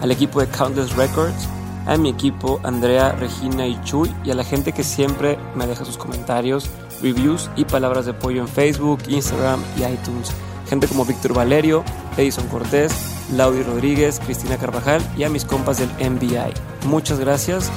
[0.00, 1.48] al equipo de Countless Records,
[1.86, 5.84] a mi equipo, Andrea, Regina y Chuy, y a la gente que siempre me deja
[5.84, 6.70] sus comentarios,
[7.02, 10.30] reviews y palabras de apoyo en Facebook, Instagram y iTunes.
[10.68, 11.82] Gente como Víctor Valerio,
[12.16, 16.52] Edison Cortés, Laudi Rodríguez, Cristina Carvajal y a mis compas del MBI.
[16.86, 17.70] Muchas gracias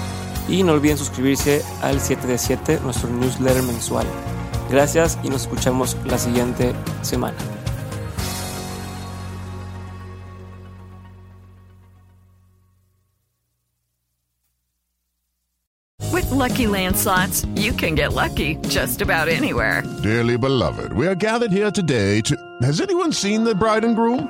[0.47, 4.05] y no olviden suscribirse al 7 de 7, nuestro newsletter mensual.
[4.69, 7.37] Gracias y nos escuchamos la siguiente semana.
[16.11, 19.83] With Lucky Land slots, you can get lucky just about anywhere.
[20.01, 22.35] Dearly beloved, we are gathered here today to.
[22.61, 24.29] Has anyone seen the bride and groom?